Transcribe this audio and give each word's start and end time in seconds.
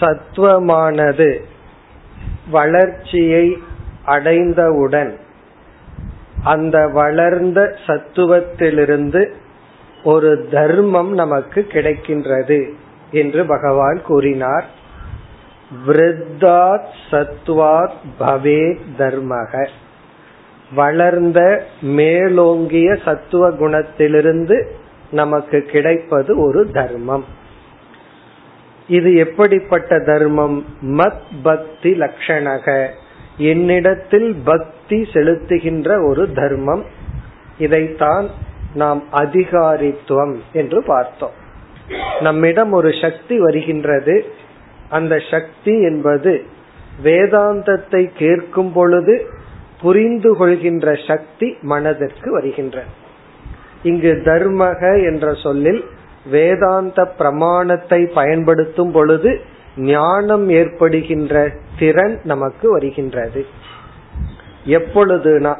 சத்துவமானது 0.00 1.30
வளர்ச்சியை 2.50 3.56
அடைந்தவுடன் 4.04 5.12
அந்த 6.44 6.88
வளர்ந்த 6.88 7.60
சத்துவத்திலிருந்து 7.86 9.22
ஒரு 10.07 10.47
தர்மம் 10.51 11.13
நமக்கு 11.13 11.67
கிடைக்கின்றது 11.69 12.69
என்று 13.11 13.45
பகவான் 13.45 14.01
கூறினார். 14.03 14.65
விருத்தாத் 15.87 16.87
சத்வாத் 17.11 17.97
பவே 18.19 18.77
தர்மக. 18.97 19.67
வளர்ந்த 20.75 21.65
மேலோங்கிய 21.81 22.97
சத்துவ 23.05 23.49
குணத்திலிருந்து 23.49 24.67
நமக்கு 25.11 25.61
கிடைப்பது 25.61 26.39
ஒரு 26.39 26.71
தர்மம். 26.71 27.25
இது 28.87 29.15
எப்படிப்பட்ட 29.15 29.99
தர்மம்? 29.99 30.65
மத் 30.81 31.25
பக்தி 31.43 31.99
லட்சணக 31.99 32.87
என்னிடத்தில் 33.37 34.35
பக்தி 34.45 35.01
செலுத்துகின்ற 35.13 36.07
ஒரு 36.07 36.31
தர்மம். 36.31 36.83
இதைத்தான் 37.57 38.27
நாம் 38.77 39.01
அதிகாரித்துவம் 39.13 40.35
என்று 40.53 40.79
பார்த்தோம். 40.87 41.35
நம்மிடம் 42.19 42.71
ஒரு 42.71 42.91
சக்தி 43.01 43.35
வருகின்றது. 43.39 44.15
அந்த 44.89 45.15
சக்தி 45.31 45.73
என்பது 45.81 46.33
வேதாந்தத்தை 47.03 48.03
கேட்கும் 48.17 48.71
பொழுது 48.73 49.15
புரிந்து 49.81 50.31
கொள்கின்ற 50.35 50.93
சக்தி 51.07 51.47
மனதிற்கு 51.61 52.31
வருகின்ற 52.31 52.83
இங்கு 53.83 54.11
தர்மக 54.25 54.81
என்ற 55.09 55.33
சொல்லில் 55.43 55.81
வேதாந்த 56.31 57.05
பிரமாணத்தை 57.19 57.99
பயன்படுத்தும் 58.15 58.91
பொழுது 58.91 59.31
ஞானம் 59.91 60.45
ஏற்படுகின்ற 60.49 61.35
திறன் 61.79 62.15
நமக்கு 62.23 62.65
வருகின்றது. 62.71 63.41
எப்பொழுதுனா 64.67 65.53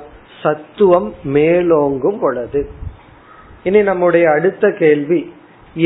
சத்துவம் 0.44 1.10
மேலோங்கும் 1.34 2.20
பொழுது. 2.20 2.62
இனி 3.68 3.82
நம்முடைய 3.82 4.26
அடுத்த 4.32 4.72
கேள்வி 4.80 5.22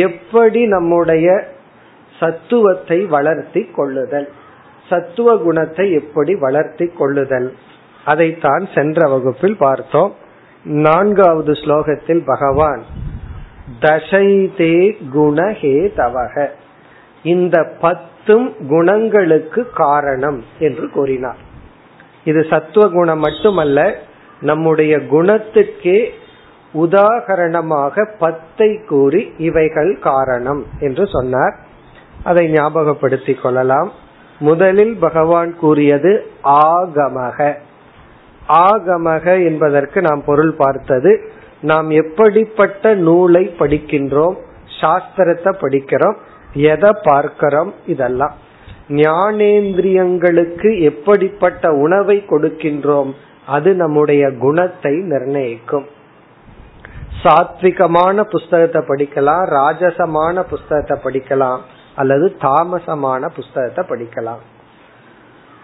எப்படி 0.04 0.62
நம்முடைய 0.66 1.28
சத்துவத்தை 2.20 2.98
வளர்த்தி 3.08 3.64
கொள்ளுதல்? 3.76 4.28
சத்துவ 4.90 5.36
குணத்தை 5.38 5.86
எப்படி 5.92 6.34
வளர்த்தி 6.46 6.88
கொள்ளுதல்? 7.00 7.50
அதைத்தான் 8.06 8.64
சென்ற 8.76 9.10
வகுப்பில் 9.10 9.58
பார்த்தோம். 9.58 10.12
நான்காவது 10.66 11.54
ஸ்லோகத்தில் 11.64 12.24
பகவான் 12.26 12.84
தசைதே 13.82 14.76
குணஹே 15.16 15.78
தவக 15.96 16.34
இந்த 17.24 17.58
பத்தும் 17.82 18.48
குணங்களுக்கு 18.70 19.62
காரணம் 19.76 20.40
என்று 20.60 20.86
கூறினார். 20.90 21.42
இது 22.24 22.42
சத்துவ 22.50 22.86
குணம் 22.90 23.20
மட்டுமல்ல 23.20 23.80
நம்முடைய 24.42 24.94
குணத்துக்கே 25.14 26.00
உதாகரணமாக 26.74 28.08
பத்தை 28.20 28.80
கூறி 28.88 29.34
இவைகள் 29.38 30.00
காரணம் 30.00 30.66
என்று 30.80 31.08
சொன்னார். 31.08 31.56
அதை 32.24 32.54
ஞாபகப்படுத்திக் 32.54 33.42
கொள்ளலாம். 33.42 33.92
முதலில் 34.40 34.96
பகவான் 34.96 35.58
கூறியது 35.58 36.28
ஆகமக. 36.44 37.56
ஆகமக 38.50 39.46
என்பதற்கு 39.46 40.02
நாம் 40.02 40.24
பொருள் 40.26 40.54
பார்த்தது 40.54 41.30
நாம் 41.62 41.90
எப்படிப்பட்ட 41.90 42.96
நூலை 42.96 43.56
படிக்கின்றோம் 43.60 44.36
சாஸ்திரத்தை 44.82 45.54
படிக்கிறோம் 45.62 46.16
எதை 46.54 46.92
பார்க்கிறோம் 47.04 47.74
இதெல்லாம். 47.86 48.36
ஞானேந்திரியங்களுக்கு 48.90 50.82
எப்படிப்பட்ட 50.82 51.72
உணவை 51.72 52.24
கொடுக்கின்றோம் 52.30 53.12
அது 53.46 53.74
நம்முடைய 53.74 54.32
குணத்தை 54.32 54.98
நிர்ணயிக்கும். 54.98 55.86
சாத்விகமான 57.24 58.22
புஸ்தகத்தை 58.22 58.82
படிக்கலாம் 58.82 59.46
ராஜசமான 59.50 60.42
புஸ்தகத்தை 60.42 60.98
படிக்கலாம் 61.04 61.60
அல்லது 61.96 62.36
தாமசமான 62.42 63.30
புஸ்தகத்தை 63.36 63.86
படிக்கலாம். 63.90 64.42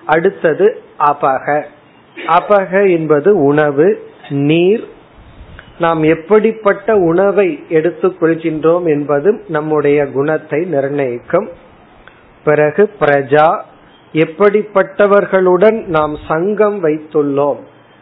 அடுத்தது 0.05 0.81
அபக 0.99 1.63
அபக 2.27 2.91
என்பது 2.91 3.43
உணவு 3.43 4.11
நீர். 4.29 4.87
நாம் 5.79 6.03
எப்படிப்பட்ட 6.03 6.95
உணவை 6.95 7.63
எடுத்துக்கொள்கின்றோம் 7.69 8.83
என்பது 8.83 9.43
நம்முடைய 9.47 10.07
குணத்தை 10.11 10.65
நிர்ணயிக்கும். 10.65 11.49
பிறகு 12.43 12.91
பிரஜா. 12.99 13.61
எப்படிப்பட்டவர்களுடன் 14.13 15.85
நாம் 15.85 16.17
சங்கம் 16.27 16.83
வைத்துள்ளோம். 16.83 17.59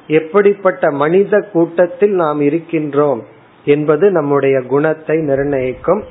எப்படிப்பட்ட 0.07 0.91
மனித 0.91 1.39
கூட்டத்தில் 1.53 2.13
நாம் 2.13 2.41
இருக்கின்றோம். 2.41 3.33
என்பது 3.65 4.11
நம்முடைய 4.11 4.61
குணத்தை 4.61 5.17
நிர்ணயிக்கும். 5.17 6.03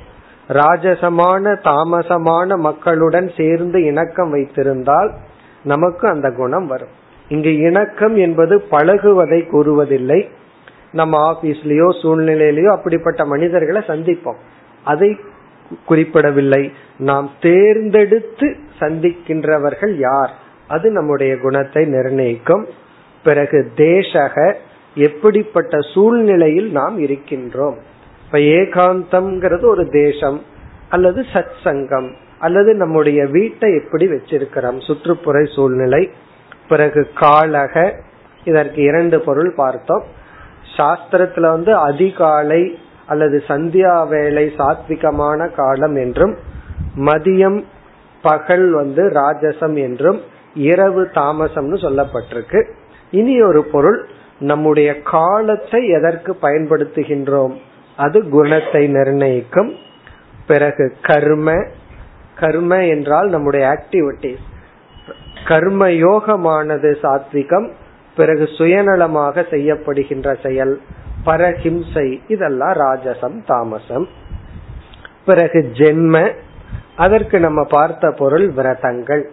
ராஜசமான 0.47 1.55
தாமசமான 1.63 2.57
மக்களுடன் 2.57 3.31
சேர்ந்து 3.37 3.83
இணக்கம் 3.83 4.29
வைத்திருந்தால் 4.29 5.13
நமக்கு 5.63 6.07
அந்த 6.07 6.31
குணம் 6.31 6.67
வரும். 6.67 6.93
இங்கு 7.27 7.57
இணக்கம் 7.57 8.15
என்பது 8.15 8.63
பழகுவதை 8.71 9.41
கூறுவதில்லை. 9.41 10.29
நம்ம 10.91 11.31
ஆபீஸ்லயோ 11.31 11.87
சூழ்நிலையிலயோ 12.03 12.67
அப்படிப்பட்ட 12.67 13.25
மனிதர்களை 13.25 13.81
சந்திப்போம். 13.87 14.37
அதை 14.83 15.17
குறிப்பிடவில்லை. 15.85 16.71
நாம் 16.97 17.31
தேர்ந்தெடுத்து 17.41 18.55
சந்திக்கின்றவர்கள் 18.79 19.95
யார்? 19.97 20.31
அது 20.67 20.91
நம்முடைய 20.91 21.37
குணத்தை 21.37 21.85
நிர்ணயிக்கும். 21.85 22.65
பிறகு 23.23 23.71
தேசக 23.77 24.53
எப்படிப்பட்ட 24.95 25.77
சூழ்நிலையில் 25.93 26.71
நாம் 26.71 26.99
இருக்கின்றோம்? 26.99 27.77
இப்ப 28.25 28.37
ஏகாந்தம்ங்கிறது 28.37 29.65
ஒரு 29.65 29.89
தேசம் 29.89 30.41
அல்லது 30.89 31.25
சத் 31.33 31.55
சங்கம் 31.63 32.15
அல்லது 32.39 32.73
நம்முடைய 32.73 33.25
வீட்டை 33.25 33.75
எப்படி 33.75 34.07
வச்சிருக்கிறோம்? 34.07 34.85
சுற்றுப்புற 34.85 35.43
சூழ்நிலை 35.45 36.09
பிறகு 36.67 37.07
காலக 37.15 37.91
இதற்கு 38.43 38.81
இரண்டு 38.81 39.19
பொருள் 39.21 39.53
பார்த்தோம். 39.55 40.03
சாஸ்திரத்துல 40.77 41.41
வந்து 41.41 41.75
அதிகாலை 41.75 42.77
அல்லது 43.07 43.43
சந்தியா 43.47 44.09
வேலை 44.09 44.53
சாத்விகமான 44.57 45.53
காலம் 45.55 45.95
என்றும் 45.95 46.35
மதியம் 46.97 47.63
பகல் 48.21 48.71
வந்து 48.71 49.03
ராஜசம் 49.03 49.77
என்றும் 49.77 50.21
இரவு 50.55 51.09
தாமசம்னு 51.13 51.77
சொல்லப்பட்டிருக்கு. 51.85 52.71
இனி 53.11 53.41
ஒரு 53.41 53.63
பொருள் 53.63 54.07
நம்முடைய 54.39 55.01
காலத்தை 55.01 55.87
எதற்கு 55.87 56.37
பயன்படுத்துகின்றோம்? 56.41 57.53
அது 57.97 58.29
குணத்தை 58.29 58.87
நிர்ணயிக்கும். 58.87 59.73
பிறகு 60.47 60.95
கர்ம 61.01 61.65
கர்ம 62.35 62.85
என்றால் 62.85 63.29
நம்முடைய 63.29 63.67
ஆக்டிவிட்டிஸ் 63.67 64.43
கர்ம 65.45 65.87
யோகமானது 65.87 66.89
சாத்விகம் 67.03 67.71
பிறகு 68.15 68.43
சுயநலமாக 68.43 69.45
செய்யப்படுகின்ற 69.49 70.35
செயல் 70.43 70.81
பரஹிம்சை 71.23 72.21
இதெல்லாம் 72.27 72.73
ராஜசம் 72.73 73.37
தாமசம். 73.45 74.07
பிறகு 75.25 75.69
ஜென்ம 75.73 76.31
அதற்கு 76.95 77.39
நம்ம 77.39 77.63
பார்த்த 77.63 78.11
பொருள் 78.11 78.49
விரதங்கள். 78.49 79.23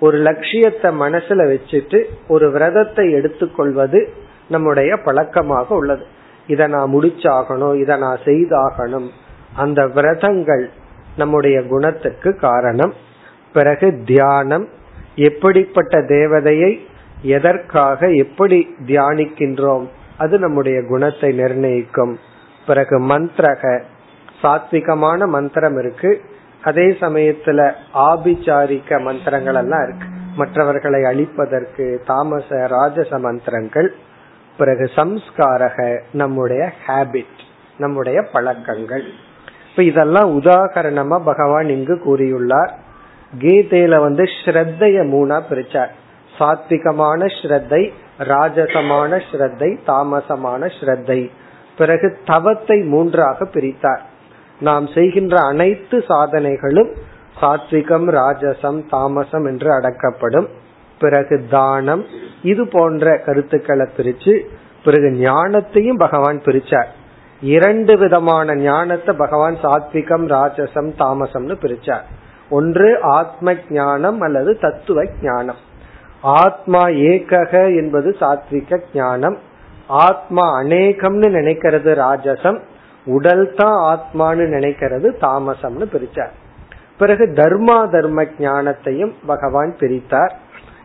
ஒரு 0.00 0.18
லட்சியத்தை 0.18 1.00
மனசுல 1.00 1.42
வச்சுட்டு 1.52 2.04
ஒரு 2.28 2.50
விரதத்தை 2.50 3.12
எடுத்துக்கொள்வது 3.12 4.08
நம்முடைய 4.48 4.96
பழக்கமாக 4.96 5.74
உள்ளது. 5.74 6.04
இதை 6.46 6.66
நான் 6.66 6.92
முடிச்சாகணும் 6.92 7.76
இதை 7.76 7.98
நான் 7.98 8.18
செய்தாகணும். 8.24 9.08
அந்த 9.56 9.86
விரதங்கள் 9.86 10.70
நம்முடைய 11.16 11.62
குணத்துக்கு 11.62 12.36
காரணம். 12.36 12.92
பிறகு 13.52 14.02
தியானம். 14.04 14.68
எப்படிப்பட்ட 15.16 15.98
தேவதையை 15.98 16.78
எதற்காக 17.22 18.10
எப்படி 18.10 18.74
தியானிக்கின்றோம்? 18.86 19.88
அது 20.18 20.38
நம்முடைய 20.38 20.86
குணத்தை 20.86 21.38
நிர்ணயிக்கும். 21.38 22.18
பிறகு 22.66 23.00
மந்திரக. 23.00 23.82
சாத்விகமான 24.42 25.26
மந்திரம் 25.26 25.78
இருக்கு. 25.78 26.20
அதே 26.62 26.86
சமயத்துல 26.86 27.72
ஆபிச்சாரிக்க 27.94 29.00
மந்திரங்கள் 29.00 29.54
எல்லாம் 29.54 29.88
இருக்கு. 29.88 30.06
மற்றவர்களை 30.36 31.02
அழிப்பதற்கு 31.02 31.98
தாமச 32.06 32.66
ராஜச 32.66 33.18
மந்திரங்கள். 33.18 33.94
பிறகு 34.58 34.90
சம்ஸ்காரக 34.94 35.98
நம்முடைய 36.12 36.72
ஹேபிட் 36.86 37.40
நம்முடைய 37.78 38.22
பழக்கங்கள். 38.32 39.04
இப்ப 39.70 39.82
இதெல்லாம் 39.82 40.40
உதாகரணமா 40.40 41.18
பகவான் 41.24 41.68
இங்கு 41.68 41.94
கூறியுள்ளார். 42.06 42.72
கீதையில 43.38 44.00
வந்து 44.00 44.24
ஸ்ரத்தைய 44.24 44.98
மூணா 45.14 45.38
பிரிச்சார். 45.50 45.92
சாத்விகமான 46.38 47.26
ஸ்ரத்தை 47.42 47.92
ராஜசமான 48.18 49.20
ஸ்ரத்தை 49.30 49.70
தாமசமான 49.86 50.70
ஸ்ரத்தை. 50.80 51.30
பிறகு 51.76 52.18
தவத்தை 52.24 52.80
மூன்றாக 52.82 53.44
பிரித்தார். 53.44 54.02
நாம் 54.60 54.86
செய்கின்ற 54.86 55.40
அனைத்து 55.40 56.04
சாதனைகளும் 56.08 56.90
சாத்விகம் 57.40 58.08
ராஜசம் 58.10 58.80
தாமசம் 58.88 59.44
என்று 59.44 59.70
அடக்கப்படும். 59.70 60.48
பிறகு 61.04 61.36
தானம் 61.50 62.02
இது 62.52 62.62
போன்ற 62.72 63.14
கருத்துக்களை 63.26 63.86
பிரிச்சு 63.96 64.34
பிறகு 64.84 65.08
ஞானத்தையும் 65.24 66.02
பகவான் 66.04 66.38
பிரிச்சார். 66.46 66.90
இரண்டு 67.40 67.92
விதமான 68.02 68.54
ஞானத்தை 68.66 69.12
பகவான் 69.22 69.56
சாத்விகம் 69.62 70.26
ராஜசம் 70.34 70.90
தாமசம்னு 71.02 71.56
பிரிச்சார். 71.62 72.04
ஒன்று 72.50 72.88
ஆத்ம 73.18 73.54
ஞானம் 73.70 74.18
அல்லது 74.20 74.50
தத்துவ 74.64 75.04
ஞானம். 75.22 75.60
ஆத்மா 76.42 76.82
ஏகக 77.08 77.52
என்பது 77.80 78.10
சாத்விக 78.20 78.80
ஞானம். 78.94 79.36
ஆத்மா 80.04 80.46
அநேகம்னு 80.60 81.28
நினைக்கிறது 81.38 81.90
ராஜசம் 82.04 82.60
உடல் 83.06 83.46
தான் 83.56 83.78
ஆத்மான்னு 83.92 84.46
நினைக்கிறது 84.56 85.08
தாமசம்னு 85.24 85.86
பிரிச்சார். 85.94 86.34
பிறகு 86.98 87.24
தர்மா 87.40 87.78
தர்ம 87.94 88.22
ஞானத்தையும் 88.38 89.12
பகவான் 89.26 89.72
பிரித்தார். 89.80 90.34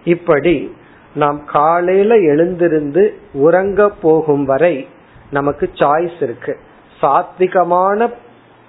இப்படி 0.03 0.75
நாம் 1.15 1.45
காலையில 1.45 2.17
எழுந்திருந்து 2.17 3.13
உறங்க 3.33 3.89
போகும் 3.89 4.45
வரை 4.45 4.87
நமக்கு 5.31 5.69
சாய்ஸ் 5.73 6.23
இருக்கு. 6.23 6.57
சாத்விகமான 7.01 8.13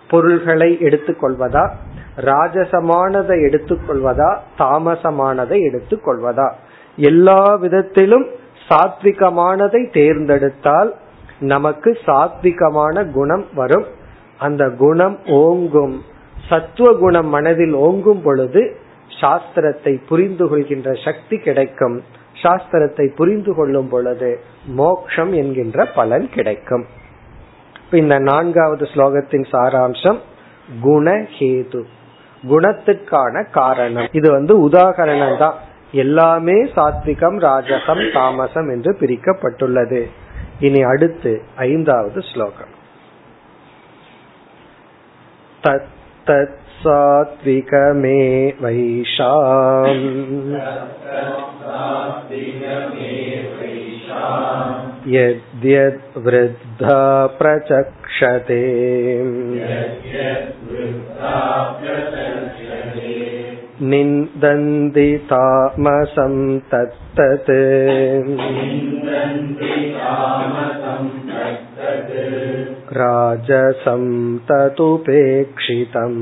பொருள்களை 0.09 0.77
எடுத்துக்கொள்வதா? 0.81 1.71
ராஜசமானதை 2.17 3.41
எடுத்துக்கொள்வதா? 3.43 4.37
தாமசமானதை 4.59 5.59
எடுத்துக்கொள்வதா? 5.71 6.53
எல்லா 6.97 7.55
விதத்திலும் 7.55 8.27
சாத்விகமானதை 8.69 9.93
தேர்ந்தெடுத்தால் 9.93 10.95
நமக்கு 11.41 11.99
சாத்விகமான 12.07 13.11
குணம் 13.11 13.45
வரும். 13.55 13.87
அந்த 14.39 14.71
குணம் 14.71 15.19
ஓங்கும். 15.27 16.01
சத்துவ 16.49 16.99
குணம் 16.99 17.29
மனதில் 17.29 17.73
ஓங்கும் 17.73 18.23
பொழுது 18.23 18.77
சாஸ்திரத்தை 19.21 20.01
புரிந்து 20.09 20.49
கொள்கின்ற 20.49 20.93
சக்தி 21.05 21.39
கிடைக்கும். 21.39 22.03
சாஸ்திரத்தை 22.43 23.15
புரிந்து 23.15 23.55
கொள்ளும் 23.55 23.89
பொழுது 23.89 24.41
மோக்ஷம் 24.65 25.33
என்கின்ற 25.33 25.85
பலன் 25.85 26.29
கிடைக்கும். 26.29 26.87
இந்த 27.91 28.19
நான்காவது 28.19 28.85
ஸ்லோகத்தின் 28.85 29.47
சாராம்சம் 29.53 30.19
குணஹேது 30.83 31.83
குணத்துக்கான 32.49 33.51
காரணம். 33.51 34.09
இது 34.13 34.31
வந்து 34.31 34.69
உதாகரணம் 34.69 35.39
தான் 35.39 35.55
எல்லாமே 35.93 36.65
சாத்விகம் 36.65 37.39
ராஜசம் 37.39 38.13
தாமசம் 38.13 38.71
என்று 38.71 38.97
பிரிக்கப்பட்டுள்ளது. 39.01 40.07
இனி 40.61 40.83
அடுத்து 40.83 41.43
ஐந்தாவது 41.57 42.23
ஸ்லோகம். 42.23 42.79
தத் 45.63 45.89
தத் 46.27 46.59
सात्विकमे 46.81 48.53
वैशाम् 48.63 50.05
यद्यद्वृद्धा 55.09 57.27
प्रचक्षते। 57.27 58.61
निन्दन्ति 63.84 65.08
तामसं 65.30 66.36
तत्तत् 66.72 67.52
राजसं 72.96 74.06
तदुपेक्षितम् 74.50 76.22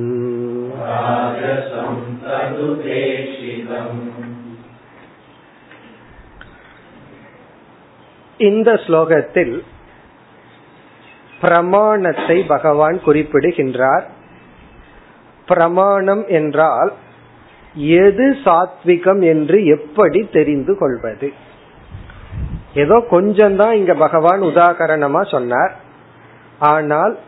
இந்த 8.39 8.69
ஸ்லோகத்தில் 8.85 9.55
பிரமாணத்தை 11.41 12.37
பகவான் 12.47 12.97
குறிப்பிடுகின்றார் 13.03 14.05
பிரமாணம் 15.47 16.23
என்றால் 16.29 16.91
எது 17.74 18.36
சாத்விகம் 18.44 19.24
என்று 19.24 19.64
எப்படி 19.64 20.28
தெரிந்து 20.32 20.78
கொள்வது? 20.78 21.32
ஏதோ 22.74 23.04
கொஞ்சம் 23.10 23.56
தான் 23.56 23.72
இங்க 23.72 23.94
பகவான் 23.94 24.40
உதாகரணமா 24.40 25.30
சொன்னார். 25.30 25.76
ஆனால் 26.58 27.18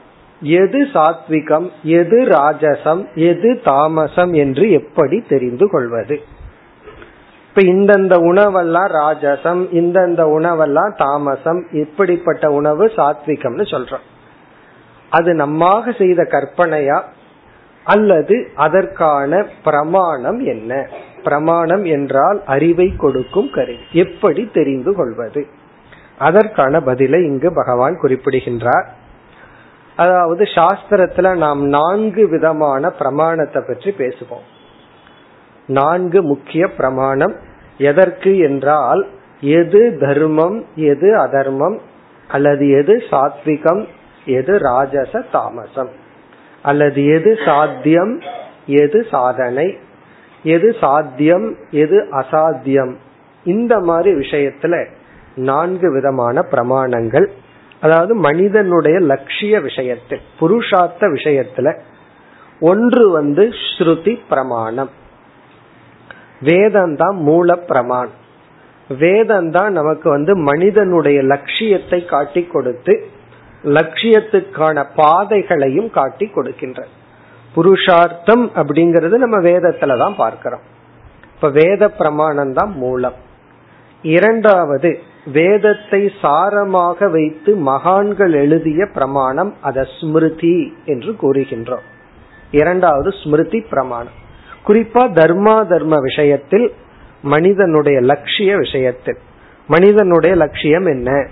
எது 0.41 0.89
சாத்விகம் 0.93 1.71
எது 1.83 2.25
ராஜசம் 2.25 3.15
எது 3.15 3.61
தாமசம் 3.65 4.33
என்று 4.33 4.71
எப்படி 4.71 5.21
தெரிந்து 5.29 5.71
கொள்வது? 5.71 6.21
இப்ப 7.49 7.63
இந்தந்த 7.63 8.17
உணவெல்லாம் 8.17 8.91
ராஜசம் 8.93 9.69
இந்தந்த 9.71 10.25
உணவெல்லாம் 10.41 10.93
தாமசம் 10.97 11.67
இப்படிப்பட்ட 11.73 12.53
உணவு 12.53 12.87
சாத்விகம்னு 12.87 13.65
சொல்றோம். 13.71 14.07
அது 15.11 15.35
நம்மாக 15.35 15.93
செய்த 15.93 16.23
கற்பனையா 16.23 17.03
அல்லது 17.85 18.49
அதற்கான 18.55 19.47
பிரமாணம் 19.65 20.41
என்ன? 20.41 20.89
பிரமாணம் 21.25 21.85
என்றால் 21.85 22.43
அறிவை 22.47 22.97
கொடுக்கும் 22.97 23.51
கருவி. 23.51 23.79
எப்படி 23.93 24.51
தெரிந்து 24.55 24.95
கொள்வது? 24.95 25.47
அதற்கான 26.19 26.81
பதிலை 26.81 27.25
இங்கு 27.25 27.53
பகவான் 27.55 27.99
குறிப்பிடுகின்றார். 27.99 28.89
அதாவது 29.97 30.45
சாஸ்திரத்துல 30.45 31.37
நாம் 31.37 31.67
நான்கு 31.67 32.29
விதமான 32.29 32.91
பிரமாணத்தை 32.91 33.63
பற்றி 33.67 33.95
பேசுவோம். 33.99 34.47
நான்கு 35.67 36.23
முக்கிய 36.23 36.69
பிரமாணம். 36.69 37.35
எதற்கு 37.79 38.39
என்றால் 38.39 39.07
எது 39.41 39.97
தர்மம் 40.01 40.65
எது 40.75 41.19
அதர்மம் 41.19 41.81
அல்லது 42.29 42.71
எது 42.71 43.03
சாத்விகம் 43.11 43.87
எது 44.25 44.59
ராஜச 44.59 45.21
தாமசம். 45.33 46.00
அல்லது 46.63 47.07
எது 47.07 47.39
சாத்தியம் 47.45 48.23
எது 48.67 49.07
சாதனை 49.11 49.79
எது 50.43 50.77
சாத்தியம் 50.81 51.57
எது 51.71 52.07
அசாத்தியம். 52.11 52.95
இந்த 53.45 53.81
மாதிரி 53.81 54.19
விஷயத்துல 54.19 54.87
நான்கு 55.35 55.93
விதமான 55.93 56.45
பிரமாணங்கள். 56.51 57.27
அதாவது 57.81 58.15
மனிதனுடைய 58.15 58.99
லட்சிய 58.99 59.61
விஷயத்தில் 59.61 60.21
புருஷார்த்த 60.41 61.01
விஷயத்துல 61.01 61.79
ஒன்று 62.61 63.11
வந்து 63.11 63.49
ஸ்ருதி 63.79 64.19
பிரமாணம். 64.29 64.91
வேதம் 66.41 66.97
தான் 66.97 67.17
மூல 67.17 67.57
பிரமாணம். 67.57 68.19
வேதம் 68.99 69.51
தான் 69.51 69.73
நமக்கு 69.73 70.11
வந்து 70.11 70.37
மனிதனுடைய 70.37 71.23
லட்சியத்தை 71.23 72.05
காட்டி 72.05 72.43
கொடுத்து 72.43 73.07
லட்சியத்துக்கான 73.65 74.85
பாதைகளையும் 74.97 75.91
காட்டி 75.91 76.27
கொடுக்கின்ற 76.27 76.87
புருஷார்த்தம் 77.55 78.51
அப்படிங்கறது 78.55 79.17
நம்ம 79.17 79.41
வேதத்துல 79.41 79.99
தான் 79.99 80.17
பார்க்கிறோம். 80.17 80.61
இப்ப 81.35 81.49
வேத 81.49 81.89
பிரமாணம் 81.89 82.53
தான் 82.53 82.73
மூலம். 82.77 83.15
இரண்டாவது 84.03 85.01
வேதத்தை 85.25 86.13
சாரமாக 86.23 87.11
வைத்து 87.11 87.57
மகான்கள் 87.57 88.33
எழுதிய 88.33 88.87
பிரமாணம் 88.87 89.55
அத 89.61 89.87
ஸ்மிருதி 90.01 90.77
என்று 90.85 91.17
கூறுகின்றோம். 91.23 91.87
இரண்டாவது 92.51 93.13
ஸ்மிருதி 93.25 93.61
பிரமாணம். 93.61 94.19
குறிப்பா 94.67 95.03
தர்மா 95.13 95.67
தர்ம 95.67 96.01
விஷயத்தில் 96.01 96.73
மனிதனுடைய 97.23 98.01
லட்சிய 98.01 98.57
விஷயத்தில். 98.57 99.19
மனிதனுடைய 99.67 100.37
லட்சியம் 100.37 100.87
என்ன? 100.87 101.27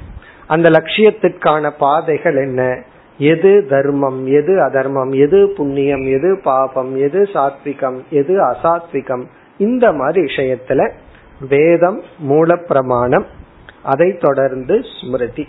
அந்த 0.49 0.71
லட்சியத்திற்கான 0.71 1.71
பாதைகள் 1.79 2.37
என்ன? 2.37 2.83
எது 3.19 3.67
தர்மம்? 3.69 4.27
எது 4.27 4.63
அதர்மம்? 4.63 5.15
எது 5.15 5.53
புண்ணியம்? 5.57 6.07
எது 6.07 6.41
பாபம்? 6.45 6.97
எது 6.97 7.23
சாத்விகம்? 7.23 8.01
எது 8.11 8.51
அசாத்விகம்? 8.51 9.25
இந்த 9.59 9.93
மாதிரி 9.93 10.21
விஷயத்துல 10.25 10.91
வேதம் 11.49 12.03
மூல 12.19 12.57
பிரமாணம் 12.57 13.27
அதை 13.83 14.17
தொடர்ந்து 14.21 14.81
ஸ்மிருதி. 15.01 15.49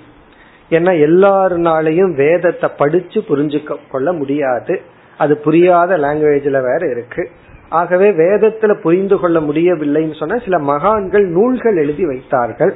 ஏன்னா 0.70 0.92
எல்லாருனாலையும் 1.08 2.16
வேதத்தை 2.16 2.70
படிச்சு 2.78 3.20
புரிஞ்சுக்க 3.22 3.76
கொள்ள 3.92 4.14
முடியாது. 4.14 4.82
அது 5.18 5.38
புரியாத 5.38 5.98
லாங்குவேஜ்ல 5.98 6.62
வேற 6.62 6.88
இருக்கு. 6.90 7.30
ஆகவே 7.70 8.12
வேதத்துல 8.12 8.74
புரிந்து 8.74 9.20
கொள்ள 9.20 9.40
முடியவில்லைன்னு 9.40 10.16
சொன்னா 10.16 10.38
சில 10.38 10.60
மகான்கள் 10.60 11.28
நூல்கள் 11.28 11.78
எழுதி 11.78 12.06
வைத்தார்கள். 12.06 12.76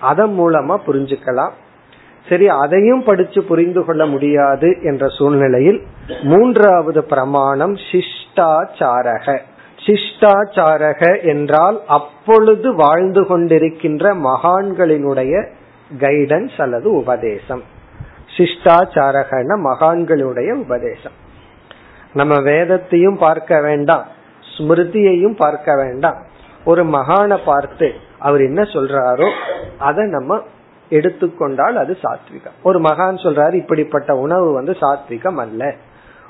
அதன் 0.00 0.40
மூலமா 0.40 0.78
புரிஞ்சுக்கலாம். 0.86 1.50
சரி 2.28 2.48
அதையும் 2.48 3.04
படிச்சு 3.04 3.42
புரிந்து 3.42 3.84
கொள்ள 3.84 4.06
முடியாது 4.06 4.76
என்ற 4.82 5.08
சூழ்நிலையில் 5.08 5.82
மூன்றாவது 6.22 7.04
பிரமாணம் 7.04 7.74
சிஷ்டாச்சாரக. 7.74 9.38
சிஷ்டாச்சாரக 9.86 11.22
என்றால் 11.22 11.80
அப்பொழுது 11.86 12.74
வாழ்ந்து 12.74 13.22
கொண்டிருக்கின்ற 13.22 14.14
மகான்களினுடைய 14.14 15.48
கைடன்ஸ் 15.98 16.60
அல்லது 16.60 16.92
உபதேசம். 16.92 17.62
சிஷ்டாச்சாரகன 18.36 19.56
மகான்களுடைய 19.64 20.52
உபதேசம். 20.52 21.12
நம்ம 22.12 22.40
வேதத்தையும் 22.40 23.18
பார்க்க 23.18 23.60
வேண்டாம் 23.60 24.04
ஸ்மிருதியையும் 24.58 25.36
பார்க்க 25.36 25.74
வேண்டாம். 25.74 26.22
ஒரு 26.64 26.84
மகான 26.84 27.38
பார்த்து 27.44 27.92
அவர் 28.24 28.40
என்ன 28.40 28.62
சொல்றாரோ 28.62 29.30
அதை 29.78 30.06
நம்ம 30.06 30.40
எடுத்துக்கொண்டால் 30.88 31.76
அது 31.76 31.96
சாத்விகம். 32.02 32.62
ஒரு 32.62 32.80
மகான் 32.80 33.20
சொல்றாரு 33.22 33.54
இப்படிப்பட்ட 33.54 34.16
உணவு 34.16 34.52
வந்து 34.52 34.72
சாத்விகம் 34.72 35.36
அல்ல. 35.36 35.74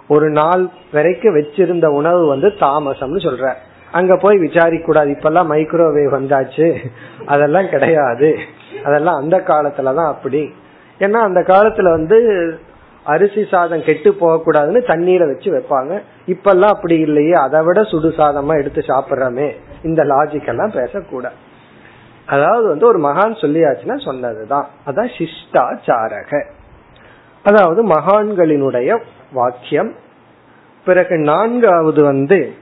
ஒரு 0.08 0.30
நாள் 0.30 0.68
வரைக்கும் 0.92 1.36
வச்சிருந்த 1.36 1.86
உணவு 1.86 2.26
வந்து 2.26 2.48
தாமசம்னு 2.48 3.20
சொல்ற 3.26 3.52
அங்க 3.92 4.16
போய் 4.16 4.38
விசாரிக்க 4.38 4.84
கூடாது 4.84 5.10
இப்பெல்லாம் 5.10 5.50
மைக்ரோவேவ் 5.52 6.14
வந்தாச்சு. 6.14 6.76
அதெல்லாம் 7.26 7.68
கிடையாது. 7.68 8.36
அதெல்லாம் 8.84 9.14
அந்த 9.14 9.36
காலத்துலதான் 9.36 10.08
அப்படி. 10.08 10.54
ஏன்னா 10.98 11.20
அந்த 11.20 11.40
காலத்துல 11.40 11.90
வந்து 11.90 12.18
அரிசி 13.04 13.46
சாதம் 13.50 13.82
கெட்டு 13.82 14.10
போகக்கூடாதுன்னு 14.10 14.86
தண்ணீரை 14.86 15.26
வச்சு 15.28 15.50
வைப்பாங்க. 15.50 16.00
இப்பெல்லாம் 16.26 16.68
அப்படி 16.68 16.98
இல்லையே. 16.98 17.32
அதை 17.32 17.60
விட 17.64 17.84
சுடு 17.84 18.08
சாதமா 18.08 18.58
எடுத்து 18.58 18.80
சாப்பிட்றோமே. 18.80 19.50
இந்த 19.82 20.02
லாஜிக் 20.02 20.48
எல்லாம் 20.48 20.72
பேசக்கூடாது. 20.74 21.34
அதாவது 22.26 22.68
வந்து 22.68 22.86
ஒரு 22.86 22.98
மகான் 22.98 23.36
சொல்லியாச்சுன்னா 23.40 24.04
சொன்னதுதான். 24.04 24.68
அதான் 24.86 25.10
சிஷ்டாச்சாரக. 25.18 26.44
அதாவது 27.42 27.86
மகான்களினுடைய 27.86 29.02
வாக்கியம். 29.32 29.94
பிறகு 30.84 31.16
நான்காவது 31.16 32.04
வந்து 32.04 32.54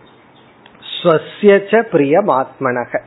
ஸ்வசியச்ச 1.02 1.82
பிரியமாத்மனக. 1.92 3.00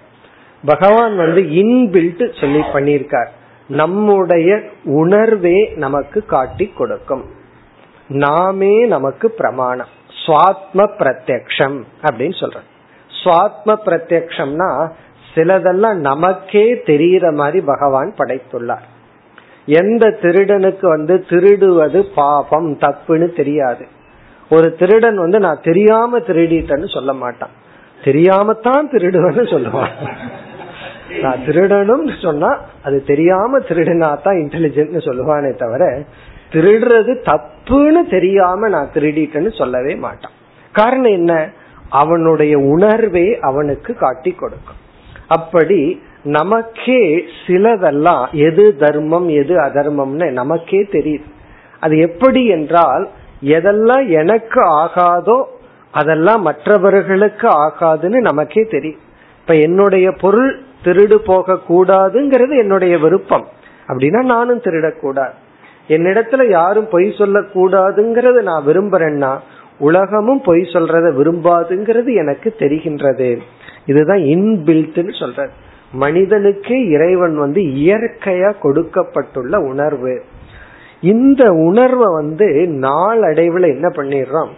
பகவான் 0.66 1.16
வந்து 1.16 1.42
இன்பில்ட் 1.42 2.40
சொல்லி 2.40 2.60
பண்ணியிருக்கார். 2.60 3.28
நம்முடைய 3.68 4.62
உணர்வே 4.84 5.74
நமக்கு 5.76 6.26
காட்டி 6.26 6.68
கொடுக்கும். 6.68 7.26
நாமே 8.08 8.86
நமக்கு 8.86 9.32
பிரமாணம். 9.32 9.94
சுவாத்ம 10.26 10.90
பிரத்யக்ஷம் 10.98 11.84
அப்படின்னு 12.04 12.36
சொல்றோம் 12.40 12.66
சுவாத்ம 13.24 13.76
பிரத்யக்ஷம்னா 13.86 14.92
சிலதெல்லாம் 15.36 15.94
நமக்கே 15.94 16.74
தெரியற 16.74 17.34
மாதிரி 17.34 17.66
பகவான் 17.66 18.14
படைத்துள்ளார். 18.18 18.86
எந்த 19.66 20.18
திருடனுக்கு 20.22 20.88
வந்து 20.88 21.26
திருடுவது 21.30 22.06
பாபம் 22.16 22.78
தப்புன்னு 22.78 23.36
தெரியாது. 23.36 23.86
ஒரு 24.50 24.76
திருடன் 24.76 25.18
வந்து 25.18 25.40
நான் 25.40 25.60
தெரியாம 25.64 26.20
திருடிட்டேன்னு 26.20 26.94
சொல்ல 26.94 27.14
மாட்டான். 27.14 27.50
தெரியாமத்தான் 28.04 28.90
திருடுவேன்னு 28.92 29.46
சொல்லுவான். 29.54 29.96
நான் 31.22 31.40
திருடணும் 31.46 32.22
சொன்னா 32.22 32.60
அது 32.84 33.04
தெரியாம 33.04 33.60
திருடினா 33.60 34.18
தான் 34.24 34.36
இன்டெலிஜென்ட் 34.36 35.06
சொல்லுவானே 35.08 35.56
தவிர 35.56 36.04
திருடுறது 36.52 37.14
தப்புன்னு 37.26 38.10
தெரியாம 38.10 38.70
நான் 38.70 38.90
திருடிட்டேன்னு 38.94 39.58
சொல்லவே 39.58 39.96
மாட்டான். 39.96 40.32
காரணம் 40.72 41.12
என்ன? 41.12 41.50
அவனுடைய 41.90 42.58
உணர்வே 42.58 43.40
அவனுக்கு 43.40 43.94
காட்டி 43.94 44.32
கொடுக்கும். 44.32 44.84
அப்படி 45.28 46.02
நமக்கே 46.24 47.26
சிலதெல்லாம் 47.48 48.32
எது 48.32 48.76
தர்மம் 48.76 49.30
எது 49.30 49.56
அதர்மம்னு 49.56 50.32
நமக்கே 50.32 50.82
தெரியுது. 50.82 51.30
அது 51.80 51.98
எப்படி 51.98 52.46
என்றால் 52.46 53.10
எதெல்லாம் 53.42 54.08
எனக்கு 54.08 54.62
ஆகாதோ 54.62 55.44
அதெல்லாம் 55.92 56.42
மற்றவர்களுக்கு 56.42 57.48
ஆகாதுன்னு 57.48 58.20
நமக்கே 58.20 58.64
தெரியும். 58.64 59.00
இப்ப 59.42 59.56
என்னுடைய 59.56 60.12
பொருள் 60.12 60.60
திருடு 60.84 61.16
போக 61.16 61.60
கூடாதுங்கிறது 61.70 62.58
என்னுடைய 62.58 62.98
விருப்பம். 62.98 63.48
அப்படின்னா 63.88 64.24
நானும் 64.24 64.62
திருடக்கூடாது. 64.62 65.34
என்னிடத்துல 65.88 66.50
யாரும் 66.50 66.88
பொய் 66.92 67.04
சொல்லக்கூடாதுங்கிறது 67.04 68.42
நான் 68.42 68.66
விரும்புறேன்னா 68.66 69.38
உலகமும் 69.80 70.42
பொய் 70.42 70.60
சொல்றத 70.60 71.08
விரும்பாதுங்கிறது 71.14 72.16
எனக்கு 72.16 72.56
தெரிகின்றது. 72.60 73.38
இதுதான் 73.86 74.18
இன்பில்ட்னு 74.18 75.20
சொல்றது 75.20 75.52
மனிதனுக்கு 75.92 76.90
இறைவன் 76.90 77.38
வந்து 77.38 77.62
இயற்கையா 77.62 78.60
கொடுக்கப்பட்டுள்ள 78.60 79.60
உணர்வு. 79.60 80.24
இந்த 81.02 81.52
உணர்வை 81.52 82.14
வந்து 82.14 82.46
நாளடைவுல 82.72 83.68
என்ன 83.68 83.88
பண்ணிடுறோம்? 83.88 84.50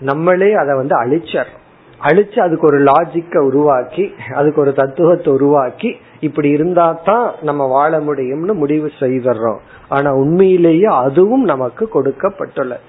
நம்மளே 0.00 0.52
அதை 0.52 0.76
வந்து 0.76 1.02
அழிச்சிடறோம். 1.02 1.64
அழிச்சு 2.02 2.38
அதுக்கு 2.38 2.66
ஒரு 2.66 2.78
லாஜிக்க 2.78 3.38
உருவாக்கி 3.38 4.14
அதுக்கு 4.34 4.60
ஒரு 4.60 4.72
தத்துவத்தை 4.72 5.32
உருவாக்கி 5.32 5.96
இப்படி 6.20 6.48
இருந்தா 6.48 6.98
தான் 7.04 7.32
நம்ம 7.42 7.66
வாழ 7.66 7.98
முடியும்னு 7.98 8.52
முடிவு 8.54 8.90
செய்தர்றோம் 9.00 9.58
ஆனா 9.88 10.12
உண்மையிலேயே 10.12 10.84
அதுவும் 10.84 11.44
நமக்கு 11.44 11.88
கொடுக்கப்பட்டுள்ள. 11.88 12.80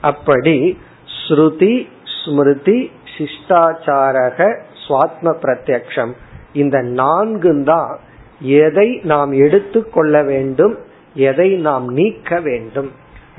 அப்படி 0.00 0.78
ஸ்ருதி 1.18 1.86
ஸ்மிருதி 2.18 2.90
சிஷ்டாச்சாரக 3.18 4.60
சுவாத்ம 4.88 5.34
பிரத்யக்ஷம் 5.42 6.12
இந்த 6.52 6.76
நான்கு 6.82 7.52
தான் 7.64 7.92
எதை 8.40 8.88
நாம் 9.04 9.32
எடுத்துக்கொள்ள 9.32 10.22
வேண்டும் 10.22 10.74
எதை 11.14 11.48
நாம் 11.66 11.86
நீக்க 11.88 12.40
வேண்டும். 12.40 12.90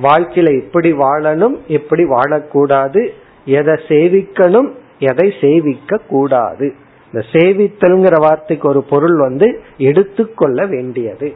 வாழ்க்கையில 0.02 0.50
எப்படி 0.62 0.90
வாழணும் 0.94 1.56
எப்படி 1.68 2.04
வாழக்கூடாது. 2.04 3.02
எதை 3.46 3.76
சேவிக்கணும் 3.88 4.70
எதை 5.00 5.34
சேவிக்க 5.42 6.02
கூடாது 6.08 6.68
இந்த 7.14 7.22
சேவித்தல்ங்கிற 7.32 8.16
வார்த்தைக்கு 8.22 8.66
ஒரு 8.68 8.82
பொருள் 8.84 9.18
வந்து 9.18 9.48
எடுத்துக்கொள்ள 9.78 10.66
வேண்டியது. 10.66 11.30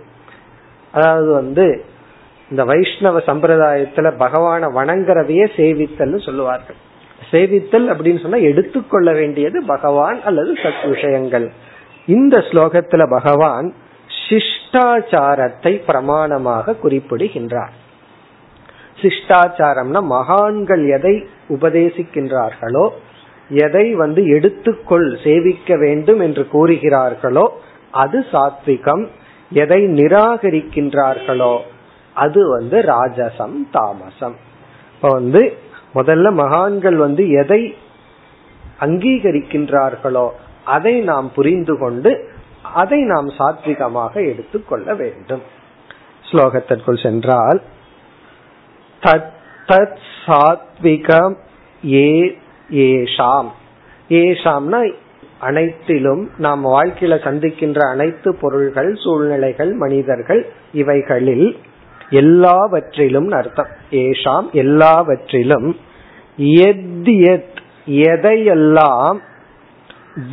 அதாவது 0.92 1.32
வந்து 1.32 1.66
இந்த 2.52 2.64
வைஷ்ணவ 2.64 3.20
சம்பிரதாயத்துல 3.20 4.08
பகவான 4.20 4.70
வணங்குறதையே 4.80 5.46
சேவித்தல்னு 5.58 6.20
சொல்லுவார்கள். 6.26 6.80
சேவித்தல் 7.32 7.88
அப்படின்னு 7.94 8.22
சொன்னா 8.22 8.38
எடுத்துக்கொள்ள 8.38 9.12
வேண்டியது 9.14 9.64
பகவான் 9.66 10.22
அல்லது 10.22 10.54
சத் 10.54 10.90
விஷயங்கள் 10.90 11.52
இந்த 12.06 12.38
ஸ்லோகத்துல 12.38 13.04
பகவான் 13.10 13.74
சிஷ்டாச்சாரத்தை 14.30 15.74
பிரமாணமாக 15.88 16.76
குறிப்பிடுகின்றார். 16.80 17.74
சிஷ்டாச்சாரம்னா 19.02 20.02
மகான்கள் 20.04 20.84
எதை 20.88 21.16
உபதேசிக்கின்றார்களோ 21.50 22.90
எதை 23.50 23.94
வந்து 23.94 24.22
எடுத்துக்கொள் 24.24 25.24
சேவிக்க 25.24 25.76
வேண்டும் 25.78 26.20
என்று 26.20 26.48
கூறுகிறார்களோ 26.54 27.46
அது 27.92 28.26
சாத்விகம். 28.32 29.08
எதை 29.52 29.82
நிராகரிக்கின்றார்களோ 29.88 31.58
அது 32.16 32.42
வந்து 32.50 32.78
ராஜசம் 32.82 33.56
தாமசம். 33.72 34.36
இப்ப 34.96 35.10
வந்து 35.10 35.58
முதல்ல 35.96 36.34
மகான்கள் 36.34 36.96
வந்து 36.96 37.30
எதை 37.30 37.76
அங்கீகரிக்கின்றார்களோ 38.80 40.30
அதை 40.66 41.00
நாம் 41.00 41.32
புரிந்து 41.36 41.78
கொண்டு 41.78 42.32
அதை 42.74 43.00
நாம் 43.02 43.30
சாத்விகமாக 43.30 44.14
எடுத்துக்கொள்ள 44.14 44.94
வேண்டும். 44.94 45.42
ஸ்லோகத்திற்குள் 46.32 47.04
சென்றால் 47.04 47.62
தத் 49.02 49.32
தத் 49.68 49.98
சாத்விகம் 50.26 51.36
ஏ 51.92 52.38
ஏஷாம். 52.70 53.50
ஏஷாம்னா 54.10 54.94
அனைத்திலும் 55.40 56.30
நாம் 56.38 56.66
வாழ்க்கையில 56.66 57.16
சந்திக்கின்ற 57.24 57.80
அனைத்து 57.90 58.38
பொருள்கள் 58.42 58.96
சூழ்நிலைகள் 58.96 59.74
மனிதர்கள் 59.74 60.52
இவைகளில் 60.74 61.58
எல்லாவற்றிலும் 62.10 63.32
அர்த்தம். 63.32 63.68
ஏஷாம் 63.92 64.52
எல்லாவற்றிலும் 64.52 65.80
எத் 66.38 67.08
எத் 67.08 67.62
எதையெல்லாம் 67.86 69.18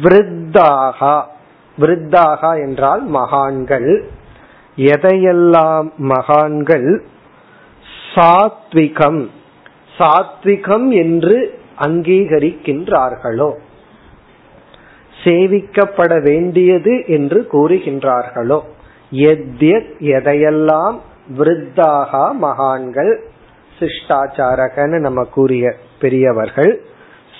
விருத்தாகா 0.02 1.22
விருத்தாகா 1.78 2.60
என்றால் 2.60 3.02
மகான்கள் 3.02 4.08
எதையெல்லாம் 4.76 5.92
மகான்கள்? 5.96 7.02
சாத்விகம் 8.14 9.28
சாத்விகம் 9.98 10.88
என்று 10.88 11.60
அங்கீகரிக்கின்றார்களோ? 11.78 13.52
சேவிக்கப்பட 15.24 16.22
வேண்டியது 16.22 17.04
என்று 17.06 17.48
கூறுகின்றார்களோ? 17.52 18.60
எதையெல்லாம் 20.00 21.00
விருத்தாகா 21.38 22.32
மகான்கள் 22.32 23.12
சிஷ்டாச்சாரகன்னு 23.78 24.98
நம்ம 24.98 25.24
கூறிய 25.24 25.74
பெரியவர்கள் 25.98 26.72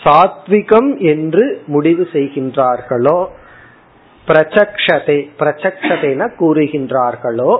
சாத்விகம் 0.04 0.98
என்று 0.98 1.62
முடிவு 1.66 2.08
செய்கின்றார்களோ 2.12 3.26
பிரச்சக்ஷதை 4.26 5.18
பிரச்சக்ஷதைன 5.38 6.28
கூறுகின்றார்களோ 6.38 7.52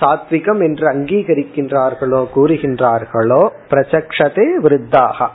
சாத்விகம் 0.00 0.60
என்று 0.62 0.84
அங்கீகரிக்கின்றார்களோ 0.92 2.20
கூறுகின்றார்களோ 2.34 3.42
பிரச்சக்ஷதே 3.70 4.46
விருத்தாக. 4.64 5.28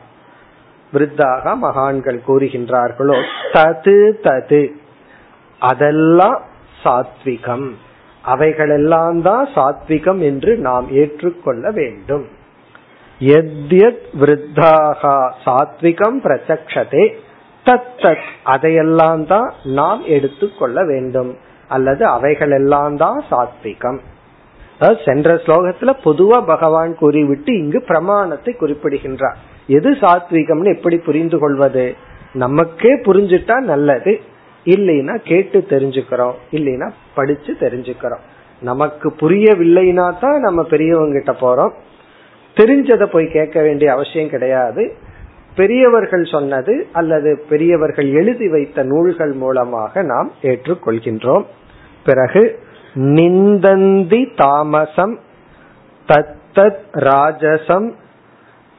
விருத்தாக 0.93 1.55
மகான்கள் 1.55 2.19
கூறுகின்றார்களோ 2.27 3.17
தது 3.53 3.97
தது 4.23 4.63
அதெல்லாம் 5.59 6.39
சாத்விகம். 6.83 7.67
அவைகளெல்லாம் 8.23 9.21
தான் 9.21 9.49
சாத்விகம் 9.55 10.19
என்று 10.19 10.57
நாம் 10.57 10.87
ஏற்றுக்கொள்ள 10.91 11.71
வேண்டும். 11.71 12.25
எத்யத் 13.19 14.05
விருத்தாக 14.19 15.31
சாத்விகம் 15.45 16.19
பிரச்சக்ஷதே 16.23 17.13
தத்தத் 17.65 18.25
அதையெல்லாம் 18.43 19.25
தான் 19.25 19.53
நாம் 19.63 20.03
எடுத்துக்கொள்ள 20.05 20.85
வேண்டும். 20.85 21.37
அல்லது 21.67 22.05
அவைகளெல்லாம் 22.05 22.97
தான் 22.97 23.23
சாத்விகம். 23.31 23.99
சென்ற 25.05 25.33
ஸ்லோகத்துல 25.33 25.95
பொதுவா 26.05 26.45
பகவான் 26.45 26.95
கூறிவிட்டு 26.95 27.57
இங்கு 27.57 27.81
பிரமாணத்தை 27.81 28.53
குறிப்பிடுகின்றார். 28.53 29.37
எது 29.67 29.91
சாத்விகம்னு 29.91 30.75
எப்படி 30.75 30.97
புரிந்து 30.97 31.39
கொள்வது? 31.39 31.95
நமக்கே 32.33 32.95
புரிஞ்சுட்டா 32.95 33.59
நல்லது. 33.59 34.21
இல்லைன்னா 34.65 35.17
கேட்டு 35.17 35.65
தெரிஞ்சுக்கிறோம் 35.69 36.33
இல்லைன்னா 36.51 36.91
படிச்சு 37.15 37.55
தெரிஞ்சுக்கிறோம். 37.59 38.23
நமக்கு 38.61 39.09
புரியவில்லைனா 39.09 40.13
தான் 40.19 40.39
நம்ம 40.39 40.63
பெரியவங்க 40.63 41.21
கிட்ட 41.21 41.45
போறோம். 41.45 41.71
தெரிஞ்சதை 42.55 43.05
போய் 43.05 43.27
கேட்க 43.27 43.61
வேண்டிய 43.61 43.91
அவசியம் 43.91 44.29
கிடையாது. 44.29 44.95
பெரியவர்கள் 45.55 46.23
சொன்னது 46.23 46.87
அல்லது 46.91 47.45
பெரியவர்கள் 47.49 48.11
எழுதி 48.11 48.49
வைத்த 48.49 48.83
நூல்கள் 48.83 49.31
மூலமாக 49.31 50.01
நாம் 50.01 50.31
ஏற்றுக்கொள்கின்றோம். 50.41 51.43
பிறகு 52.05 52.59
நிந்தந்தி 52.95 54.35
தாமசம் 54.35 55.19
தத்தத் 56.07 56.83
ராஜசம் 56.93 57.91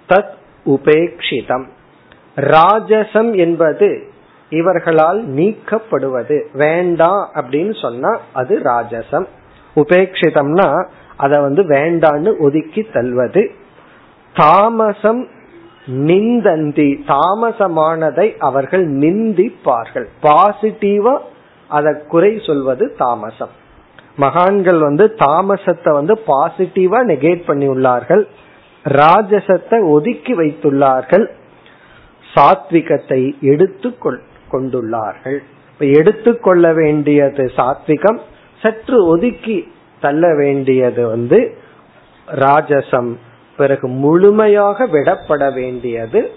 தத் 0.09 0.33
உபேக்ஷிதம். 0.67 1.65
ராஜசம் 2.37 3.37
என்பது 3.37 4.09
இவர்களால் 4.55 5.21
நீக்கப்படுவது. 5.29 6.37
வேண்டாம் 6.53 7.31
அப்படின்னு 7.35 7.81
சொன்னா 7.81 8.21
அது 8.33 8.61
ராஜசம். 8.65 9.27
உபேட்சிதம்னா 9.77 10.69
அத 11.17 11.41
வந்து 11.41 11.63
வேண்டான்னு 11.63 12.39
ஒதுக்கி 12.39 12.89
தள்ளுவது. 12.93 13.43
தாமசம் 14.35 15.27
நிந்தந்தி. 15.87 16.89
தாமசமானதை 17.07 18.27
அவர்கள் 18.39 18.87
நிந்திப்பார்கள். 18.93 20.07
பாசிட்டிவா 20.23 21.19
அதை 21.69 21.93
குறை 22.09 22.41
சொல்வது 22.47 22.95
தாமசம். 22.99 23.53
மகான்கள் 24.17 24.79
வந்து 24.79 25.15
தாமசத்தை 25.19 25.93
வந்து 25.93 26.15
பாசிட்டிவா 26.27 26.99
நெகேட் 27.13 27.45
பண்ணி 27.47 27.69
உள்ளார்கள். 27.69 28.23
ராஜசத்தை 28.85 29.91
ஒதுக்கி 29.91 30.35
வைத்துள்ளார்கள். 30.35 31.27
சாத்விகத்தை 32.35 33.21
எடுத்துக்கொள். 33.41 34.21
கொண்டுள்ளார்கள். 34.55 35.39
இப்ப 35.73 35.85
எடுத்துக்கொள்ள 35.85 36.73
வேண்டியது 36.73 37.51
சாத்விகம் 37.57 38.19
சற்று 38.63 39.07
ஒதுக்கி 39.07 39.73
தள்ள 40.01 40.35
வேண்டியது 40.35 41.07
வந்து 41.07 41.57
ராஜசம். 42.27 43.17
பிறகு 43.57 43.89
முழுமையாக 43.89 44.87
விடப்பட 44.87 45.55
வேண்டியது 45.55 46.31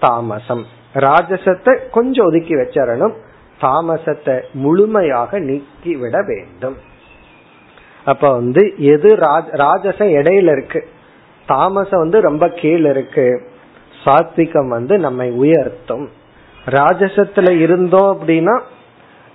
தாமசம். 0.00 0.64
ராஜசத்தை 0.94 1.90
கொஞ்சம் 1.90 2.26
ஒதுக்கி 2.26 2.54
வச்சிடணும். 2.54 3.12
தாமசத்தை 3.60 4.42
முழுமையாக 4.52 5.38
நீக்கி 5.38 5.96
விட 5.96 6.22
வேண்டும். 6.22 6.76
அப்ப 8.04 8.32
வந்து 8.32 8.74
எது 8.78 9.16
ராஜ 9.16 9.50
ராஜசம் 9.50 10.08
இடையில 10.08 10.52
இருக்கு? 10.52 10.88
தாமசம் 11.46 12.00
வந்து 12.00 12.20
ரொம்ப 12.20 12.48
கீழ் 12.48 12.84
இருக்கு. 12.84 13.42
சாத்விகம் 14.04 14.68
வந்து 14.68 14.98
நம்மை 14.98 15.30
உயர்த்தும். 15.30 16.08
ராஜசத்துல 16.66 17.50
இருந்தோம் 17.58 18.20
அப்படின்னா 18.20 18.60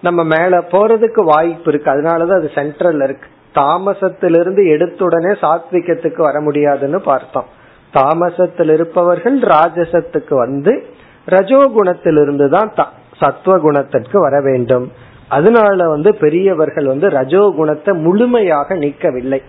நம்ம 0.01 0.23
மேல 0.23 0.59
போறதுக்கு 0.59 1.23
வாய்ப்பு 1.23 1.71
இருக்கு. 1.71 1.91
அதனாலதான் 1.91 2.39
அது 2.39 2.51
சென்ட்ரல் 2.55 3.01
இருக்கு. 3.01 3.27
தாமசத்திலிருந்து 3.55 4.69
எடுத்த 4.69 5.05
உடனே 5.05 5.31
சாத்விகத்துக்கு 5.39 6.21
வர 6.21 6.41
முடியாதுன்னு 6.41 7.01
பார்த்தோம். 7.01 7.45
தாமசத்தில் 7.93 8.73
இருப்பவர்கள் 8.73 9.39
ராஜசத்துக்கு 9.39 10.33
வந்து 10.33 10.85
ரஜோகுணத்திலிருந்து 11.25 12.49
தான் 12.49 12.73
சத்துவ 13.17 13.59
குணத்திற்கு 13.59 14.19
வர 14.19 14.41
வேண்டும். 14.41 14.91
அதனால 15.27 15.87
வந்து 15.87 16.15
பெரியவர்கள் 16.15 16.85
வந்து 16.85 17.09
ரஜோகுணத்தை 17.09 18.01
முழுமையாக 18.01 18.75
நீக்கவில்லை. 18.75 19.43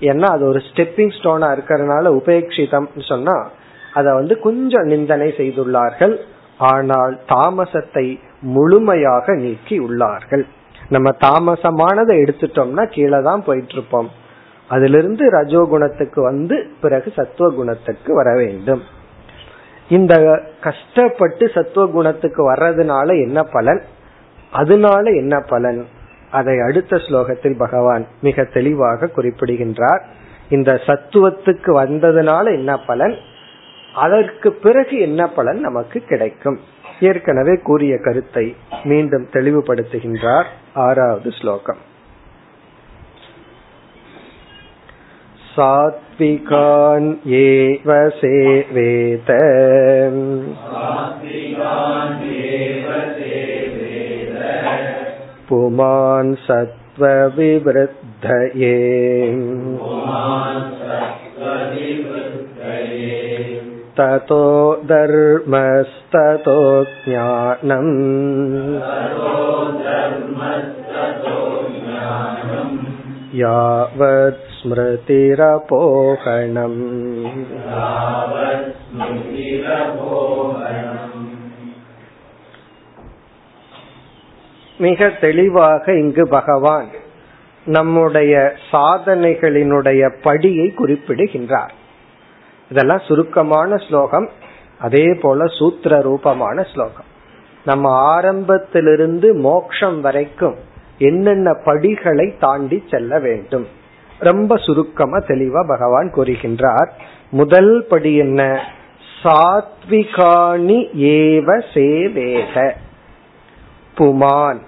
ஏன்னா 0.00 0.22
அது 0.22 0.46
ஒரு 0.46 0.62
ஸ்டெப்பிங் 0.72 1.12
ஸ்டோனா 1.18 1.48
இருக்கிறதுனால 1.56 2.20
உபேட்சிதம் 2.20 2.86
சொன்னா 3.08 3.48
அதை 3.94 4.12
வந்து 4.12 4.40
கொஞ்சம் 4.40 4.82
நிந்தனை 4.82 5.34
செய்துள்ளார்கள். 5.36 6.16
ஆனால் 6.60 7.20
தாமசத்தை 7.28 8.18
முழுமையாக 8.40 9.34
நீக்கி 9.34 9.76
உள்ளார்கள். 9.80 10.44
நம்ம 10.88 11.10
தாமசமானதை 11.20 12.14
எடுத்துட்டோம்னா 12.24 12.84
கீழே 12.90 13.22
தான் 13.22 13.44
போயிட்டு 13.44 13.72
இருப்போம் 13.72 14.08
அதிலிருந்து 14.68 15.30
ரஜோகுணத்துக்கு 15.30 16.20
வந்து 16.22 16.66
பிறகு 16.80 17.12
சத்துவ 17.16 17.54
குணத்துக்கு 17.54 18.14
வர 18.14 18.34
வேண்டும். 18.34 18.82
இந்த 19.88 20.14
கஷ்டப்பட்டு 20.60 21.50
சத்துவ 21.54 21.86
குணத்துக்கு 21.86 22.52
வர்றதுனால 22.52 23.08
என்ன 23.22 23.42
பலன்? 23.42 23.82
அதனால 24.50 25.10
என்ன 25.10 25.40
பலன்? 25.40 25.86
அதை 26.30 26.60
அடுத்த 26.60 26.96
ஸ்லோகத்தில் 26.96 27.58
பகவான் 27.58 28.06
மிக 28.20 28.44
தெளிவாக 28.44 29.06
குறிப்பிடுகின்றார். 29.06 30.02
இந்த 30.48 30.72
சத்துவத்துக்கு 30.86 31.70
வந்ததுனால 31.82 32.44
என்ன 32.52 32.76
பலன்? 32.76 33.16
அதற்கு 33.95 34.49
பிறகு 34.51 34.95
என்ன 34.99 35.27
பலன் 35.27 35.59
நமக்கு 35.59 35.99
கிடைக்கும் 36.05 36.59
ஏற்கனவே 36.99 37.55
கூறிய 37.63 37.95
கருத்தை 37.97 38.45
மீண்டும் 38.83 39.27
தெளிவுபடுத்துகின்றார் 39.33 40.49
ஆறாவது 40.73 41.31
ஸ்லோகம் 41.31 41.81
सात्विकान् 45.55 47.05
एव 47.35 47.89
सेवेत 48.11 49.29
पुमान् 55.49 56.33
सत्त्वविवृद्धये 56.47 57.85
ततो 63.99 64.45
धर्मस्ततो 64.87 66.57
ज्ञानम् 67.03 67.93
यावत् 73.41 74.43
स्मृतिरपोहणम् 74.57 75.63
மிக 84.79 85.09
தெளிவாக 85.21 85.93
இங்கு 85.95 86.23
பகவான் 86.27 86.87
நம்முடைய 87.65 88.33
சாதனைகளினுடைய 88.71 90.01
படியை 90.23 90.67
குறிப்பிடுகின்றார் 90.73 91.73
இதெல்லாம் 92.70 92.98
சுருக்கமான 92.98 93.76
ஸ்லோகம். 93.76 94.28
அதே 94.78 95.18
போல 95.22 95.46
சூத்திர 95.46 96.00
ரூபமான 96.00 96.62
ஸ்லோகம். 96.62 97.08
நம்ம 97.64 97.90
ஆரம்பத்திலிருந்து 97.92 99.34
மோக்ஷம் 99.34 100.00
வரைக்கும் 100.00 100.54
என்னென்ன 100.98 101.54
படிகளை 101.64 102.36
தாண்டி 102.40 102.84
செல்ல 102.90 103.18
வேண்டும்? 103.18 103.66
ரொம்ப 104.18 104.56
சுருக்கமா 104.56 105.16
தெளிவா 105.16 105.68
பகவான் 105.68 106.12
கூறுகின்றார். 106.14 106.88
முதல் 107.30 107.86
படி 107.88 108.16
என்ன? 108.16 108.68
சாத்விகாணி 109.22 110.78
ஏவ 110.96 111.62
சேவேக. 111.74 112.72
புமான். 113.98 114.58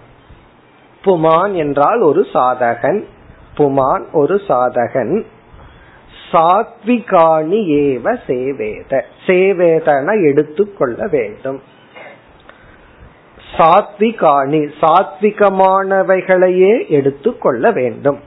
புமான் 1.04 1.52
என்றால் 1.52 2.00
ஒரு 2.00 2.26
சாதகன். 2.34 3.04
புமான் 3.56 4.04
ஒரு 4.12 4.40
சாதகன். 4.48 5.24
சாத்விகாணி 6.33 7.85
ஏவ 7.85 8.18
சேவேத. 8.27 9.05
சேவேதன 9.27 10.22
எடுத்துக்கொள்ள 10.22 11.07
வேண்டும். 11.07 11.62
சாத்விகாணி 13.57 14.70
சாத்விகமானவைகளையே 14.81 16.88
எடுத்துக்கொள்ள 16.88 17.70
வேண்டும். 17.70 18.18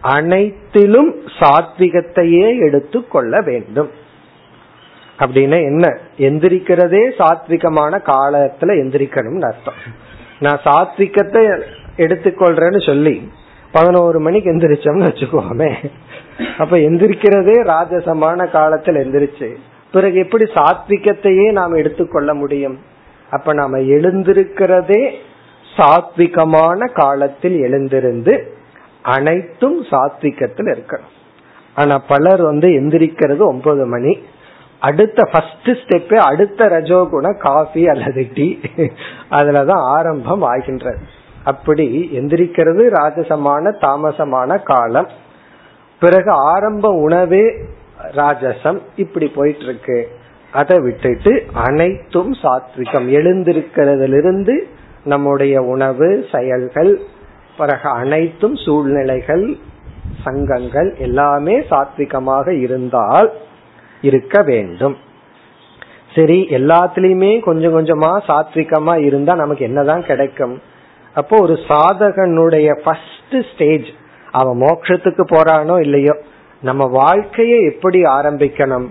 அனைத்திலும் 0.00 1.14
சாத்விகத்தையே 1.40 2.58
எடுத்துக்கொள்ள 2.58 3.40
வேண்டும். 3.40 3.90
அப்படின்னு 5.18 5.64
என்ன? 5.64 5.98
எந்திரிக்கிறதே 6.18 7.12
சாத்விகமான 7.18 8.00
காலத்துல 8.06 8.60
எந்திரிக்கணும்னு 8.60 9.40
அர்த்தம். 9.40 9.74
நான் 10.38 10.60
சாத்விகத்தை 10.64 11.62
எடுத்துக்கொள்றேன்னு 11.96 12.86
சொல்லி 12.86 13.32
பதினோரு 13.72 14.20
மணிக்கு 14.20 14.50
எந்திரிச்சோம்னு 14.50 14.82
வச்சுக்கோமே. 14.82 15.90
அப்ப 16.58 16.76
எந்திரிக்கிறதே 16.76 17.56
ராஜசமான 17.62 18.50
காலத்தில் 18.50 18.94
எந்திரிச்சு 18.94 19.56
பிறகு 19.92 20.14
எப்படி 20.14 20.44
சாத்விகத்தையே 20.44 21.52
நாம் 21.52 21.72
எடுத்துக்கொள்ள 21.72 22.34
முடியும்? 22.34 22.78
அப்ப 23.30 23.54
நாம 23.54 23.78
எழுந்திருக்கிறதே 23.78 25.12
சாத்விகமான 25.76 26.92
காலத்தில் 26.92 27.60
எழுந்திருந்து 27.60 28.52
அனைத்தும் 29.02 29.82
சாத்விகத்தில் 29.82 30.76
இருக்கணும். 30.76 31.14
ஆனா 31.74 31.98
பலர் 31.98 32.42
வந்து 32.42 32.68
எந்திரிக்கிறது 32.68 33.38
ஒன்பது 33.38 33.86
மணி. 33.86 34.18
அடுத்த 34.78 35.28
ஃபர்ஸ்ட் 35.32 35.70
ஸ்டெப் 35.70 36.14
அடுத்த 36.14 36.66
ரஜோகுண 36.66 37.38
காஃபி 37.38 37.88
அல்லது 37.88 38.28
டீ. 38.34 38.58
அதுலதான் 39.30 39.84
ஆரம்பம் 39.96 40.42
ஆகின்றது. 40.42 40.98
அப்படி 41.44 42.10
எந்திரிக்கிறது 42.14 42.84
ராஜசமான 42.90 43.72
தாமசமான 43.80 44.62
காலம். 44.62 45.08
பிறகு 46.00 46.30
ஆரம்ப 46.30 46.88
உணவே 46.90 47.44
ராஜசம். 48.12 48.78
இப்படி 48.96 49.26
போயிட்டு 49.28 49.64
இருக்கு 49.64 49.98
அதை 50.52 50.76
விட்டுட்டு 50.78 51.32
அனைத்தும் 51.52 52.32
சாத்விகம். 52.32 53.08
எழுந்திருக்கிறதிலிருந்து 53.18 54.54
நம்முடைய 55.04 55.60
உணவு 55.60 56.26
செயல்கள் 56.32 57.00
பிறகு 57.58 57.88
அனைத்தும் 57.88 58.56
சூழ்நிலைகள் 58.56 59.56
சங்கங்கள் 60.24 60.94
எல்லாமே 60.98 61.58
சாத்விகமாக 61.58 62.48
இருந்தால் 62.60 63.32
இருக்க 64.02 64.42
வேண்டும். 64.42 64.96
சரி 66.14 66.46
எல்லாத்துலயுமே 66.50 67.40
கொஞ்சம் 67.40 67.74
கொஞ்சமா 67.74 68.12
சாத்விகமா 68.28 68.94
இருந்தா 69.04 69.34
நமக்கு 69.34 69.64
என்னதான் 69.64 70.04
கிடைக்கும்? 70.04 70.62
அப்போ 71.14 71.36
ஒரு 71.40 71.54
சாதகனுடைய 71.68 72.68
ஃபர்ஸ்ட் 72.82 73.36
ஸ்டேஜ் 73.54 73.88
அவன் 74.32 74.60
மோட்சத்துக்கு 74.60 75.24
போறானோ 75.24 75.80
இல்லையோ 75.80 76.16
நம்ம 76.62 76.86
வாழ்க்கையை 76.86 77.64
எப்படி 77.64 78.02
ஆரம்பிக்கணும்? 78.02 78.86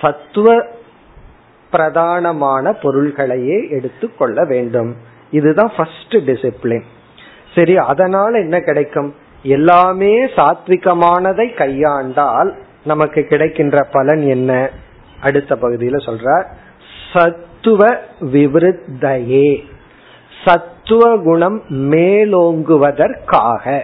சத்துவ 0.00 0.64
பிரதானமான 1.72 2.70
பொருள்களையே 2.70 3.70
எடுத்துக்கொள்ள 3.70 4.44
வேண்டும். 4.44 4.96
இதுதான் 5.30 5.72
ஃபர்ஸ்ட் 5.76 6.10
டிசிப்ளின் 6.10 6.82
சரி 7.54 7.76
அதனால 7.76 8.38
என்ன 8.38 8.60
கிடைக்கும்? 8.60 9.14
எல்லாமே 9.42 10.26
சாத்விகமானதை 10.26 11.54
கையாண்டால் 11.54 12.54
நமக்கு 12.84 13.22
கிடைக்கின்ற 13.22 13.88
பலன் 13.92 14.26
என்ன? 14.26 14.70
அடுத்த 15.20 15.54
பகுதியில 15.54 16.06
சொல்றார். 16.06 16.44
சத்துவ 17.12 17.96
விவருத்தையே. 18.20 19.64
சத்துவ 20.44 21.16
குணம் 21.16 21.62
மேலோங்குவதற்காக. 21.68 23.82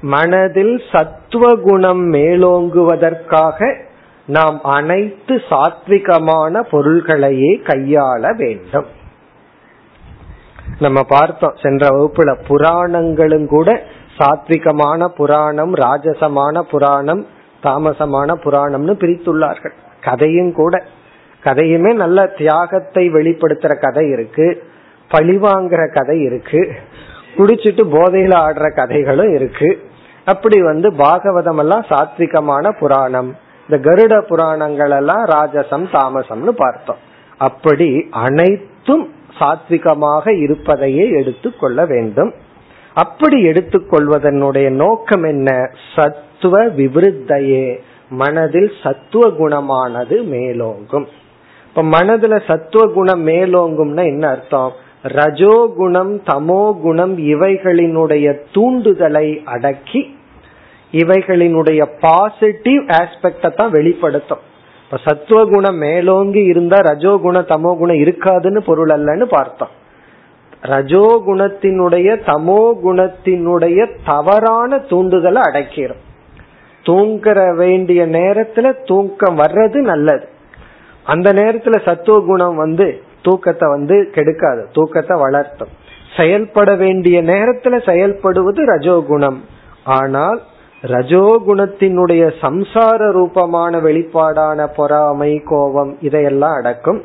மனதில் 0.00 0.82
சத்துவ 0.92 1.54
குணம் 1.54 2.12
மேலோங்குவதற்காக 2.12 3.74
நாம் 4.26 4.60
அனைத்து 4.62 5.34
சாத்விகமான 5.34 6.60
பொருள்களையே 6.60 7.56
கையாள 7.56 8.36
வேண்டும். 8.36 8.86
நம்ம 10.78 11.02
பார்த்தோம் 11.02 11.54
சென்ற 11.62 11.88
வகுப்புல 11.88 12.36
புராணங்களும் 12.48 13.46
கூட 13.46 13.82
சாத்விகமான 14.18 15.08
புராணம் 15.08 15.74
ராஜசமான 15.74 16.60
புராணம் 16.60 17.26
தாமசமான 17.62 18.34
புராணம்னு 18.34 18.92
பிரித்துள்ளார்கள். 18.92 19.72
கதையும் 20.02 20.52
கூட. 20.52 20.84
கதையுமே 21.44 21.94
நல்ல 21.94 22.26
தியாகத்தை 22.26 23.10
வெளிப்படுத்துற 23.10 23.80
கதை 23.80 24.08
இருக்கு. 24.08 24.62
பழிவாங்கிற 25.10 25.92
கதை 25.92 26.20
இருக்கு. 26.20 26.72
குடிச்சிட்டு 27.36 27.82
போதையில 27.92 28.34
ஆடுற 28.34 28.74
கதைகளும் 28.74 29.34
இருக்கு. 29.34 29.86
அப்படி 30.28 30.62
வந்து 30.62 30.90
பாகவதம் 30.90 31.58
எல்லாம் 31.58 31.84
சாத்விகமான 31.88 32.78
புராணம். 32.78 33.36
இந்த 33.68 33.90
கருட 33.90 34.20
புராணங்கள் 34.20 34.90
எல்லாம் 34.90 35.24
ராஜசம் 35.24 35.86
தாமசம்னு 35.92 36.48
பார்த்தோம். 36.48 36.96
அப்படி 37.38 38.06
அனைத்தும் 38.10 39.12
சாத்விகமாக 39.40 40.28
இருப்பதையே 40.38 41.10
எடுத்துக்கொள்ள 41.18 41.86
வேண்டும். 41.86 42.32
அப்படி 42.94 43.46
எடுத்துக்கொள்வதனுடைய 43.46 44.70
நோக்கம் 44.70 45.22
என்ன? 45.22 45.70
சத்துவ 45.96 46.64
விவருத்தையே. 46.64 47.78
மனதில் 48.10 48.72
சத்துவ 48.82 49.28
குணமானது 49.28 50.16
மேலோங்கும். 50.34 51.06
இப்ப 51.68 51.82
மனதுல 51.82 52.40
சத்துவ 52.46 52.92
குணம் 52.92 53.26
மேலோங்கும்னா 53.26 54.04
என்ன 54.04 54.28
அர்த்தம்? 54.28 54.72
ரஜோகுணம் 55.02 56.14
தமோ 56.30 56.80
குணம் 56.80 57.18
இவைகளினுடைய 57.18 58.26
தூண்டுதலை 58.54 59.44
அடக்கி 59.44 60.17
இவைகளினுடைய 60.92 61.80
பாசிட்டிவ் 62.00 62.84
ஆஸ்பெக்ட 62.98 63.48
தான் 63.54 63.70
வெளிப்படுத்தும். 63.70 64.42
இப்ப 64.84 64.98
சத்துவ 65.04 65.40
குணம் 65.44 65.78
மேலோங்கி 65.78 66.42
இருந்தா 66.44 66.78
ரஜோகுண 66.80 67.38
தமோ 67.50 67.72
குணம் 67.76 68.02
இருக்காதுன்னு 68.04 68.60
பொருள் 68.60 68.92
அல்லன்னு 68.96 69.26
பார்த்தோம். 69.34 69.72
ரஜோகுணத்தினுடைய 70.62 72.08
தமோ 72.26 72.62
குணத்தினுடைய 72.84 73.80
தவறான 74.04 74.78
தூண்டுதலை 74.90 75.42
அடக்கிடும் 75.48 76.02
தூங்குற 76.86 77.38
வேண்டிய 77.56 78.00
நேரத்துல 78.06 78.66
தூக்கம் 78.84 79.38
வர்றது 79.38 79.78
நல்லது. 79.92 80.26
அந்த 81.04 81.28
நேரத்துல 81.32 81.76
சத்துவ 81.84 82.16
குணம் 82.20 82.56
வந்து 82.56 82.86
தூக்கத்தை 83.22 83.66
வந்து 83.68 83.96
கெடுக்காது 84.14 84.62
தூக்கத்தை 84.72 85.14
வளர்த்தும். 85.20 85.72
செயல்பட 86.16 86.74
வேண்டிய 86.74 87.22
நேரத்துல 87.22 87.74
செயல்படுவது 87.90 88.60
ரஜோகுணம். 88.72 89.38
ஆனால் 89.84 90.40
ரஜோகுணத்தினுடைய 90.82 92.32
சம்சார 92.40 93.10
ரூபமான 93.10 93.78
வெளிப்பாடான 93.78 94.68
பொறாமை 94.76 95.42
கோபம் 95.44 95.98
இதையெல்லாம் 96.00 96.54
அடக்கும். 96.54 97.02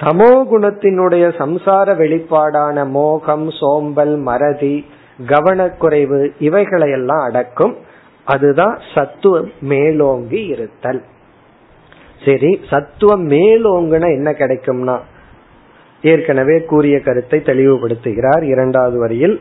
தமோ 0.00 0.32
குணத்தினுடைய 0.52 1.24
சம்சார 1.38 1.94
வெளிப்பாடான 1.96 2.88
மோகம் 2.88 3.50
சோம்பல் 3.50 4.16
மறதி 4.16 4.84
கவனக்குறைவு 5.26 6.32
இவைகளையெல்லாம் 6.38 7.24
அடக்கும். 7.24 7.76
அதுதான் 8.24 8.78
சத்துவம் 8.94 9.52
மேலோங்கி 9.60 10.44
இருத்தல். 10.46 11.02
சரி 12.24 12.60
சத்துவம் 12.70 13.28
மேலோங்குன 13.28 14.04
என்ன 14.08 14.30
கிடைக்கும்னா 14.30 14.98
ஏற்கனவே 16.02 16.60
கூறிய 16.60 17.00
கருத்தை 17.00 17.38
தெளிவுபடுத்துகிறார் 17.44 18.42
இரண்டாவது 18.42 18.98
வரியில் 18.98 19.40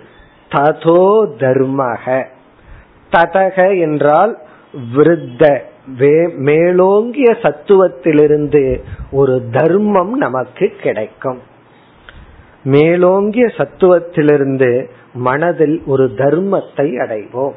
ததோ 0.51 1.03
தர்மக 1.38 2.33
ததக 3.11 3.79
என்றால் 3.79 4.37
விருத்த 4.95 5.59
மேலோங்கிய 6.37 7.37
சத்துவத்திலிருந்து 7.41 8.81
ஒரு 9.11 9.43
தர்மம் 9.51 10.17
நமக்கு 10.17 10.67
கிடைக்கும். 10.81 11.39
மேலோங்கிய 12.63 13.45
சத்துவத்திலிருந்து 13.45 14.89
மனதில் 15.13 15.81
ஒரு 15.85 16.11
தர்மத்தை 16.17 16.87
அடைவோம். 16.97 17.53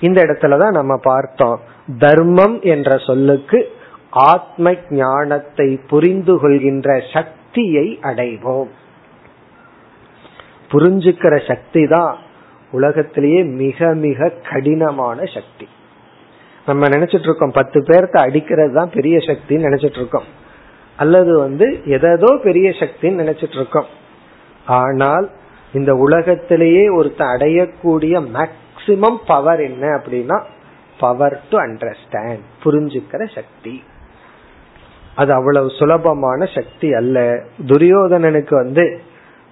இந்த 0.00 0.22
இடத்துலதான் 0.22 0.70
நம்ம 0.70 0.96
பார்த்தோம். 1.02 1.60
தர்மம் 1.98 2.60
என்ற 2.60 2.96
சொல்லுக்கு 2.96 3.72
ஆத்ம 4.10 4.74
ஞானத்தை 4.90 5.80
புரிந்து 5.88 6.38
கொள்கின்ற 6.38 7.02
சக்தியை 7.12 7.98
அடைவோம். 8.02 8.70
புரிஞ்சுக்கிற 10.72 11.48
சக்தி 11.48 11.86
தான் 11.86 12.18
உலகத்திலேயே 12.70 13.42
மிக 13.42 13.94
மிக 13.94 14.32
கடினமான 14.50 15.24
சக்தி. 15.24 15.68
நம்ம 16.66 16.88
நினைச்சிட்டு 16.88 17.26
இருக்கோம் 17.28 17.50
பத்து 17.50 17.80
பேர்த்த 17.80 18.16
அடிக்கிறது 18.16 18.72
தான் 18.74 18.90
பெரிய 18.90 19.18
சக்தின்னு 19.18 19.66
நினைச்சிட்டு 19.68 20.00
இருக்கோம் 20.02 20.28
அல்லது 20.96 21.38
வந்து 21.38 21.82
எதோ 21.84 22.38
பெரிய 22.42 22.70
சக்தின்னு 22.70 23.20
நினைச்சிட்டு 23.22 23.56
இருக்கோம் 23.56 23.86
ஆனால் 24.64 25.30
இந்த 25.72 25.94
உலகத்திலேயே 25.94 26.88
ஒருத்தன் 26.88 27.34
அடையக்கூடிய 27.36 28.14
மேக்சிமம் 28.36 29.18
பவர் 29.26 29.60
என்ன 29.60 29.86
அப்படின்னா 29.96 30.44
பவர் 31.00 31.40
டு 31.50 31.58
அண்டர்ஸ்டாண்ட் 31.58 32.44
புரிஞ்சுக்கிற 32.64 33.34
சக்தி. 33.34 33.82
அது 35.14 35.32
அவ்வளவு 35.32 35.70
சுலபமான 35.70 36.44
சக்தி 36.44 36.92
அல்ல. 36.94 37.44
துரியோதனனுக்கு 37.66 38.54
வந்து 38.54 39.00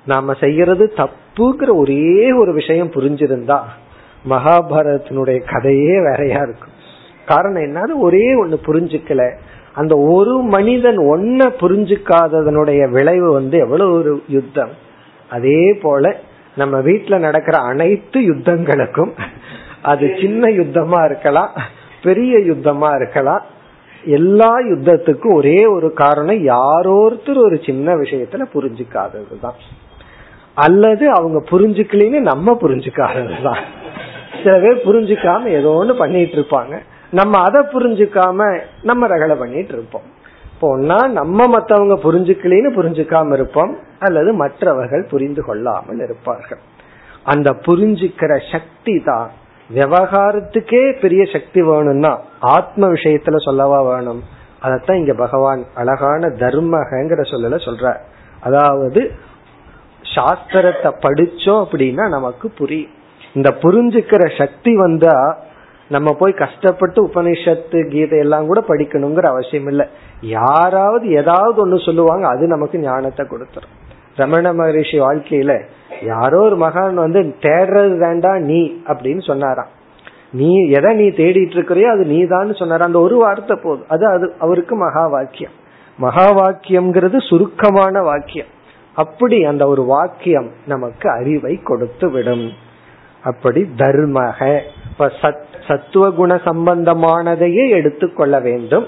நாம 0.09 0.35
செய்யறது 0.41 0.93
தப்புங்கிற 0.97 1.75
ஒரே 1.75 2.33
ஒரு 2.33 2.53
விஷயம் 2.53 2.91
புரிஞ்சிருந்தா 2.91 3.59
மகாபாரதத்தினுடைய 4.31 5.39
கதையே 5.53 5.95
வேறையா 6.01 6.41
இருக்கும். 6.43 6.77
காரணம் 7.27 7.63
என்ன? 7.63 7.97
ஒரே 7.97 8.45
ஒண்ணு 8.45 8.57
புரிஞ்சுக்கல. 8.67 9.37
அந்த 9.75 9.97
ஒரு 9.97 10.39
மனிதன் 10.39 10.97
ஒன்ன 10.97 11.49
புரிஞ்சுக்காததனுடைய 11.61 12.91
விளைவு 12.91 13.33
வந்து 13.33 13.59
எவ்வளவு 13.59 13.93
ஒரு 13.93 14.23
யுத்தம். 14.29 14.71
அதே 15.31 15.79
போல 15.83 16.17
நம்ம 16.57 16.79
வீட்டுல 16.79 17.19
நடக்கிற 17.19 17.59
அனைத்து 17.59 18.21
யுத்தங்களுக்கும் 18.21 19.13
அது 19.83 20.15
சின்ன 20.21 20.49
யுத்தமா 20.49 21.05
இருக்கலாம் 21.05 21.53
பெரிய 22.03 22.39
யுத்தமா 22.39 22.95
இருக்கலாம். 23.01 23.43
எல்லா 24.05 24.53
யுத்தத்துக்கும் 24.59 25.35
ஒரே 25.35 25.67
ஒரு 25.67 25.93
காரணம் 25.93 26.47
யாரோருத்தர் 26.47 27.45
ஒரு 27.45 27.61
சின்ன 27.67 27.95
விஷயத்துல 27.95 28.45
புரிஞ்சுக்காததுதான். 28.55 29.59
அல்லது 30.59 31.11
அவங்க 31.11 31.39
புரிஞ்சுக்கலன்னு 31.51 32.21
நம்ம 32.21 32.57
புரிஞ்சுக்காததுதான். 32.61 33.61
சில 34.45 34.59
பேர் 34.59 34.87
புரிஞ்சுக்காம 34.87 35.47
ஏதோ 35.47 35.69
ஒண்ணு 35.69 35.99
பண்ணிட்டு 35.99 36.37
இருப்பாங்க. 36.41 36.79
நம்ம 37.11 37.39
அதை 37.39 37.61
புரிஞ்சுக்காம 37.73 38.61
நம்ம 38.83 39.07
ரகலை 39.07 39.39
பண்ணிட்டு 39.39 39.73
இருப்போம். 39.73 40.03
போனா 40.61 40.97
நம்ம 41.09 41.47
மத்தவங்க 41.47 41.95
புரிஞ்சுக்கலன்னு 41.95 42.71
புரிஞ்சுக்காம 42.77 43.33
இருப்போம். 43.33 43.77
அல்லது 43.99 44.33
மற்றவர்கள் 44.33 45.07
புரிந்து 45.11 45.45
கொள்ளாமல் 45.45 46.03
இருப்பார்கள். 46.03 46.59
அந்த 47.25 47.51
புரிஞ்சுக்கிற 47.51 48.41
சக்தி 48.53 49.03
தான் 49.05 49.31
விவகாரத்துக்கே 49.75 51.01
பெரிய 51.01 51.25
சக்தி 51.33 51.63
வேணும்னா 51.63 52.21
ஆத்ம 52.41 52.87
விஷயத்துல 52.87 53.37
சொல்லவா 53.37 53.83
வேணும். 53.83 54.23
அதத்தான் 54.63 54.99
இங்க 54.99 55.15
பகவான் 55.15 55.65
அழகான 55.75 56.27
தர்மகங்கிற 56.27 57.21
சொல்லல 57.33 57.59
சொல்ற 57.69 57.97
அதாவது 58.41 59.13
சாஸ்திரத்தை 60.15 60.91
படிச்சோம் 61.05 61.61
அப்படின்னா 61.65 62.05
நமக்கு 62.17 62.47
புரியும் 62.61 62.95
இந்த 63.39 63.51
புரிஞ்சுக்கிற 63.63 64.23
சக்தி 64.41 64.73
வந்தா 64.85 65.17
நம்ம 65.95 66.09
போய் 66.21 66.33
கஷ்டப்பட்டு 66.43 66.99
உபனிஷத்து 67.09 67.79
கீதை 67.93 68.17
எல்லாம் 68.25 68.49
கூட 68.49 68.61
படிக்கணுங்கிற 68.71 69.27
அவசியம் 69.35 69.69
இல்லை. 69.73 69.87
யாராவது 70.39 71.07
ஏதாவது 71.21 71.59
ஒண்ணு 71.65 71.79
சொல்லுவாங்க 71.87 72.25
அது 72.35 72.47
நமக்கு 72.55 72.79
ஞானத்தை 72.79 73.25
கொடுத்துரும். 73.27 73.75
ரமண 74.21 74.53
மகரிஷி 74.59 74.99
வாழ்க்கையில 75.05 75.53
யாரோ 76.13 76.41
ஒரு 76.49 76.57
மகான் 76.65 76.99
வந்து 77.05 77.21
தேடுறது 77.45 77.95
வேண்டாம் 78.05 78.41
நீ 78.51 78.61
அப்படின்னு 78.91 79.23
சொன்னாராம். 79.31 79.71
நீ 80.41 80.51
எதை 80.79 80.91
நீ 81.01 81.07
தேடிட்டு 81.21 81.57
இருக்கிறியோ 81.59 81.89
அது 81.95 82.05
நீ 82.15 82.19
தான் 82.35 82.59
சொன்னார் 82.61 82.89
அந்த 82.89 83.01
ஒரு 83.07 83.17
வார்த்தை 83.25 83.57
போதும். 83.65 83.89
அது 83.95 84.05
அது 84.15 84.27
அவருக்கு 84.47 84.77
மகா 84.85 85.05
வாக்கியம். 85.17 85.55
மகா 85.99 86.27
வாக்கியம்ங்கிறது 86.41 87.19
சுருக்கமான 87.31 88.03
வாக்கியம். 88.11 88.51
அப்படி 89.03 89.39
அந்த 89.51 89.65
ஒரு 89.73 89.83
வாக்கியம் 89.95 90.49
நமக்கு 90.67 91.07
அறிவை 91.11 91.55
கொடுத்து 91.69 92.07
விடும் 92.11 92.47
அப்படி 93.25 93.61
தர்மக 93.77 94.39
சத்துவ 95.69 96.05
குண 96.19 96.31
சம்பந்தமானதையே 96.49 97.65
எடுத்துக்கொள்ள 97.79 98.37
வேண்டும். 98.47 98.87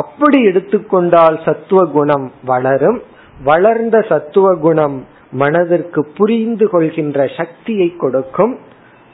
அப்படி 0.00 0.38
எடுத்துக்கொண்டால் 0.44 1.38
சத்துவ 1.44 1.80
குணம் 1.96 2.26
வளரும். 2.50 2.98
வளர்ந்த 3.44 3.96
சத்துவ 4.10 4.48
குணம் 4.66 4.98
மனதிற்கு 5.40 6.00
புரிந்து 6.18 6.66
கொள்கின்ற 6.72 7.26
சக்தியை 7.38 7.88
கொடுக்கும். 8.02 8.54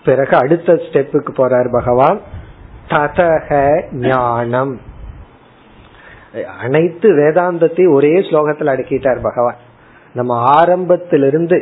பிறகு 0.04 0.34
அடுத்த 0.36 0.74
ஸ்டெப்புக்கு 0.86 1.32
போறார் 1.38 1.70
பகவான். 1.78 2.20
ததக 2.90 3.50
ஞானம். 4.08 4.74
அனைத்து 6.60 7.08
வேதாந்தத்தையும் 7.20 7.96
ஒரே 7.98 8.14
ஸ்லோகத்தில் 8.28 8.72
அடக்கிட்டார் 8.74 9.22
பகவான். 9.28 9.60
நம்ம 10.18 10.34
ஆரம்பத்திலிருந்து 10.58 11.58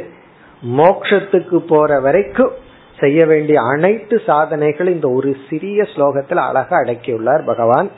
மோக்ஷத்துக்கு 0.78 1.58
போற 1.70 2.00
வரைக்கும் 2.06 2.52
செய்ய 3.00 3.20
வேண்டிய 3.26 3.58
அனைத்து 3.72 4.16
சாதனைகளும் 4.26 4.94
இந்த 4.96 5.08
ஒரு 5.18 5.30
சிறிய 5.48 5.82
ஸ்லோகத்தில் 5.94 6.42
அழகா 6.48 6.76
அடக்கியுள்ளார் 6.78 7.44
பகவான். 7.46 7.88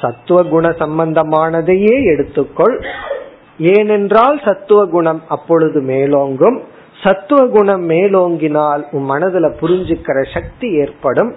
சத்துவ 0.00 0.42
குண 0.52 0.68
சம்பந்தமானதையே 0.82 1.96
எடுத்துக்கொள். 2.12 2.76
ஏனென்றால் 3.58 4.38
சத்துவ 4.44 4.80
குணம் 4.86 5.22
அப்பொழுது 5.28 5.80
மேலோங்கும். 5.82 6.58
சத்துவ 7.02 7.40
குணம் 7.56 7.84
மேலோங்கினால் 7.90 8.82
உன் 8.90 9.06
மனதுல 9.10 9.48
புரிஞ்சுக்கிற 9.60 10.18
சக்தி 10.34 10.68
ஏற்படும். 10.82 11.32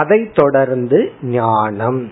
அதை 0.00 0.20
தொடர்ந்து 0.34 0.98
ஞானம். 1.36 2.02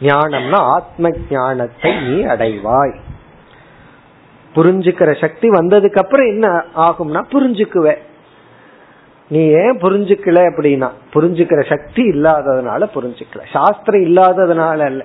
ஞானம்னா 0.00 0.60
ஆத்ம 0.76 1.10
ஞானத்தை 1.30 1.92
நீ 2.08 2.16
அடைவாய். 2.32 2.96
புரிஞ்சுக்கிற 4.56 5.20
சக்தி 5.20 5.48
வந்ததுக்கு 5.48 5.98
அப்புறம் 5.98 6.26
என்ன 6.26 6.64
ஆகும்னா 6.76 7.22
புரிஞ்சுக்குவேன் 7.30 7.98
நீ 9.28 9.46
ஏன் 9.46 9.78
புரிஞ்சுக்கல 9.78 10.40
அப்படின்னா 10.50 10.88
புரிஞ்சுக்கிற 11.14 11.68
சக்தி 11.68 12.02
இல்லாததுனால 12.02 12.88
புரிஞ்சுக்கல. 12.94 13.40
சாஸ்திரம் 13.52 14.00
இல்லாததுனால 14.00 14.78
அல்ல. 14.78 15.04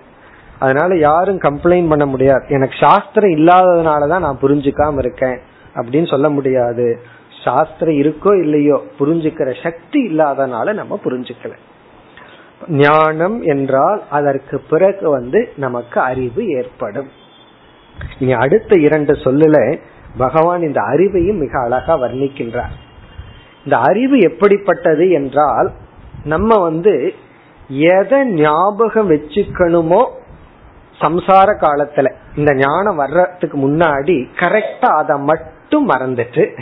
அதனால 0.59 0.97
யாரும் 0.97 1.39
கம்ப்ளைண்ட் 1.39 1.89
பண்ண 1.89 2.05
முடியாது. 2.05 2.45
எனக்கு 2.47 2.75
சாஸ்திரம் 2.79 3.29
இல்லாததுனாலதான் 3.29 4.19
நான் 4.19 4.39
புரிஞ்சுக்காம 4.41 4.97
இருக்கேன் 4.97 5.39
அப்படின்னு 5.73 6.09
சொல்ல 6.09 6.29
முடியாது. 6.29 6.99
சாஸ்திரம் 7.43 7.93
இருக்கோ 7.93 8.41
இல்லையோ 8.41 8.83
புரிஞ்சுக்கிற 8.99 9.63
சக்தி 9.63 10.07
இல்லாதனால 10.07 10.73
நம்ம 10.73 10.99
புரிஞ்சுக்கல. 11.03 11.51
ஞானம் 12.67 13.41
என்றால் 13.41 14.01
அதற்கு 14.09 14.61
பிறகு 14.69 15.09
வந்து 15.09 15.53
நமக்கு 15.55 15.99
அறிவு 15.99 16.47
ஏற்படும். 16.47 17.07
இனி 18.19 18.33
அடுத்த 18.33 18.79
இரண்டு 18.79 19.13
சொல்லுல 19.13 19.77
பகவான் 20.17 20.61
இந்த 20.61 20.81
அறிவையும் 20.81 21.39
மிக 21.39 21.59
அழகா 21.59 21.97
வர்ணிக்கின்றார். 21.97 22.73
இந்த 23.63 23.77
அறிவு 23.77 24.19
எப்படிப்பட்டது 24.19 25.09
என்றால் 25.09 25.71
நம்ம 26.23 26.57
வந்து 26.57 27.13
எதை 27.67 28.25
ஞாபகம் 28.25 29.09
வச்சுக்கணுமோ 29.09 30.01
சம்சார 30.99 31.49
காலத்துல 31.59 32.13
இந்த 32.35 32.55
ஞானம் 32.55 32.95
வர்றதுக்கு 32.95 33.57
முன்னாடி 33.57 34.25
கரெக்டா 34.35 34.85
அதை 34.85 35.17
மட்டும் 35.17 35.89
மறந்துட்டு 35.89 36.59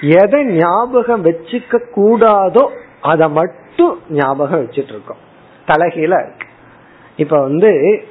எதை 0.00 0.44
ஞாபகம் 0.44 1.24
வச்சுக்க 1.24 1.80
கூடாதோ 1.96 2.70
அதை 3.00 3.28
மட்டும் 3.28 3.98
ஞாபகம் 4.10 4.64
வச்சுட்டு 4.64 4.94
இருக்கோம். 4.94 5.16
தலைகீழ 5.66 6.24
இருக்கு. 6.24 6.46
இப்ப 7.16 7.40
வந்து 7.40 8.02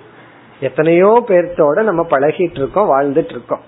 எத்தனையோ 0.60 1.24
பேர்த்தோட 1.28 1.84
நம்ம 1.84 2.02
பழகிட்டு 2.10 2.60
இருக்கோம் 2.62 2.92
வாழ்ந்துட்டு 2.94 3.30
இருக்கோம் 3.30 3.64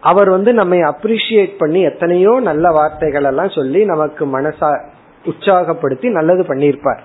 அவர் 0.00 0.28
வந்து 0.30 0.52
நம்மை 0.52 0.78
அப்ரிசியேட் 0.78 1.54
பண்ணி 1.58 1.80
எத்தனையோ 1.82 2.40
நல்ல 2.40 2.70
வார்த்தைகள் 2.70 3.24
எல்லாம் 3.24 3.48
சொல்லி 3.48 3.84
நமக்கு 3.84 4.26
மனசா 4.26 4.70
உற்சாகப்படுத்தி 5.24 6.10
நல்லது 6.10 6.42
பண்ணியிருப்பார். 6.42 7.02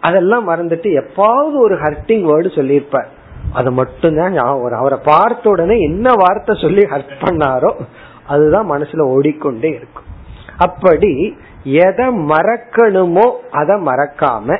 அதெல்லாம் 0.00 0.48
மறந்துட்டு 0.48 0.88
எப்பாவது 1.02 1.56
ஒரு 1.56 1.74
ஹர்ட்டிங் 1.74 2.24
வேர்டு 2.30 2.54
சொல்லியிருப்பார். 2.54 3.08
அது 3.52 3.70
மட்டும்தான் 3.72 4.32
ஞாபகம் 4.32 4.80
அவரை 4.80 4.98
பார்த்த 5.04 5.50
உடனே 5.50 5.76
என்ன 5.78 6.12
வார்த்தை 6.12 6.54
சொல்லி 6.54 6.82
ஹர்ட் 6.84 7.14
பண்ணாரோ 7.22 7.70
அதுதான் 8.26 8.70
மனசுல 8.70 9.06
ஓடிக்கொண்டே 9.06 9.68
இருக்கும். 9.68 10.08
அப்படி 10.56 11.36
எதை 11.64 12.06
மறக்கணுமோ 12.32 13.26
அதை 13.50 13.76
மறக்காம 13.76 14.58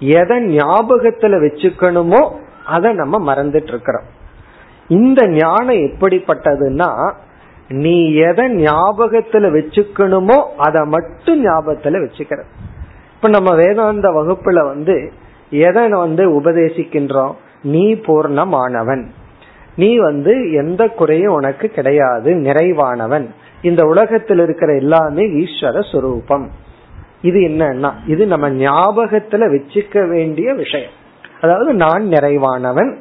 எதை 0.00 0.36
ஞாபகத்துல 0.56 1.38
வச்சுக்கணுமோ 1.44 2.22
அதை 2.66 2.92
நம்ம 2.92 3.34
மறந்துட்டு 3.34 3.68
இருக்கிறோம் 3.68 4.04
இந்த 4.88 5.28
ஞானம் 5.28 5.76
எப்படிப்பட்டதுன்னா 5.76 7.12
நீ 7.68 8.14
எதை 8.14 8.64
ஞாபகத்துல 8.64 9.46
வச்சுக்கணுமோ 9.56 10.46
அதை 10.56 10.82
மட்டும் 10.84 11.44
ஞாபகத்துல 11.44 12.06
வச்சுக்கிற 12.06 12.42
இப்ப 13.14 13.28
நம்ம 13.28 13.54
வேதாந்த 13.54 14.10
வகுப்புல 14.10 14.66
வந்து 14.66 15.12
எதை 15.50 15.88
வந்து 15.88 16.40
உபதேசிக்கின்றோம்? 16.40 17.34
நீ 17.62 17.94
பூர்ணமானவன். 17.94 19.06
நீ 19.76 19.96
வந்து 19.96 20.52
எந்த 20.52 20.88
குறையும் 20.88 21.34
உனக்கு 21.34 21.68
கிடையாது 21.68 22.34
நிறைவானவன். 22.34 23.26
இந்த 23.62 23.86
உலகத்தில் 23.86 24.38
இருக்கிற 24.38 24.74
எல்லாமே 24.74 25.22
ஈஸ்வர 25.22 25.80
சுரூபம். 25.92 26.46
இது 27.22 27.38
என்னன்னா 27.40 27.92
இது 28.06 28.26
நம்ம 28.26 28.50
ஞாபகத்துல 28.50 29.44
வச்சுக்க 29.56 30.08
வேண்டிய 30.08 30.54
விஷயம். 30.54 30.90
அதாவது 31.40 31.74
நான் 31.74 32.04
நிறைவானவன். 32.08 32.96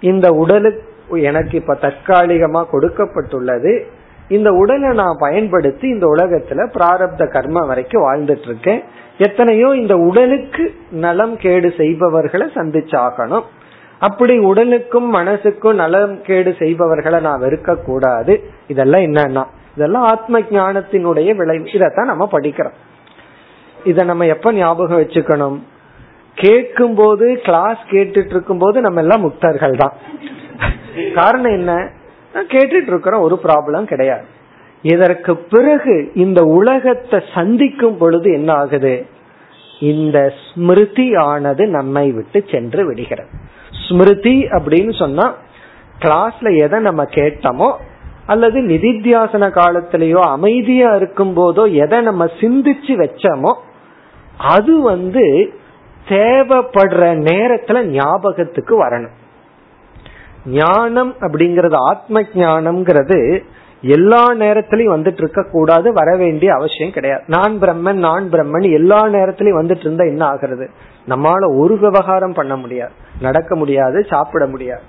இந்த 0.00 0.30
உடலுக்கு 0.30 1.22
எனக்கு 1.22 1.58
இப்ப 1.58 1.78
தற்காலிகமா 1.80 2.64
கொடுக்கப்பட்டுள்ளது. 2.72 3.82
இந்த 4.28 4.52
உடலை 4.52 4.94
நான் 4.94 5.16
பயன்படுத்தி 5.18 5.88
இந்த 5.88 6.06
உலகத்துல 6.06 6.70
பிராரப்த 6.78 7.30
கர்ம 7.30 7.66
வரைக்கும் 7.66 8.02
வாழ்ந்துட்டு 8.02 8.46
இருக்கேன் 8.46 8.82
எத்தனையோ 9.18 9.68
இந்த 9.68 9.96
உடலுக்கு 9.96 10.74
நலம் 10.90 11.36
கேடு 11.36 11.72
செய்பவர்களை 11.76 12.46
சந்திச்சாகணும். 12.54 13.42
அப்படி 13.98 14.38
உடலுக்கும் 14.38 15.14
மனசுக்கும் 15.14 15.74
நலம் 15.74 16.22
கேடு 16.22 16.54
செய்பவர்களை 16.58 17.20
நான் 17.20 17.40
வெறுக்க 17.40 17.76
கூடாது 17.76 18.44
இதெல்லாம் 18.66 19.00
என்னன்னா 19.00 19.44
இதெல்லாம் 19.76 20.02
ஆத்ம 20.02 20.40
ஞானத்தினுடைய 20.40 21.36
விளைவு. 21.36 21.72
இதைத்தான் 21.74 22.06
நம்ம 22.06 22.28
படிக்கிறோம். 22.32 22.78
இத 23.84 24.04
நம்ம 24.04 24.26
எப்ப 24.26 24.52
ஞாபகம் 24.52 25.00
வச்சுக்கணும்? 25.00 25.58
கேட்கும் 26.42 26.94
போது 26.94 27.26
கிளாஸ் 27.46 27.80
கேட்டுட்டு 27.90 28.34
இருக்கும் 28.34 28.62
போது 28.62 28.80
நம்ம 28.80 29.00
எல்லாம் 29.00 29.24
முக்தர்கள் 29.26 29.76
தான் 29.76 29.94
காரணம் 31.14 31.56
என்ன? 31.58 31.72
கேட்டுட்டு 32.52 32.90
இருக்கிறோம் 32.92 33.24
ஒரு 33.26 33.36
ப்ராப்ளம் 33.44 33.84
கிடையாது. 33.84 34.26
இதற்கு 34.84 35.32
பிறகு 35.52 35.94
இந்த 36.14 36.40
உலகத்தை 36.58 37.18
சந்திக்கும் 37.34 37.96
பொழுது 37.96 38.28
என்ன 38.32 38.50
ஆகுது? 38.52 38.94
இந்த 39.90 40.18
ஸ்மிருதி 40.44 41.06
ஆனது 41.24 41.64
நம்மை 41.68 42.06
விட்டு 42.12 42.38
சென்று 42.50 42.82
விடுகிறது. 42.86 43.30
ஸ்மிருதி 43.84 44.36
அப்படின்னு 44.56 44.94
சொன்னா 44.98 45.26
கிளாஸ்ல 46.00 46.48
எதை 46.64 46.78
நம்ம 46.80 47.02
கேட்டோமோ 47.16 47.70
அல்லது 48.26 48.58
நிதித்தியாசன 48.60 49.44
காலத்திலேயோ 49.60 50.20
அமைதியா 50.36 50.90
இருக்கும் 50.94 51.32
போதோ 51.36 51.62
எதை 51.84 51.98
நம்ம 52.00 52.24
சிந்திச்சு 52.40 52.94
வச்சோமோ 53.02 53.52
அது 54.54 54.74
வந்து 54.82 55.24
தேவைப்படுற 56.10 57.28
நேரத்துல 57.28 57.82
ஞாபகத்துக்கு 57.82 58.84
வரணும். 58.84 59.10
ஞானம் 60.46 61.14
அப்படிங்கறது 61.20 61.74
ஆத்ம 61.74 62.20
ஞானம்ங்கிறது 62.20 63.42
எல்லா 63.82 64.34
நேரத்திலையும் 64.34 64.96
வந்துட்டு 64.96 65.12
இருக்க 65.12 65.46
கூடாது 65.52 65.92
வர 65.92 66.16
வேண்டிய 66.16 66.54
அவசியம் 66.54 66.92
கிடையாது. 66.92 67.22
நான் 67.26 67.60
பிரம்மன் 67.60 67.92
நான் 67.92 68.28
பிரம்மன் 68.32 68.72
எல்லா 68.72 69.06
நேரத்திலையும் 69.06 69.62
வந்துட்டு 69.62 69.78
இருந்தா 69.78 70.04
என்ன 70.04 70.26
ஆகிறது? 70.26 70.70
நம்மால 71.08 71.58
ஒரு 71.58 71.78
விவகாரம் 71.78 72.32
பண்ண 72.32 72.56
முடியாது. 72.56 72.92
நடக்க 73.20 73.56
முடியாது 73.56 74.06
சாப்பிட 74.10 74.46
முடியாது. 74.46 74.80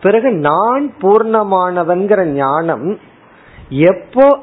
பிறகு 0.00 0.32
நான் 0.32 0.92
பூர்ணமானவன்கிற 1.02 2.24
ஞானம் 2.24 2.98
எப்போ 3.68 4.38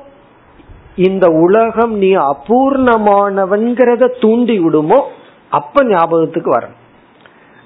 இந்த 0.95 1.27
உலகம் 1.27 1.97
நீ 1.97 2.15
அபூர்ணமானவன்கிறத 2.15 4.21
தூண்டி 4.21 4.59
விடுமோ 4.59 5.03
அப்ப 5.59 5.83
ஞாபகத்துக்கு 5.85 6.51
வரணும். 6.57 6.79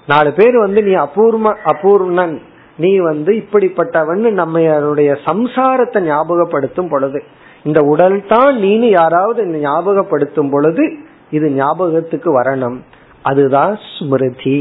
நாலு 0.07 0.29
பேர் 0.33 0.55
வந்து 0.57 0.81
நீ 0.83 0.93
அபூர்வ 1.05 1.47
அபூர்ணன் 1.71 2.35
நீ 2.77 2.91
வந்து 3.09 3.31
இப்படிப்பட்டவன் 3.41 4.23
நம்மளுடைய 4.41 5.11
சம்சாரத்தை 5.25 5.99
ஞாபகப்படுத்தும் 6.09 6.89
பொழுது 6.89 7.19
இந்த 7.63 7.79
உடல் 7.91 8.17
தான் 8.27 8.53
நீனு 8.57 8.89
யாராவது 8.99 9.41
ஞாபகப்படுத்தும் 9.61 10.51
பொழுது 10.51 10.83
இது 11.31 11.47
ஞாபகத்துக்கு 11.51 12.29
வரணும். 12.41 12.77
அதுதான் 13.21 13.73
ஸ்மிருதி. 13.93 14.59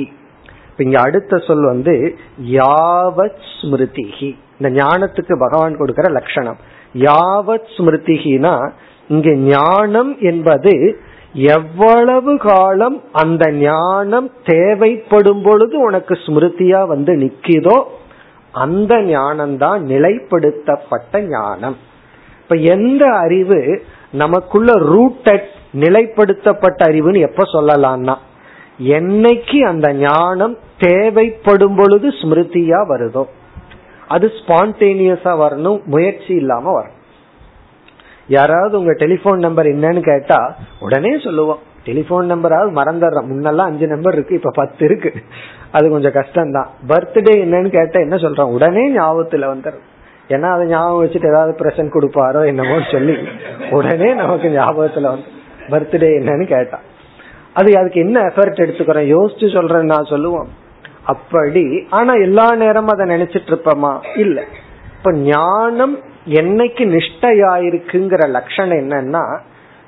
இங்க 0.84 0.96
அடுத்த 1.00 1.38
சொல் 1.46 1.66
வந்து 1.72 1.94
யாவத் 2.52 3.44
ஸ்மிருதிகி 3.58 4.30
இந்த 4.58 4.68
ஞானத்துக்கு 4.80 5.34
பகவான் 5.44 5.76
கொடுக்கிற 5.76 6.08
லட்சணம். 6.18 6.58
யாவத் 7.06 7.70
ஸ்மிருதிகினா 7.76 8.54
இங்க 9.14 9.30
ஞானம் 9.52 10.12
என்பது 10.20 10.74
எவ்வளவு 11.44 12.38
காலம் 12.38 13.02
அந்த 13.12 13.52
ஞானம் 13.52 14.30
தேவைப்படும் 14.44 15.42
பொழுது 15.42 15.78
உனக்கு 15.78 16.14
ஸ்மிருதியா 16.14 16.86
வந்து 16.86 17.16
நிக்கிதோ 17.16 17.76
அந்த 18.54 19.02
ஞானம் 19.02 19.56
தான் 19.56 19.82
நிலைப்படுத்தப்பட்ட 19.82 21.20
ஞானம். 21.28 21.76
இப்ப 22.40 22.54
எந்த 22.54 23.04
அறிவு 23.14 23.58
நமக்குள்ள 24.10 24.72
ரூட்டட் 24.72 25.48
நிலைப்படுத்தப்பட்ட 25.74 26.80
அறிவுன்னு 26.86 27.20
எப்ப 27.20 27.42
சொல்லலாம்னா 27.52 28.16
என்னைக்கு 28.78 29.58
அந்த 29.60 29.92
ஞானம் 29.92 30.58
தேவைப்படும் 30.78 31.76
பொழுது 31.76 32.08
ஸ்மிருதியா 32.08 32.80
வருதோ 32.88 33.24
அது 34.08 34.32
ஸ்பான்டேனியஸா 34.38 35.32
வரணும் 35.38 35.80
முயற்சி 35.84 36.34
இல்லாம 36.34 36.72
வரும் 36.72 36.95
யாராவது 38.28 38.78
உங்க 38.78 38.92
டெலிபோன் 38.92 39.38
நம்பர் 39.38 39.66
என்னன்னு 39.66 40.00
கேட்டா 40.00 40.54
உடனே 40.80 41.18
சொல்லுவோம். 41.18 41.58
டெலிபோன் 41.84 42.32
நம்பராவது 42.32 42.70
மறந்துடுறோம். 42.74 43.28
முன்னெல்லாம் 43.32 43.70
அஞ்சு 43.70 43.86
நம்பர் 43.86 44.12
இருக்கு 44.12 44.34
இப்ப 44.34 44.50
பத்து 44.54 44.84
இருக்கு. 44.84 45.12
அது 45.72 45.90
கொஞ்சம் 45.90 46.12
கஷ்டம் 46.12 46.52
தான் 46.52 46.68
பர்த்டே 46.88 47.34
என்னன்னு 47.44 47.68
கேட்டா 47.68 48.00
என்ன 48.00 48.16
சொல்றோம்? 48.16 48.52
உடனே 48.52 48.90
ஞாபகத்துல 48.90 49.46
வந்துடும் 49.46 49.84
ஏன்னா 50.28 50.42
அதை 50.42 50.66
ஞாபகம் 50.66 51.06
வச்சுட்டு 51.06 51.28
ஏதாவது 51.28 51.64
பிரசன்ட் 51.64 51.94
கொடுப்பாரோ 51.94 52.46
என்னமோ 52.46 52.78
சொல்லி 52.90 53.16
உடனே 53.70 54.14
நமக்கு 54.14 54.48
ஞாபகத்துல 54.48 55.00
வந்து 55.00 55.34
பர்த்டே 55.70 56.04
என்னன்னு 56.04 56.46
கேட்டா. 56.46 56.80
அது 57.52 57.78
அதுக்கு 57.78 58.00
என்ன 58.00 58.20
எஃபர்ட் 58.20 58.64
எடுத்துக்கிறோம்? 58.64 59.16
யோசிச்சு 59.16 59.54
சொல்றேன் 59.54 59.84
நான் 59.84 60.04
சொல்லுவோம். 60.04 60.48
அப்படி. 61.04 61.86
ஆனா 61.90 62.12
எல்லா 62.12 62.54
நேரமும் 62.54 62.98
அதை 62.98 63.06
நினைச்சிட்டு 63.06 63.46
இருப்போமா? 63.46 64.18
இல்ல. 64.18 64.44
இப்ப 64.98 65.12
ஞானம் 65.12 65.98
என்னைக்கு 66.26 66.84
நிஷ்டையாயிருக்குங்கிற 66.94 68.28
லட்சணம் 68.28 68.78
என்னன்னா 68.78 69.38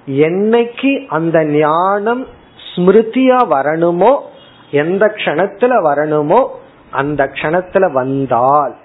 என்னைக்கு 0.06 1.06
அந்த 1.06 1.44
ஞானம் 1.44 2.26
ஸ்மிருதியா 2.68 3.38
வரணுமோ 3.54 4.18
எந்த 4.70 5.06
கணத்துல 5.06 5.72
வரணுமோ 5.84 6.46
அந்த 6.90 7.24
கணத்துல 7.24 7.92
வந்தால் 7.92 8.76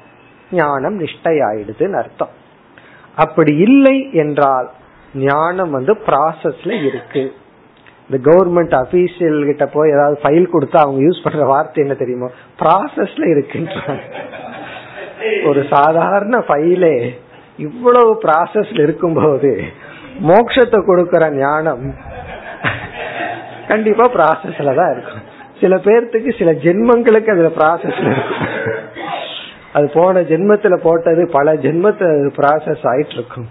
ஞானம் 0.52 1.00
நிஷ்டையாயிடுதுன்னு 1.00 1.94
அர்த்தம். 1.94 2.30
அப்படி 3.16 3.58
இல்லை 3.58 4.12
என்றால் 4.12 4.70
ஞானம் 5.13 5.72
வந்து 5.72 5.94
ப்ராசஸ்ல 5.94 6.84
இருக்கு. 6.86 7.34
இந்த 8.10 8.32
கவர்மெண்ட் 8.32 8.76
அபிஷியல் 8.84 9.46
கிட்ட 9.46 9.66
போய் 9.66 9.92
ஏதாவது 9.92 10.20
ஃபைல் 10.24 10.48
கொடுத்தா 10.54 10.78
அவங்க 10.78 11.02
யூஸ் 11.02 11.24
பண்ற 11.24 11.46
வார்த்தை 11.46 11.84
என்ன 11.84 11.96
தெரியுமோ? 11.98 12.30
ப்ராசஸ்ல 12.60 13.24
இருக்குன்ற 13.34 14.00
ஒரு 15.46 15.66
சாதாரண 15.70 16.38
ஃபைலே 16.38 17.13
இவ்வளவு 17.67 18.12
ப்ராசஸ்ல 18.26 18.86
இருக்கும்போது 18.88 19.52
மோட்சத்தை 20.30 20.80
கொடுக்கற 20.89 21.23
ஞானம் 21.38 21.86
கண்டிப்பா 23.71 24.06
ப்ராசஸ்ல 24.17 24.76
தான் 24.80 24.91
இருக்கும். 24.95 25.23
சில 25.62 25.76
பேர்த்துக்கு 25.86 26.32
சில 26.39 26.52
ஜென்மங்களுக்கு 26.65 27.34
அதுல 27.34 27.52
ப்ராசஸ்ல 27.60 28.08
இருக்கும். 28.15 28.49
அது 29.78 29.86
போன 29.97 30.21
ஜென்மத்துல 30.32 30.76
போட்டது 30.88 31.23
பல 31.36 31.54
ஜென்மத்து 31.65 32.08
ப்ராசஸ் 32.39 32.84
ஆயிட்டு 32.91 33.15
இருக்கும் 33.19 33.47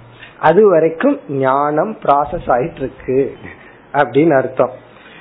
அது 0.48 0.60
வரைக்கும் 0.72 1.16
ஞானம் 1.44 1.92
ப்ராசஸ் 2.04 2.48
ஆயிட்டு 2.56 2.80
இருக்கு 2.82 3.18
அப்படின்னு 4.00 4.34
அர்த்தம். 4.40 4.74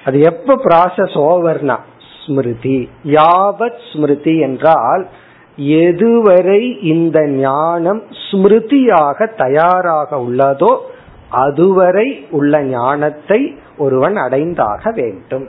அது 0.07 0.17
எப்ப 0.31 0.55
ப்ராசஸ் 0.67 1.15
ஓவர்னா 1.29 1.77
ஸ்மிருதி. 2.21 2.79
யாவத் 3.17 3.81
ஸ்மிருதி 3.89 4.35
என்றால் 4.47 5.03
எதுவரை 5.57 6.83
இந்த 6.83 7.27
ஞானம் 7.27 8.03
ஸ்மிருதியாக 8.11 9.35
தயாராக 9.37 10.15
உள்ளதோ 10.15 10.77
அதுவரை 11.29 12.27
உள்ள 12.29 12.61
ஞானத்தை 12.61 13.55
ஒருவன் 13.77 14.15
அடைந்தாக 14.15 14.91
வேண்டும். 14.91 15.47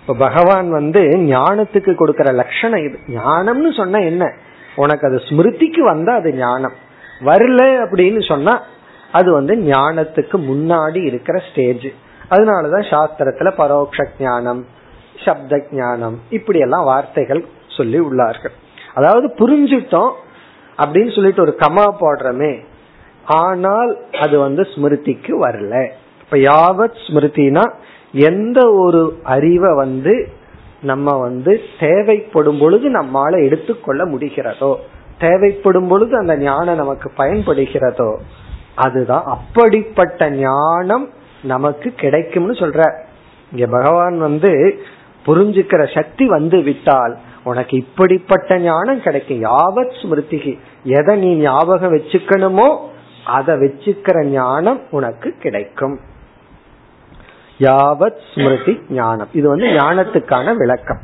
இப்ப 0.00 0.14
பகவான் 0.14 0.70
வந்து 0.70 1.00
ஞானத்துக்கு 1.00 1.94
கொடுக்கிற 1.94 2.32
லட்சணம் 2.32 2.84
இது. 2.84 2.98
ஞானம்னு 3.06 3.76
சொன்ன 3.76 4.00
என்ன? 4.00 4.32
உனக்கு 4.76 5.08
அது 5.08 5.16
ஸ்மிருதிக்கு 5.16 5.80
வந்தா 5.80 6.14
அது 6.14 6.34
ஞானம். 6.34 6.72
வரல 7.20 7.60
அப்படின்னு 7.84 8.28
சொன்னா 8.28 8.62
அது 9.12 9.32
வந்து 9.32 9.54
ஞானத்துக்கு 9.56 10.36
முன்னாடி 10.50 11.04
இருக்கிற 11.04 11.42
ஸ்டேஜ் 11.50 11.86
அதனாலதான் 12.30 12.88
சாஸ்திரத்துல 12.90 13.50
பரோட்ச 13.58 14.06
ஞானம் 14.18 14.66
சப்த 15.24 15.66
ஞானம் 15.72 16.18
இப்படி 16.30 16.58
எல்லாம் 16.58 16.84
வார்த்தைகள் 16.84 17.44
சொல்லி 17.68 18.00
உள்ளார்கள். 18.00 18.52
அதாவது 18.96 19.26
புரிஞ்சுட்டோம் 19.38 20.12
அப்படின்னு 20.78 21.14
சொல்லிட்டு 21.14 21.42
ஒரு 21.42 21.54
கமா 21.58 21.84
போடுறமே. 22.00 22.52
ஆனால் 23.40 23.92
அது 24.20 24.36
வந்து 24.38 24.62
ஸ்மிருதிக்கு 24.72 25.32
வரல. 25.44 25.74
இப்ப 26.22 26.36
யாவத் 26.50 26.98
ஸ்மிருதினா 27.06 27.64
எந்த 28.28 28.58
ஒரு 28.84 29.02
அறிவை 29.34 29.70
வந்து 29.74 30.14
நம்ம 30.82 31.14
வந்து 31.18 31.52
தேவைப்படும் 31.80 32.58
பொழுது 32.58 32.86
நம்மால 32.98 33.34
எடுத்துக்கொள்ள 33.44 34.02
முடிகிறதோ 34.06 34.72
தேவைப்படும் 35.18 35.88
பொழுது 35.88 36.12
அந்த 36.18 36.34
ஞானம் 36.38 36.80
நமக்கு 36.82 37.08
பயன்படுகிறதோ 37.18 38.10
அதுதான் 38.74 39.26
அப்படிப்பட்ட 39.26 40.30
ஞானம் 40.30 41.06
நமக்கு 41.42 41.88
கிடைக்கும்னு 42.02 42.54
சொல்ற. 42.62 42.80
இங்க 43.52 43.66
பகவான் 43.76 44.16
வந்து 44.18 44.50
புரிஞ்சுக்கிற 45.26 45.82
சக்தி 45.94 46.24
வந்து 46.28 46.58
விட்டால் 46.62 47.14
உனக்கு 47.46 47.76
இப்படிப்பட்ட 47.76 48.58
ஞானம் 48.58 49.02
கிடைக்கும். 49.02 49.42
யாவத் 49.42 49.94
ஸ்மிருதிகி. 50.02 50.52
எதை 50.84 51.16
நீ 51.18 51.34
ஞாபகம் 51.34 51.94
வச்சுக்கணுமோ 51.94 52.68
அதை 53.26 53.54
வச்சுக்கிற 53.54 54.24
ஞானம் 54.24 54.80
உனக்கு 54.90 55.34
கிடைக்கும். 55.42 55.96
யாவத் 57.58 58.20
ஸ்மிருதி 58.32 58.74
ஞானம். 58.90 59.28
இது 59.32 59.48
வந்து 59.48 59.66
ஞானத்துக்கான 59.66 60.56
விளக்கம். 60.56 61.02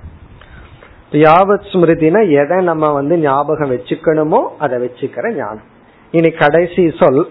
யாவத் 1.11 1.69
ஸ்மிருதினா 1.73 2.21
எதை 2.43 2.59
நம்ம 2.65 2.93
வந்து 2.93 3.19
ஞாபகம் 3.19 3.71
வச்சுக்கணுமோ 3.71 4.43
அதை 4.59 4.77
வச்சுக்கிற 4.85 5.35
ஞானம். 5.35 5.69
இனி 6.11 6.31
கடைசி 6.31 6.83
சொல் 7.01 7.23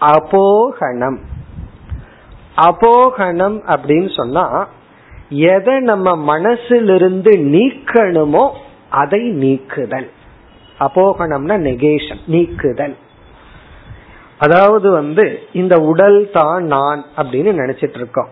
அபோகணம் 0.00 1.18
அபோகணம் 2.56 3.56
அப்படின்னு 3.74 4.10
சொன்னா 4.16 4.68
எதை 5.28 5.80
நம்ம 5.80 6.38
மனசிலிருந்து 6.38 7.32
நீக்கணுமோ 7.54 8.50
அதை 8.88 9.20
நீக்குதல். 9.20 10.08
அபோகணம்னா 10.78 11.56
நெகேஷன் 11.58 12.20
நீக்குதல். 12.26 12.96
அதாவது 14.38 14.90
வந்து 14.90 15.38
இந்த 15.52 15.80
உடல் 15.80 16.30
தான் 16.32 16.64
நான் 16.64 17.04
அப்படின்னு 17.16 17.52
நினைச்சிட்டு 17.52 17.94
இருக்கோம் 17.94 18.28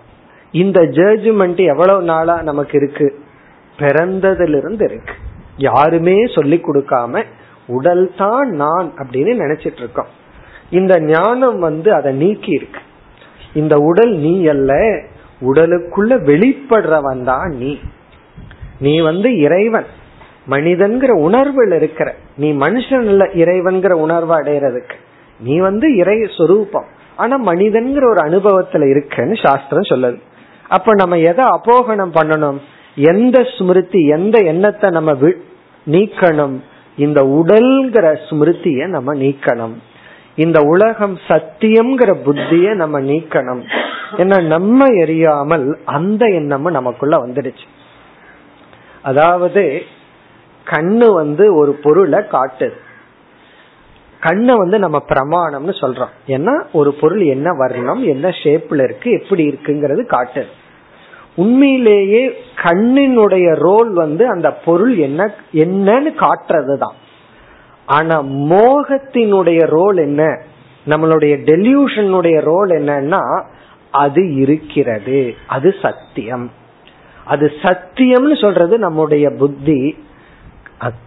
இந்த 0.53 0.81
ஜட்ஜ்மெண்ட் 0.81 1.67
எவ்வளவு 1.67 2.03
நாளா 2.03 2.43
நமக்கு 2.43 2.77
இருக்கு? 2.77 3.21
பிறந்ததிலிருந்து 3.79 4.85
இருக்கு. 4.85 5.15
யாருமே 5.57 6.27
சொல்லி 6.27 6.61
கொடுக்காம 6.63 7.25
உடல் 7.67 8.15
தான் 8.17 8.51
நான் 8.51 8.93
அப்படின்னு 8.97 9.33
நினைச்சிட்டு 9.41 9.77
இருக்கோம் 9.77 10.07
இந்த 10.71 11.01
ஞானம் 11.01 11.59
வந்து 11.59 11.95
அதை 11.95 12.13
நீக்கி 12.13 12.51
இருக்கு 12.51 12.81
இந்த 13.55 13.77
உடல் 13.77 14.13
நீ 14.13 14.47
அல்ல 14.47 15.03
உடலுக்குள்ள 15.45 16.13
வெளிப்படுறவன் 16.23 17.23
தான் 17.23 17.51
நீ. 17.51 17.79
நீ 18.79 19.01
வந்து 19.01 19.39
இறைவன். 19.39 19.87
மனிதன்கிற 20.51 21.11
உணர்வில் 21.11 21.73
இருக்கிற 21.77 22.15
நீ 22.37 22.53
மனுஷன் 22.53 23.05
இல்ல 23.05 23.31
இறைவன்கிற 23.35 23.97
உணர்வு 23.97 24.43
அடையிறதுக்கு. 24.43 24.95
நீ 25.41 25.59
வந்து 25.59 25.97
இறை 25.97 26.31
சொரூபம். 26.37 26.85
ஆனா 27.17 27.47
மனிதன்கிற 27.47 28.09
ஒரு 28.09 28.15
அனுபவத்துல 28.15 28.73
இருக்கன்னு 28.73 29.47
சாஸ்திரம் 29.47 30.03
சொல்லுது. 30.05 30.19
அப்ப 30.69 30.95
நம்ம 30.95 31.19
எதை 31.19 31.45
அபோகனம் 31.45 32.15
பண்ணணும்? 32.15 32.59
எந்த 32.95 33.47
ஸ்மிருதி 33.59 34.07
எந்த 34.07 34.39
எண்ணத்தை 34.39 34.91
நம்ம 34.91 35.13
நீக்கணும்? 35.91 36.61
இந்த 36.97 37.23
உடல்கிற 37.23 38.17
ஸ்மிருதிய 38.31 38.87
நம்ம 38.87 39.15
நீக்கணும். 39.15 39.75
இந்த 40.37 40.61
உலகம் 40.61 41.19
சத்தியம்ங்கிற 41.29 42.11
புத்திய 42.25 42.75
நம்ம 42.75 43.01
நீக்கணும். 43.01 43.63
ஏன்னா 44.17 44.47
நம்ம 44.47 44.87
எரியாமல் 44.87 45.67
அந்த 45.85 46.27
எண்ணமும் 46.29 46.73
நமக்குள்ள 46.73 47.17
வந்துடுச்சு. 47.27 47.67
அதாவது 49.03 49.83
கண்ணு 50.67 51.13
வந்து 51.13 51.55
ஒரு 51.55 51.73
பொருளை 51.73 52.19
காட்டுது. 52.19 52.77
கண்ணை 54.21 54.55
வந்து 54.57 54.79
நம்ம 54.79 54.99
பிரமாணம்னு 55.09 55.75
சொல்றோம். 55.81 56.13
ஏன்னா 56.27 56.55
ஒரு 56.73 56.95
பொருள் 56.95 57.21
என்ன 57.21 57.53
வர்ணம் 57.53 58.03
என்ன 58.03 58.29
ஷேப்ல 58.29 58.85
இருக்கு 58.85 59.11
எப்படி 59.11 59.49
இருக்குங்கிறது 59.49 60.05
காட்டுது. 60.15 60.53
உண்மையிலேயே 61.35 62.23
கண்ணினுடைய 62.57 63.57
ரோல் 63.57 63.93
வந்து 63.93 64.29
அந்த 64.29 64.53
பொருள் 64.53 64.97
என்ன 64.97 65.35
என்னன்னு 65.53 66.11
காட்டுறது 66.25 66.77
தான் 66.79 66.95
ஆனா 67.87 68.23
மோகத்தினுடைய 68.23 69.67
ரோல் 69.67 69.97
என்ன? 69.97 70.43
நம்மளுடைய 70.87 71.37
டெலியூஷனுடைய 71.37 72.41
ரோல் 72.41 72.69
என்னன்னா 72.69 73.43
அது 73.91 74.35
இருக்கிறது. 74.35 75.35
அது 75.47 75.75
சத்தியம். 75.83 76.51
அது 77.25 77.53
சத்தியம்னு 77.63 78.41
சொல்றது 78.41 78.79
நம்முடைய 78.79 79.31
புத்தி. 79.31 79.97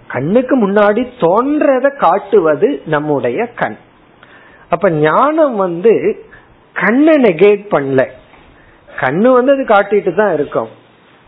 கண்ணுக்கு 0.08 0.70
முன்னாடி 0.70 1.08
தோன்றத 1.20 1.98
காட்டுவது 1.98 2.82
நம்முடைய 2.86 3.46
கண். 3.46 3.78
அப்ப 4.70 4.90
ஞானம் 4.90 5.56
வந்து 5.56 6.26
கண்ணை 6.74 7.14
நெகேட் 7.14 7.66
பண்ணல. 7.72 8.08
கண்ணு 9.00 9.34
வந்து 9.34 9.52
அது 9.52 9.64
காட்டிட்டு 9.64 10.16
தான் 10.16 10.34
இருக்கும். 10.34 10.68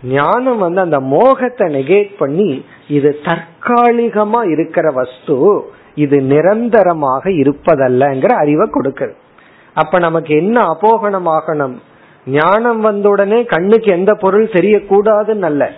ஞானம் 0.04 0.58
வந்து 0.58 0.82
அந்த 0.82 1.00
மோகத்தை 1.00 1.68
நெகேட் 1.68 2.18
பண்ணி 2.18 2.64
இது 2.88 3.20
தற்காலிகமா 3.24 4.52
இருக்கிற 4.52 4.92
வஸ்து 4.92 5.64
இது 5.96 6.22
நிரந்தரமாக 6.22 7.30
இருப்பதல்லங்கிற 7.30 8.28
அறிவை 8.28 8.70
கொடுக்குது. 8.70 9.14
அப்ப 9.74 10.00
நமக்கு 10.00 10.36
என்ன 10.36 10.62
அபோகனம் 10.62 11.30
ஆகணும் 11.38 11.76
ஞானம் 12.26 12.82
வந்த 12.82 13.10
உடனே 13.10 13.44
கண்ணுக்கு 13.44 13.92
எந்த 13.92 14.14
பொருள் 14.14 14.46
தெரியக்கூடாதுன்னு 14.46 15.42
அல்ல. 15.42 15.72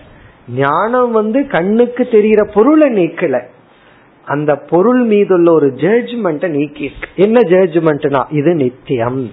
ஞானம் 0.56 1.12
வந்து 1.12 1.48
கண்ணுக்கு 1.48 2.08
தெரிகிற 2.08 2.44
பொருளை 2.54 2.90
நீக்கல. 2.90 3.40
அந்த 4.26 4.56
பொருள் 4.56 5.04
மீதுள்ள 5.04 5.52
ஒரு 5.52 5.68
ஜட்ஜ்மெண்ட்டை 5.68 6.48
நீக்கி 6.48 6.92
என்ன 7.16 7.40
ஜட்ஜ்மெண்ட்னா 7.40 8.22
இது 8.30 8.56
நித்தியம். 8.56 9.32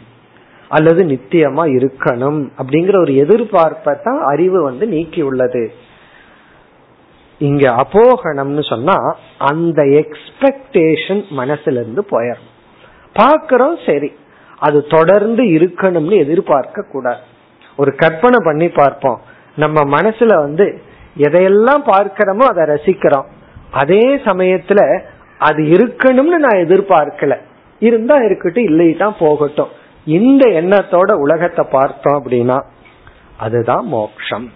அல்லது 0.68 1.04
நித்தியமா 1.04 1.66
இருக்கணும் 1.66 2.48
அப்படிங்கிற 2.58 3.00
ஒரு 3.00 3.12
எதிர்பார்ப்பை 3.12 4.02
தான் 4.02 4.20
அறிவு 4.20 4.62
வந்து 4.62 4.86
நீக்கி 4.86 5.22
உள்ளது 5.22 5.72
இங்க 7.38 7.70
அபோகணம்னு 7.70 8.68
சொன்னா 8.68 9.16
அந்த 9.38 9.82
எக்ஸ்பெக்டேஷன் 9.82 11.24
மனசுல 11.36 11.70
இருந்து 11.70 12.04
போயிடும் 12.10 12.46
பாக்குறோம் 13.14 13.90
சரி. 13.90 14.12
அது 14.58 14.86
தொடர்ந்து 14.86 15.42
இருக்கணும்னு 15.42 16.16
எதிர்பார்க்க 16.16 16.84
கூடாது. 16.92 17.18
ஒரு 17.76 17.94
கற்பனை 17.94 18.38
பண்ணி 18.44 18.68
பார்ப்போம். 18.68 19.20
நம்ம 19.56 20.00
மனசுல 20.00 20.34
வந்து 20.34 20.80
எதையெல்லாம் 21.18 21.82
பார்க்கிறோமோ 21.86 22.42
அதை 22.42 22.64
ரசிக்கிறோம். 22.64 23.24
அதே 23.70 24.16
சமயத்துல 24.16 25.00
அது 25.38 25.62
இருக்கணும்னு 25.62 26.36
நான் 26.36 26.60
எதிர்பார்க்கல. 26.66 27.36
இருந்தா 27.78 28.16
இருக்கட்டும் 28.16 28.64
இல்லைதான் 28.64 29.16
போகட்டும். 29.18 29.68
இந்த 30.08 30.48
எண்ணத்தோட 30.48 31.12
உலகத்தை 31.12 31.66
பார்த்தோம் 31.70 32.24
அப்படின்னா 32.24 32.62
அதுதான் 33.36 33.86
மோக்ஷம். 33.86 34.52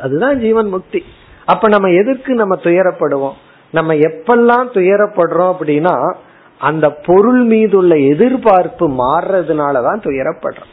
அதுதான் 0.00 0.38
ஜீவன் 0.38 0.68
முக்தி. 0.68 1.04
அப்ப 1.44 1.68
நம்ம 1.68 1.88
எதற்கு 1.88 2.34
நம்ம 2.34 2.56
துயரப்படுவோம்? 2.56 3.32
நம்ம 3.70 3.94
எப்பெல்லாம் 3.94 4.68
துயரப்படுறோம் 4.74 5.54
அப்படின்னா 5.60 6.14
அந்த 6.58 6.90
பொருள் 6.90 7.42
மீது 7.42 7.76
உள்ள 7.76 7.96
எதிர்பார்ப்பு 7.96 8.88
மாறுறதுனாலதான் 8.88 10.02
துயரப்படுறோம். 10.02 10.70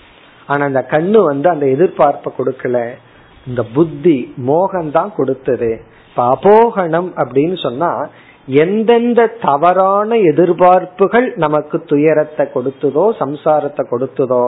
ஆனா 0.47 0.66
அந்த 0.66 0.86
கண்ணு 0.89 1.24
வந்து 1.24 1.50
அந்த 1.50 1.66
எதிர்பார்ப்பை 1.66 2.28
கொடுக்கல. 2.38 2.89
இந்த 3.47 3.64
புத்தி 3.74 4.34
மோகம் 4.38 4.91
தான் 4.91 5.14
கொடுத்தது. 5.16 5.82
இப்ப 6.10 6.38
அபோகணம் 6.38 7.12
அப்படின்னு 7.16 7.62
சொன்னா 7.62 8.08
எந்தெந்த 8.62 9.22
தவறான 9.41 10.16
எதிர்பார்ப்புகள் 10.32 11.28
நமக்கு 11.36 11.78
துயரத்தை 11.86 12.45
கொடுத்ததோ 12.54 13.06
சம்சாரத்தை 13.22 13.84
கொடுத்ததோ 13.91 14.43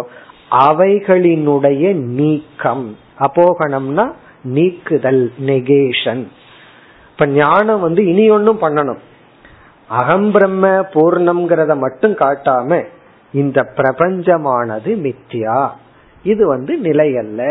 அவைகளினுடைய 0.67 1.83
நீக்கம். 2.19 2.85
அபோகணம்னா 3.19 4.05
நீக்குதல் 4.55 5.23
நெகேஷன் 5.49 6.23
இப்ப 7.11 7.25
ஞானம் 7.25 7.81
வந்து 7.81 8.01
இனி 8.05 8.25
ஒன்னும் 8.29 8.61
பண்ணணும். 8.61 9.01
அகம் 9.89 10.29
பிரம்ம 10.31 10.65
பூர்ணம்ங்கிறத 10.93 11.73
மட்டும் 11.77 12.15
காட்டாம 12.23 12.79
இந்த 13.33 13.59
பிரபஞ்சமானது 13.77 14.91
மித்தியா 15.05 15.59
இது 16.25 16.43
வந்து 16.47 16.73
நிலையல்ல. 16.83 17.41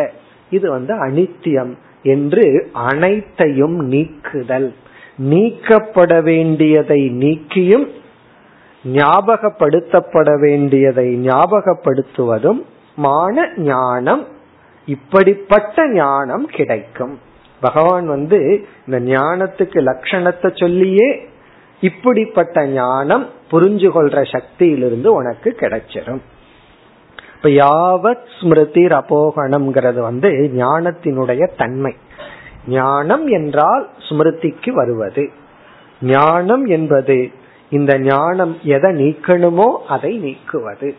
இது 0.50 0.66
வந்து 0.70 0.92
அனித்தியம் 1.06 1.72
என்று 2.02 2.44
அனைத்தையும் 2.72 3.76
நீக்குதல். 3.92 4.70
நீக்கப்பட 5.22 6.20
வேண்டியதை 6.20 7.10
நீக்கியும் 7.10 7.86
ஞாபகப்படுத்தப்பட 8.84 10.40
வேண்டியதை 10.40 11.16
ஞாபகப்படுத்துவதும் 11.28 12.62
மான 12.96 13.52
ஞானம் 13.56 14.26
இப்படிப்பட்ட 14.86 15.92
ஞானம் 15.92 16.46
கிடைக்கும். 16.46 17.18
பகவான் 17.60 18.06
வந்து 18.06 18.66
இந்த 18.86 19.00
ஞானத்துக்கு 19.00 19.78
லட்சணத்தை 19.88 20.60
சொல்லியே 20.60 21.28
இப்படிப்பட்ட 21.80 22.66
ஞானம் 22.66 23.26
புரிஞ்சு 23.50 23.88
கொள்ற 23.94 24.18
சக்தியிலிருந்து 24.34 25.06
உனக்கு 25.06 25.56
கிடைச்சிடும் 25.60 26.20
இப்ப 27.36 27.48
யாவத் 27.48 28.26
ஸ்மிருதி 28.40 28.84
அபோகணம்ங்கிறது 28.84 30.00
வந்து 30.00 30.50
ஞானத்தினுடைய 30.56 31.50
தன்மை. 31.56 31.96
ஞானம் 32.66 33.26
என்றால் 33.28 33.88
ஸ்மிருதிக்கு 34.08 34.70
வருவது. 34.72 35.30
ஞானம் 36.02 36.66
என்பது 36.66 37.30
இந்த 37.70 37.98
ஞானம் 37.98 38.58
எதை 38.64 38.90
நீக்கணுமோ 38.92 39.68
அதை 39.86 40.12
நீக்குவது. 40.18 40.94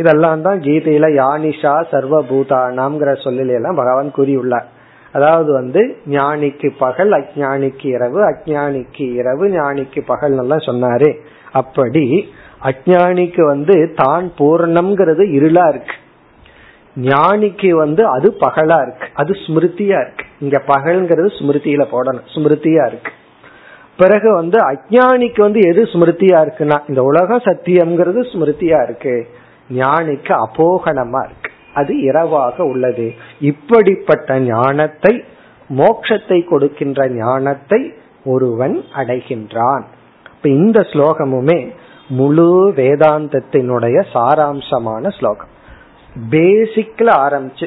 இதெல்லாம் 0.00 0.42
தான் 0.42 0.60
கீதையில 0.60 1.06
யானிஷா 1.20 1.74
சர்வபூதானாம்ங்கிற 1.92 3.12
சொல்லில 3.24 3.54
எல்லாம் 3.54 3.74
பகவான் 3.74 4.10
கூறியுள்ளார். 4.16 4.66
அதாவது 5.12 5.52
வந்து 5.52 5.98
ஞானிக்கு 6.06 6.68
பகல் 6.78 7.12
அஜானிக்கு 7.12 7.86
இரவு 7.96 8.20
அஜானிக்கு 8.32 9.06
இரவு 9.20 9.48
ஞானிக்கு 9.48 10.00
பகல் 10.04 10.38
எல்லாம் 10.38 10.66
சொன்னாரு. 10.70 11.10
அப்படி 11.52 12.32
அஜானிக்கு 12.62 13.42
வந்து 13.42 13.92
தான் 13.94 14.32
பூர்ணம்ங்கிறது 14.38 15.24
இருளா 15.38 15.68
இருக்கு. 15.68 15.96
ஞானிக்கு 16.96 17.70
வந்து 17.70 18.02
அது 18.06 18.36
பகலா 18.40 18.78
இருக்கு 18.82 19.08
அது 19.14 19.32
ஸ்மிருதியா 19.32 19.98
இருக்கு. 20.00 20.25
இங்க 20.38 20.62
பகல்ங்கிறது 20.66 21.30
ஸ்மிருதியில 21.38 21.84
போடணும். 21.92 22.20
ஸ்மிருதியா 22.34 22.86
இருக்கு. 22.86 23.12
பிறகு 23.96 24.34
வந்து 24.34 24.58
அஜானிக்கு 24.70 25.40
வந்து 25.40 25.60
எது 25.60 25.82
ஸ்மிருதியா 25.82 26.38
இருக்குன்னா 26.38 26.78
இந்த 26.88 27.02
உலகம் 27.02 27.42
சத்தியம்ங்கிறது 27.44 28.20
ஸ்மிருதியா 28.32 28.82
இருக்கு. 28.82 29.28
ஞானிக்கு 29.72 30.44
அபோகணமா 30.46 31.24
இருக்கு. 31.24 31.50
அது 31.74 32.00
இரவாக 32.00 32.64
உள்ளது. 32.64 33.14
இப்படிப்பட்ட 33.40 34.38
ஞானத்தை 34.38 35.24
மோட்சத்தை 35.68 36.44
கொடுக்கின்ற 36.44 37.08
ஞானத்தை 37.08 37.92
ஒருவன் 38.24 38.84
அடைகின்றான். 38.96 39.82
இப்ப 40.36 40.48
இந்த 40.48 40.80
ஸ்லோகமுமே 40.80 41.70
முழு 42.08 42.72
வேதாந்தத்தினுடைய 42.76 44.04
சாராம்சமான 44.14 45.18
ஸ்லோகம். 45.18 45.48
பேசிக்ல 46.30 47.10
ஆரம்பிச்சு 47.24 47.66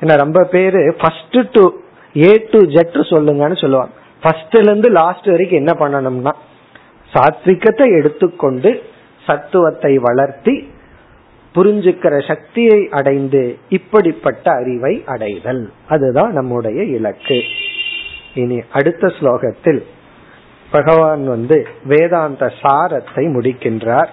ஏன்னா 0.00 0.16
ரொம்ப 0.16 0.42
பேரு 0.42 0.96
first 0.98 1.50
to 1.52 1.72
A 2.16 2.46
to 2.50 2.58
Z 2.64 2.96
சொல்லுங்கன்னு 3.10 3.60
சொல்லுவாங்க. 3.60 3.92
ஃபர்ஸ்ட்ல 4.22 4.58
இருந்து 4.58 4.90
லாஸ்ட் 4.90 5.26
வரைக்கும் 5.26 5.66
என்ன 5.66 5.72
பண்ணணும்னா 5.72 6.32
சாத்விகத்தை 7.14 7.98
எடுத்துக்கொண்டு 7.98 8.82
சத்துவத்தை 9.26 9.94
வளர்த்தி 9.94 10.74
புரிஞ்சுக்கிற 11.54 12.26
சக்தியை 12.26 12.88
அடைந்து 12.90 13.58
இப்படிப்பட்ட 13.68 14.52
அறிவை 14.52 15.02
அடைதல். 15.06 15.72
அதுதான் 15.88 16.32
நம்முடைய 16.32 16.82
இலக்கு. 16.82 17.42
இனி 18.34 18.62
அடுத்த 18.72 19.06
ஸ்லோகத்தில் 19.06 19.82
பகவான் 20.70 21.28
வந்து 21.28 21.66
வேதாந்த 21.84 22.52
சாரத்தை 22.62 23.24
முடிக்கின்றார். 23.36 24.08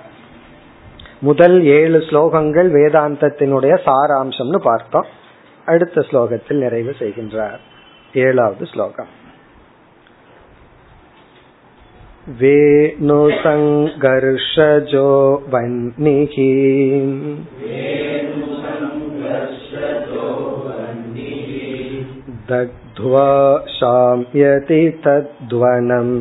முதல் 1.19 1.63
ஏழு 1.63 1.97
ஸ்லோகங்கள் 1.97 2.69
வேதாந்தத்தினுடைய 2.77 3.73
சாராம்சம்னு 3.85 4.57
பார்த்தோம். 4.57 5.05
அடுத்த 5.65 6.01
ஸ்லோகத்தில் 6.01 6.53
நிறைவு 6.53 6.95
செய்கின்றார். 6.99 7.59
ஏழாவது 8.16 8.66
ஸ்லோகம் 8.66 9.12
वेणुसङ्घर्षजो 12.40 13.50
वह्निः 15.52 16.34
दग्ध्वा 22.50 23.28
शाम्यति 23.76 24.80
तद्वनम् 25.04 26.14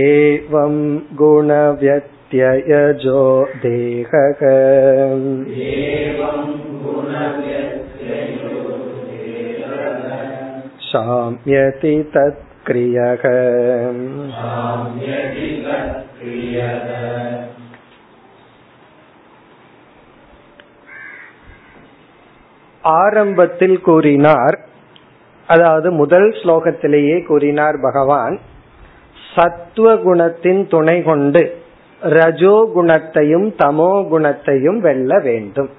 एवं 0.00 0.76
गुणव्यत्ययजो 2.32 3.22
देहः 3.62 4.40
शाम्यति 10.90 11.94
तत्क्रियः 12.14 13.24
ஆரம்பத்தில் 22.84 23.80
கூறினார் 23.80 24.56
அதாவது 25.48 25.90
முதல் 25.92 26.28
ஸ்லோகத்திலேயே 26.32 27.24
கூறினார் 27.26 27.78
பகவான் 27.80 28.36
சத்துவ 29.34 29.94
குணத்தின் 29.94 30.62
துணை 30.66 31.02
கொண்டு 31.02 31.42
ரஜோ 32.01 32.69
குணத்தையும் 32.73 33.53
தமோ 33.57 34.07
குணத்தையும் 34.09 34.79
வெல்ல 34.79 35.19
வேண்டும். 35.19 35.69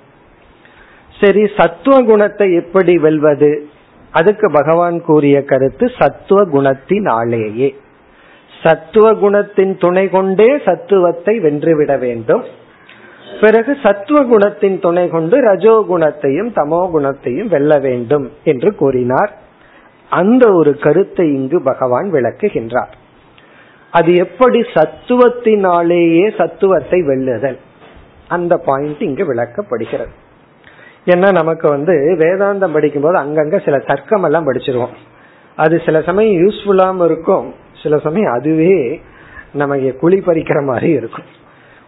சரி 1.21 1.47
சத்துவ 1.57 2.03
குணத்தை 2.03 2.55
எப்படி 2.55 2.99
வெல்வது? 2.99 3.69
அதுக்கு 4.11 4.51
பகவான் 4.51 5.03
கூறிய 5.03 5.45
கருத்து 5.45 5.91
சத்துவ 5.99 6.43
குணத்தினாலேயே. 6.45 7.75
சத்துவ 8.62 9.12
குணத்தின் 9.12 9.77
துணை 9.79 10.11
கொண்டே 10.11 10.57
சத்துவத்தை 10.57 11.41
வென்றுவிட 11.41 11.99
வேண்டும். 11.99 12.45
பிறகு 13.41 13.77
சத்துவ 13.83 14.23
குணத்தின் 14.23 14.79
துணை 14.79 15.09
கொண்டு 15.09 15.41
ரஜோ 15.41 15.85
குணத்தையும் 15.87 16.53
தமோ 16.53 16.91
குணத்தையும் 16.91 17.49
வெல்ல 17.49 17.79
வேண்டும் 17.79 18.31
என்று 18.45 18.75
கூறினார். 18.75 19.33
அந்த 20.11 20.53
ஒரு 20.53 20.79
கருத்தை 20.79 21.27
இங்கு 21.35 21.62
பகவான் 21.62 22.12
விளக்குகின்றார். 22.12 22.95
அது 23.91 24.14
எப்படி 24.14 24.61
சத்துவத்தினாலேயே 24.61 26.26
சத்துவத்தை 26.36 27.01
வெல்லுதல்? 27.03 27.59
அந்த 28.28 28.57
பாயிண்ட் 28.57 29.03
இங்கு 29.03 29.34
விளக்கப்படுகிறது. 29.34 30.12
ஏன்னா 31.05 31.32
நமக்கு 31.32 31.68
வந்து 31.68 31.93
வேதாந்தம் 32.18 32.72
படிக்கும் 32.72 33.03
போது 33.03 33.18
அங்கங்க 33.18 33.64
சில 33.64 33.78
தர்க்கம் 33.78 34.22
எல்லாம் 34.22 34.47
படிச்சிருவோம். 34.47 34.95
அது 35.57 35.82
சில 35.84 36.03
சமயம் 36.03 36.47
யூஸ்ஃபுல்லாம 36.47 37.05
இருக்கும். 37.05 37.55
சில 37.82 37.99
சமயம் 37.99 38.32
அதுவே 38.32 39.01
நமக்கு 39.53 39.97
குழி 39.97 40.18
பறிக்கிற 40.18 40.64
மாதிரி 40.64 40.91
இருக்கும். 40.91 41.24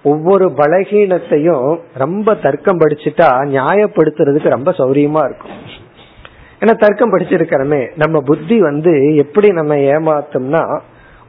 ஒவ்வொரு 0.03 0.49
பலகீனத்தையும் 0.49 1.81
ரொம்ப 1.95 2.35
தர்க்கம் 2.35 2.81
படிச்சுட்டா 2.81 3.29
நியாயப்படுத்துறதுக்கு 3.55 4.49
ரொம்ப 4.49 4.71
சௌரியமா 4.71 5.25
இருக்கும். 5.25 5.51
ஏன்னா 6.61 6.75
தர்க்கம் 6.79 7.19
படிச்சிருக்கிறோமே 7.19 7.91
நம்ம 7.97 8.21
புத்தி 8.21 8.61
வந்து 8.61 9.15
எப்படி 9.15 9.49
நம்ம 9.49 9.75
ஏமாத்தோம்னா 9.75 10.81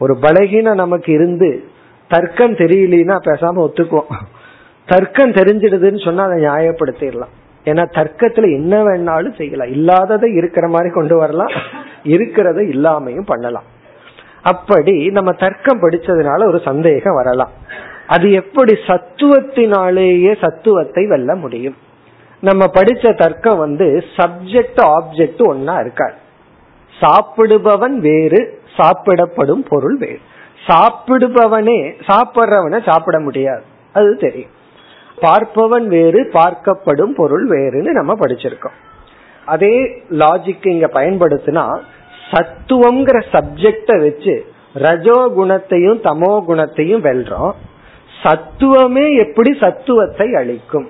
ஒரு 0.01 0.13
பலகீனம் 0.21 0.81
நமக்கு 0.83 1.13
இருந்து 1.13 1.63
தர்க்கம் 2.07 2.55
தெரியலனா 2.55 3.15
பேசாம 3.25 3.57
ஒத்துக்குவோம். 3.67 4.13
தர்க்கம் 4.85 5.31
தெரிஞ்சிடுதுன்னு 5.31 6.03
சொன்னா 6.03 6.23
அதை 6.23 6.43
நியாயப்படுத்திடலாம். 6.43 7.33
ஏன்னா 7.65 7.83
தர்க்கத்துல 7.97 8.47
என்ன 8.53 8.83
வேணாலும் 8.83 9.35
செய்யலாம். 9.35 9.71
இல்லாததை 9.71 10.33
இருக்கிற 10.33 10.67
மாதிரி 10.67 10.93
கொண்டு 10.93 11.17
வரலாம். 11.17 11.51
இருக்கிறத 12.03 12.59
இல்லாமையும் 12.73 13.25
பண்ணலாம். 13.25 13.63
அப்படி 14.41 15.07
நம்ம 15.07 15.31
தர்க்கம் 15.31 15.81
படிச்சதுனால 15.81 16.47
ஒரு 16.47 16.61
சந்தேகம் 16.65 17.15
வரலாம். 17.15 17.51
அது 18.07 18.31
எப்படி 18.31 18.73
சத்துவத்தினாலேயே 18.87 20.31
சத்துவத்தை 20.41 21.07
வெல்ல 21.07 21.35
முடியும்? 21.35 21.77
நம்ம 22.39 22.65
படிச்ச 22.65 23.17
தர்க்கம் 23.17 23.57
வந்து 23.57 24.03
சப்ஜெக்ட் 24.17 24.81
ஆப்ஜெக்ட் 24.87 25.43
ஒன்னா 25.51 25.75
இருக்காது. 25.79 26.17
சாப்பிடுபவன் 27.01 27.97
வேறு 27.97 28.59
சாப்பிடப்படும் 28.81 29.65
பொருள் 29.69 29.97
வேறு. 30.03 30.21
சாப்பிடுபவனே 30.67 31.79
சாப்பிட்றவனை 32.09 32.79
சாப்பிட 32.89 33.19
முடியாது. 33.19 33.63
அது 33.95 34.11
தெரியும். 34.17 34.55
பார்ப்பவன் 35.23 35.87
வேறு 35.95 36.21
பார்க்கப்படும் 36.33 37.13
பொருள் 37.17 37.45
வேறுன்னு 37.49 37.97
நம்ம 37.97 38.13
படிச்சிருக்கோம். 38.19 38.77
அதே 39.45 39.75
லாஜிக் 40.21 40.67
இங்க 40.73 40.87
பயன்படுத்தினா 40.93 41.65
சத்துவம்ங்கிற 42.31 43.19
சப்ஜெக்ட 43.33 43.91
வச்சு 43.99 44.35
ரஜோ 44.83 45.17
குணத்தையும் 45.35 45.99
தமோ 46.03 46.31
குணத்தையும் 46.45 47.03
வெல்றோம். 47.03 47.53
சத்துவமே 48.23 49.05
எப்படி 49.23 49.51
சத்துவத்தை 49.59 50.27
அளிக்கும்? 50.35 50.87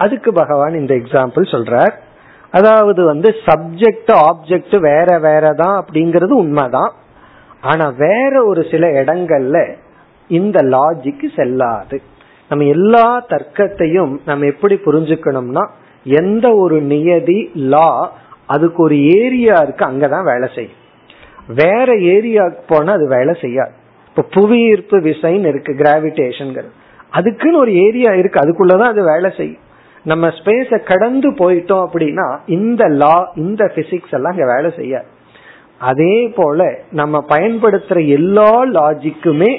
அதுக்கு 0.00 0.30
பகவான் 0.32 0.74
இந்த 0.74 0.92
எக்ஸாம்பிள் 0.94 1.46
சொல்றார். 1.54 1.94
அதாவது 2.50 3.04
வந்து 3.04 3.34
சப்ஜெக்ட் 3.46 4.12
ஆப்ஜெக்ட் 4.12 4.78
வேற 4.80 5.18
வேறதான் 5.18 5.80
அப்படிங்கறது 5.80 6.30
உண்மைதான். 6.30 6.92
ஆனா 7.60 7.88
வேற 7.88 8.44
ஒரு 8.44 8.66
சில 8.70 8.86
இடங்கள்ல 8.86 9.74
இந்த 10.28 10.60
லாஜிக்கு 10.62 11.28
செல்லாது. 11.36 12.00
நம்ம 12.48 12.64
எல்லா 12.64 13.24
தர்க்கத்தையும் 13.28 14.18
நம்ம 14.26 14.46
எப்படி 14.46 14.74
புரிஞ்சுக்கணும்னா 14.74 15.68
எந்த 16.04 16.54
ஒரு 16.54 16.80
நியதி 16.80 17.50
லா 17.54 18.12
அதுக்கு 18.46 18.82
ஒரு 18.82 19.06
ஏரியா 19.06 19.58
இருக்கு 19.60 19.84
அங்கதான் 19.84 20.24
வேலை 20.24 20.50
செய்யும். 20.54 20.76
வேற 21.48 21.84
ஏரியாவுக்கு 21.84 22.60
போனா 22.68 22.92
அது 22.92 23.08
வேலை 23.08 23.38
செய்யாது. 23.40 23.72
இப்ப 24.08 24.22
புவியீர்ப்பு 24.22 24.98
விசைன்னு 24.98 25.46
இருக்கு 25.46 25.72
கிராவிடேஷன் 25.72 26.64
அதுக்குன்னு 27.10 27.58
ஒரு 27.58 27.74
ஏரியா 27.74 28.12
இருக்கு 28.12 28.40
அதுக்குள்ளதான் 28.40 28.92
அது 28.92 29.04
வேலை 29.04 29.32
செய்யும். 29.36 29.66
நம்ம 30.10 30.26
ஸ்பேஸ 30.38 30.70
கடந்து 30.90 31.28
போயிட்டோம் 31.40 31.84
அப்படின்னா 31.86 32.26
இந்த 32.56 32.82
லா 33.02 33.14
இந்த 33.44 33.62
பிசிக்ஸ் 33.76 34.14
எல்லாம் 34.18 34.34
இங்க 34.36 34.46
வேலை 34.54 34.70
செய்யாது 34.76 35.08
அதே 35.90 36.14
போல 36.36 36.66
நம்ம 37.00 37.24
பயன்படுத்துற 37.28 37.98
எல்லா 38.18 38.52
லாஜிக்குமே 38.76 39.50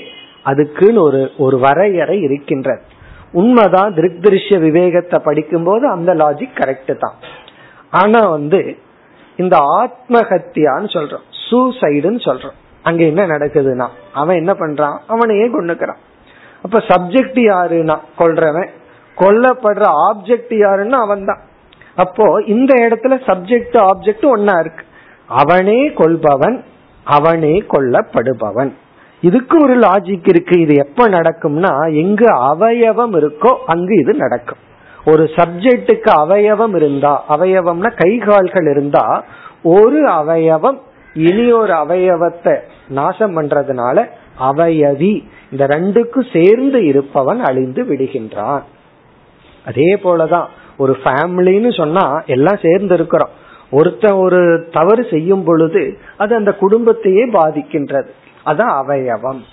அதுக்குன்னு 0.43 1.01
ஒரு 1.01 1.21
ஒரு 1.37 1.57
வரையறை 1.59 2.17
இருக்கின்றது 2.21 2.83
உண்மைதான் 3.31 3.95
திருஷ்ய 4.23 4.55
விவேகத்தை 4.59 5.17
படிக்கும் 5.23 5.63
போது 5.63 5.85
அந்த 5.89 6.11
லாஜிக் 6.15 6.59
கரெக்ட் 6.61 6.93
தான். 6.97 7.17
ஆனா 8.01 8.21
வந்து 8.29 8.59
இந்த 9.35 9.55
ஆத்மஹத்தியான்னு 9.81 10.89
சொல்றோம். 10.95 11.25
சூசைடுன்னு 11.45 12.21
சொல்றோம். 12.27 12.57
அங்க 12.87 13.01
என்ன 13.11 13.21
நடக்குதுன்னா 13.27 13.87
அவன் 14.13 14.39
என்ன 14.41 14.53
பண்றான்? 14.53 14.97
அவனையே 15.07 15.45
கொண்டுக்கிறான் 15.47 16.01
அப்ப 16.63 16.77
சப்ஜெக்ட் 16.87 17.39
யாருன்னா 17.51 17.97
கொள்றவன் 18.17 18.69
கொல்லப்படுற 19.21 19.85
ஆப்ஜெக்ட் 20.09 20.53
யாருன்னா 20.65 20.97
அவன் 21.05 21.23
தான் 21.25 21.41
அப்போ 22.03 22.25
இந்த 22.53 22.71
இடத்துல 22.85 23.13
சப்ஜெக்ட் 23.29 23.77
ஆப்ஜெக்ட் 23.89 24.25
ஒன்னா 24.33 24.55
இருக்கு. 24.59 24.83
அவனே 25.41 25.79
கொள்பவன் 25.99 26.57
அவனே 27.03 27.55
கொல்லப்படுபவன். 27.73 28.71
இதுக்கு 29.23 29.55
ஒரு 29.63 29.75
லாஜிக் 29.79 30.27
இருக்கு. 30.33 30.55
இது 30.61 30.73
எப்ப 30.85 31.07
நடக்கும்னா 31.09 31.73
எங்கு 32.03 32.27
அவயவம் 32.51 33.15
இருக்கோ 33.19 33.51
அங்கு 33.65 33.95
இது 34.03 34.13
நடக்கும். 34.23 34.61
ஒரு 35.05 35.23
சப்ஜெக்டுக்கு 35.37 36.09
அவயவம் 36.23 36.75
இருந்தா 36.75 37.13
அவயவம்னா 37.35 37.91
கை 38.03 38.11
கால்கள் 38.17 38.67
இருந்தா 38.73 39.05
ஒரு 39.75 40.01
அவயவம் 40.21 40.79
இனி 41.27 41.45
ஒரு 41.51 41.73
அவயவத்தை 41.73 42.55
நாசம் 42.97 43.35
பண்றதுனால 43.37 43.97
அவயவி 44.49 45.13
இந்த 45.51 45.63
ரெண்டுக்கும் 45.75 46.27
சேர்ந்து 46.35 46.79
இருப்பவன் 46.85 47.39
அழிந்து 47.49 47.83
விடுகின்றான். 47.83 48.65
அதே 49.65 49.95
போலதான் 49.95 50.45
ஒரு 50.77 50.97
ஃபேமிலின்னு 51.03 51.77
சொன்னா 51.77 52.21
எல்லாம் 52.25 52.59
சேர்ந்து 52.61 52.93
இருக்கிறோம். 52.93 53.29
ஒருத்தன் 53.71 54.11
ஒரு 54.11 54.69
தவறு 54.71 55.07
செய்யும் 55.11 55.43
பொழுது 55.43 55.97
அது 56.17 56.35
அந்த 56.35 56.53
குடும்பத்தையே 56.53 57.29
பாதிக்கின்றது. 57.29 58.07
அதான் 58.45 58.73
அவயவம். 58.81 59.43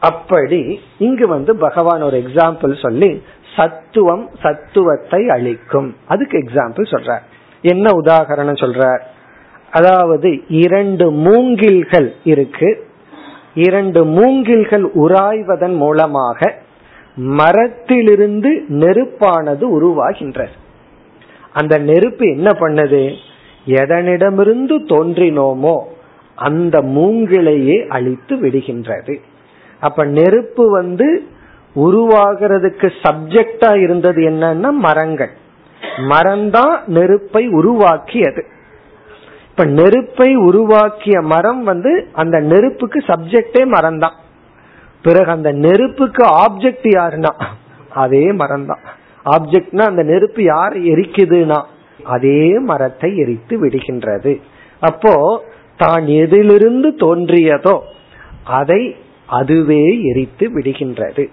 அப்படி 0.00 0.80
இங்கு 0.98 1.28
வந்து 1.28 1.56
பகவான் 1.56 2.02
ஒரு 2.02 2.22
எக்ஸாம்பிள் 2.26 2.82
சொல்லி 2.82 3.22
சத்துவம் 3.56 4.30
சத்துவத்தை 4.42 5.28
அளிக்கும். 5.28 5.96
அதுக்கு 6.06 6.38
எக்ஸாம்பிள் 6.38 6.90
சொல்ற 6.90 7.18
என்ன 7.62 7.90
உதாகரணம் 7.90 8.60
சொல்றார்? 8.62 9.00
அதாவது 9.70 10.48
இரண்டு 10.48 11.10
மூங்கில்கள் 11.10 12.12
இருக்கு. 12.24 12.86
இரண்டு 13.54 14.04
மூங்கில்கள் 14.04 14.84
உராய்வதன் 14.94 15.76
மூலமாக 15.76 16.61
மரத்திலிருந்து 17.14 18.64
நெருப்பானது 18.68 19.64
உருவாகின்றது. 19.80 20.54
அந்த 21.52 21.78
நெருப்பு 21.78 22.28
என்ன 22.28 22.50
பண்ணது? 22.50 23.14
எதனிடமிருந்து 23.66 24.78
தோன்றினோமோ 24.86 25.80
அந்த 26.34 26.82
மூங்கிலையே 26.82 27.86
அழித்து 27.88 28.36
விடுகின்றது. 28.36 29.20
அப்ப 29.80 30.04
நெருப்பு 30.04 30.70
வந்து 30.70 31.22
உருவாகிறதுக்கு 31.76 32.92
சப்ஜெக்டா 33.02 33.80
இருந்தது 33.80 34.22
என்னன்னா 34.22 34.70
மரங்கள். 34.70 35.30
மரம்தான் 35.96 36.86
நெருப்பை 36.86 37.48
உருவாக்கியது. 37.48 38.44
இப்ப 39.48 39.64
நெருப்பை 39.64 40.34
உருவாக்கிய 40.34 41.20
மரம் 41.20 41.64
வந்து 41.64 42.08
அந்த 42.12 42.40
நெருப்புக்கு 42.40 42.98
சப்ஜெக்டே 42.98 43.64
மரம்தான். 43.68 44.12
பிறகு 45.04 45.30
அந்த 45.30 45.50
நெருப்புக்கு 45.64 46.22
ஆப்ஜெக்ட் 46.44 46.88
யாருன்னா? 46.98 47.32
அதே 48.02 48.24
மரம் 48.40 48.66
தான் 48.66 48.82
ஆப்ஜெக்ட்னா 49.26 49.84
அந்த 49.92 50.02
நெருப்பு 50.02 50.42
யார் 50.44 50.76
எரிக்குதுன்னா? 50.92 51.60
அதே 52.14 52.42
மரத்தை 52.70 53.10
எரித்து 53.22 53.54
விடுகின்றது. 53.62 54.32
அப்போ 54.82 55.14
தான் 55.76 56.06
எதிலிருந்து 56.22 56.88
தோன்றியதோ 57.04 57.76
அதை 58.58 58.82
அதுவே 59.38 59.84
எரித்து 60.10 60.46
விடுகின்றது. 60.54 61.24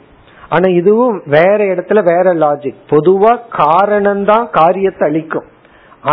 ஆனா 0.49 0.67
இதுவும் 0.81 1.17
வேற 1.25 1.59
இடத்துல 1.73 1.99
வேற 2.11 2.27
லாஜிக் 2.33 2.83
பொதுவா 2.91 3.33
காரணம்தான் 3.63 4.45
காரியத்தை 4.59 5.03
அளிக்கும் 5.09 5.47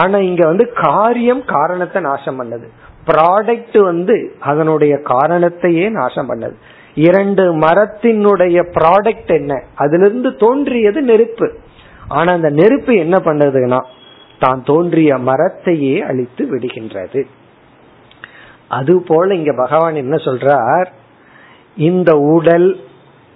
ஆனா 0.01 0.19
இங்க 0.31 0.43
வந்து 0.47 0.65
காரியம் 0.87 1.43
காரணத்தை 1.45 2.01
நாசம் 2.03 2.39
பண்ணது. 2.41 2.67
ப்ராடக்ட் 3.11 3.79
வந்து 3.91 4.17
அதனுடைய 4.51 4.95
காரணத்தையே 5.13 5.87
நாசம் 5.91 6.29
பண்ணது. 6.31 6.57
இரண்டு 6.97 7.45
மரத்தினுடைய 7.55 8.57
ப்ராடக்ட் 8.75 9.33
என்ன? 9.37 9.63
அதிலிருந்து 9.75 10.37
தோன்றியது 10.37 11.03
நெருப்பு. 11.03 11.49
ஆனா 12.09 12.33
அந்த 12.33 12.51
நெருப்பு 12.51 12.95
என்ன 12.97 13.17
பண்ணதுன்னா 13.19 13.81
தான் 14.39 14.63
தோன்றிய 14.63 15.17
மரத்தையே 15.17 15.99
அழித்து 15.99 16.45
விடுகின்றது. 16.45 17.27
அது 18.69 19.03
போல 19.03 19.35
இங்க 19.35 19.53
பகவான் 19.53 19.95
என்ன 19.95 20.17
சொல்றார்? 20.17 20.87
இந்த 21.77 22.19
உடல் 22.19 22.81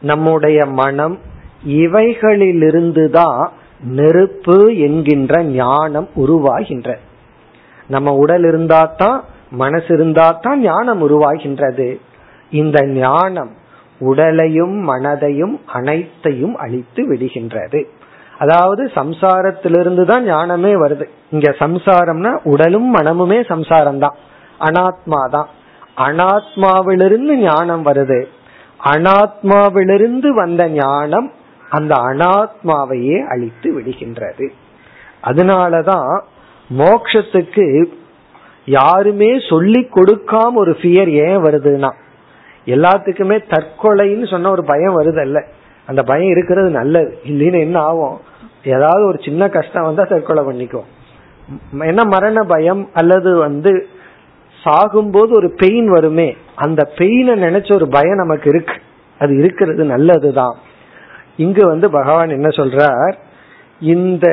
நம்முடைய 0.00 0.66
மனம் 0.66 1.18
இவைகளிலிருந்து 1.64 3.10
தான் 3.10 3.52
நெருப்பு 3.80 4.76
என்கின்ற 4.76 5.42
ஞானம் 5.42 6.08
உருவாகின்ற. 6.16 6.96
நம்ம 7.88 8.12
உடல் 8.14 8.44
இருந்தா 8.44 8.94
தான் 8.96 9.24
மனசு 9.50 9.94
இருந்தா 9.94 10.38
தான் 10.42 10.60
ஞானம் 10.60 11.02
உருவாகின்றது. 11.08 12.00
இந்த 12.50 12.86
ஞானம் 12.86 13.50
உடலையும் 14.00 14.88
மனதையும் 14.88 15.56
அனைத்தையும் 15.66 16.54
அழித்து 16.56 17.02
விடுகின்றது. 17.08 17.80
அதாவது 18.38 18.90
சம்சாரத்திலிருந்து 18.94 20.04
தான் 20.04 20.24
ஞானமே 20.24 20.72
வருது. 20.74 21.06
இங்க 21.30 21.54
சம்சாரம்னா 21.58 22.32
உடலும் 22.42 22.96
மனமுமே 22.96 23.46
சம்சாரம் 23.46 23.98
தான் 23.98 24.16
அனாத்மா 24.60 25.28
தான். 25.28 25.48
அனாத்மாவிலிருந்து 25.96 27.36
ஞானம் 27.36 27.84
வருது. 27.86 28.20
அனாத்மாவிலிருந்து 28.94 30.28
வந்த 30.28 30.68
ஞானம் 30.68 31.32
அந்த 31.70 31.94
அனாத்மாவையே 31.94 33.18
அழித்து 33.28 33.80
விடுகின்றது. 33.80 34.46
அதனாலதான் 35.22 36.22
மோக்ஷத்துக்கு 36.70 37.66
யாருமே 38.64 39.38
சொல்லி 39.48 39.88
கொடுக்காம 39.96 40.52
ஒரு 40.54 40.76
ஃபியர் 40.80 41.10
ஏன் 41.26 41.42
வருதுன்னா 41.46 41.90
எல்லாத்துக்குமே 42.70 43.36
தற்கொலைன்னு 43.50 44.30
சொன்ன 44.30 44.50
ஒரு 44.50 44.64
பயம் 44.64 45.00
வருதல்ல. 45.00 45.44
அந்த 45.86 46.02
பயம் 46.02 46.30
இருக்கிறது 46.30 46.70
நல்லது. 46.70 47.18
இல்லைன்னு 47.24 47.60
என்ன 47.60 47.78
ஆகும்? 47.78 48.18
ஏதாவது 48.64 49.06
ஒரு 49.06 49.18
சின்ன 49.20 49.48
கஷ்டம் 49.48 49.84
வந்தா 49.84 50.02
தற்கொலை 50.02 50.44
பண்ணிக்கும் 50.44 50.88
என்ன 51.80 52.04
மரண 52.04 52.42
பயம்? 52.42 52.88
அல்லது 52.92 53.36
வந்து 53.36 53.86
சாகும்போது 54.64 55.30
ஒரு 55.30 55.52
பெயின் 55.56 55.88
வருமே? 55.90 56.36
அந்த 56.54 56.90
பெயினை 56.94 57.34
நினைச்ச 57.46 57.74
ஒரு 57.74 57.88
பயம் 57.88 58.16
நமக்கு 58.16 58.50
இருக்கு. 58.50 58.74
அது 59.18 59.36
இருக்கிறது 59.36 59.84
நல்லதுதான். 59.84 60.56
இங்கு 61.36 61.66
வந்து 61.66 61.90
பகவான் 61.90 62.28
என்ன 62.28 62.48
சொல்றார்? 62.48 63.14
இந்த 63.80 64.28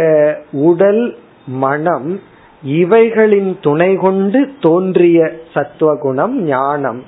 உடல் 0.51 1.17
மனம் 1.45 2.19
இவைகளின் 2.63 3.57
துணை 3.61 3.95
கொண்டு 3.95 4.49
தோன்றிய 4.61 5.31
சத்துவகுணம் 5.53 6.41
ஞானம். 6.41 7.03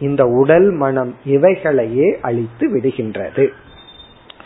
இந்த 0.00 0.22
உடல் 0.40 0.68
மனம் 0.72 1.12
இவைகளையே 1.24 2.08
அழித்து 2.20 2.66
விடுகின்றது. 2.76 3.44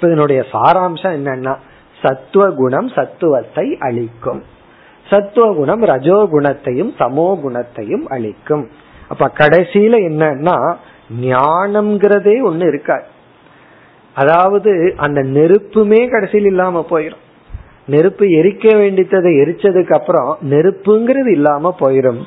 இதனுடைய 0.01 0.41
சாராம்சம் 0.53 1.15
என்னன்னா 1.19 1.55
சத்துவ 2.03 2.45
குணம் 2.51 2.89
சத்துவத்தை 2.89 3.67
அழிக்கும். 3.79 4.43
சத்துவ 5.07 5.47
குணம் 5.53 5.83
ரஜோகுணத்தையும் 5.83 6.93
சமோ 6.99 7.41
குணத்தையும் 7.41 8.07
அழிக்கும். 8.07 8.65
அப்ப 9.09 9.31
கடைசியில 9.39 9.95
என்னன்னா 10.11 10.57
ஞானம்ங்கிறதே 11.23 12.37
ஒண்ணு 12.51 12.67
இருக்காது. 12.67 13.07
அதாவது 14.17 14.73
அந்த 14.97 15.21
நெருப்புமே 15.37 16.01
கடைசியில் 16.11 16.47
இல்லாம 16.47 16.87
போயிடும் 16.91 17.23
நெருப்பு 17.87 18.27
எரிக்க 18.27 18.67
வேண்டியதை 18.77 19.33
எரிச்சதுக்கு 19.35 19.95
அப்புறம் 19.95 20.39
நெருப்புங்கிறது 20.51 21.31
இல்லாம 21.31 21.75
போயிடும் 21.81 22.21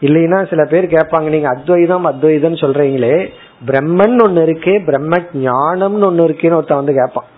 இல்லைன்னா 0.00 0.48
சில 0.50 0.64
பேர் 0.64 0.84
கேட்பாங்க 0.84 1.28
நீங்க 1.28 1.48
அத்வைதம் 1.48 2.04
அத்வைதம் 2.04 2.62
சொல்றீங்களே 2.62 3.28
பிரம்மன் 3.66 4.16
ஒண்ணு 4.24 4.40
இருக்கே 4.48 4.84
பிரம்ம 4.84 5.16
ஞானம்னு 5.16 6.08
ஒண்ணு 6.10 6.26
இருக்கேன்னு 6.28 6.58
ஒருத்தன் 6.60 6.82
வந்து 6.84 6.98
கேட்பான். 7.00 7.28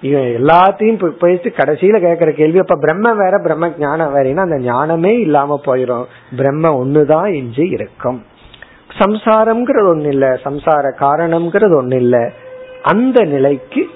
இவன் 0.00 0.28
எல்லாத்தையும் 0.38 1.16
பேசி 1.18 1.48
கடைசியில 1.48 1.96
கேக்குற 2.04 2.30
கேள்வி 2.32 2.58
அப்ப 2.58 2.76
பிரம்ம 2.76 3.12
வேற 3.12 3.38
பிரம்ம 3.38 3.70
ஞானம் 3.78 4.14
வேறேன்னா 4.14 4.44
அந்த 4.46 4.58
ஞானமே 4.58 5.18
இல்லாம 5.18 5.60
போயிடும் 5.64 6.04
பிரம்ம 6.36 6.84
ஒண்ணுதான் 6.84 7.34
எஞ்சி 7.34 7.66
இருக்கும். 7.68 8.24
சம்சாரம்ங்கிறது 8.98 9.88
ஒண்ணு 9.94 10.06
இல்ல 10.06 10.38
சம்சார 10.44 10.92
காரணம்ங்கிறது 10.98 11.74
ஒண்ணு 11.82 11.94
இல்ல. 11.94 12.32
அந்த 12.82 13.24
நிலைக்கு 13.24 13.86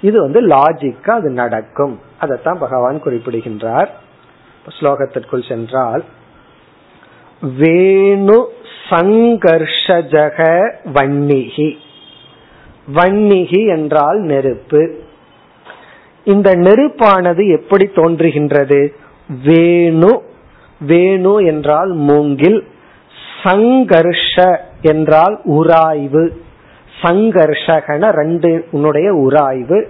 இது 0.00 0.20
வந்து 0.20 0.40
லாஜிக்கா 0.46 1.10
அது 1.10 1.30
நடக்கும். 1.30 2.00
அதைத்தான் 2.18 2.58
பகவான் 2.58 3.02
குறிப்பிடுகின்றார். 3.02 3.90
ஸ்லோகத்திற்குள் 4.68 5.48
சென்றால் 5.48 6.04
வேணு 7.58 8.44
சங்கர்ஷஜக 8.90 10.70
வன்னிகி. 10.94 11.74
வன்னிகி 12.94 13.66
என்றால் 13.66 14.18
நெருப்பு. 14.18 14.94
இந்த 16.24 16.50
நெருப்பானது 16.54 17.56
எப்படி 17.56 17.90
தோன்றுகின்றது? 17.94 18.88
வேணு 19.44 20.20
வேணு 20.86 21.46
என்றால் 21.46 21.90
மூங்கில் 21.90 22.66
சங்கர்ஷ 23.42 24.56
என்றால் 24.80 25.40
உராய்வு. 25.44 26.42
சங்கர்ஷகன 27.02 28.10
ரெண்டு 28.10 28.64
உன்னுடைய 28.70 29.14
உராய்வு. 29.14 29.88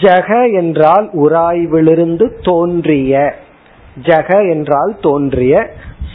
ஜக 0.00 0.52
என்றால் 0.52 1.10
உராய்விலிருந்து 1.12 2.42
தோன்றிய. 2.42 3.34
ஜெக 4.02 4.48
என்றால் 4.48 4.96
தோன்றிய 5.00 5.70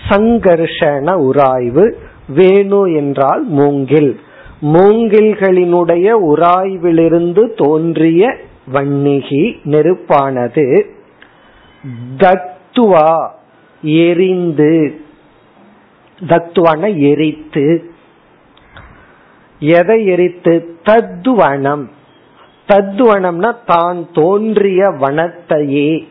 சங்கர்ஷண 0.10 1.14
உராய்வு 1.14 1.94
வேணு 2.36 2.96
என்றால் 2.96 3.44
மூங்கில். 3.44 4.20
மூங்கில்களினுடைய 4.62 6.16
உராய்விலிருந்து 6.30 7.54
தோன்றிய 7.58 8.36
வன்னிகி 8.74 9.58
நெருப்பானது 9.64 10.84
தத்துவா 12.18 13.30
எரிந்து 13.82 15.00
தத்துவான 16.28 16.88
எரித்து. 16.98 17.92
எதை 19.60 20.06
எரித்து? 20.06 20.78
தத்துவனம். 20.84 21.90
தத்துவனம்னா 22.68 23.56
தான் 23.66 24.12
தோன்றிய 24.14 24.90
வனத்தையே. 24.90 26.08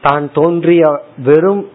தான் 0.00 0.30
தோன்றிய 0.32 1.00
வெறும் 1.24 1.68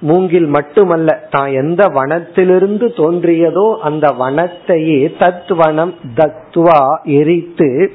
மூங்கில் 0.00 0.46
மட்டுமல்ல 0.46 1.28
தான் 1.30 1.52
எந்த 1.52 1.86
வனத்திலிருந்து 1.88 2.86
தோன்றியதோ 2.96 3.78
அந்த 3.78 4.08
வனத்தையே 4.18 5.00
தத்வனம் 5.18 5.94
தத்வா 6.16 6.80
எரித்து 7.02 7.92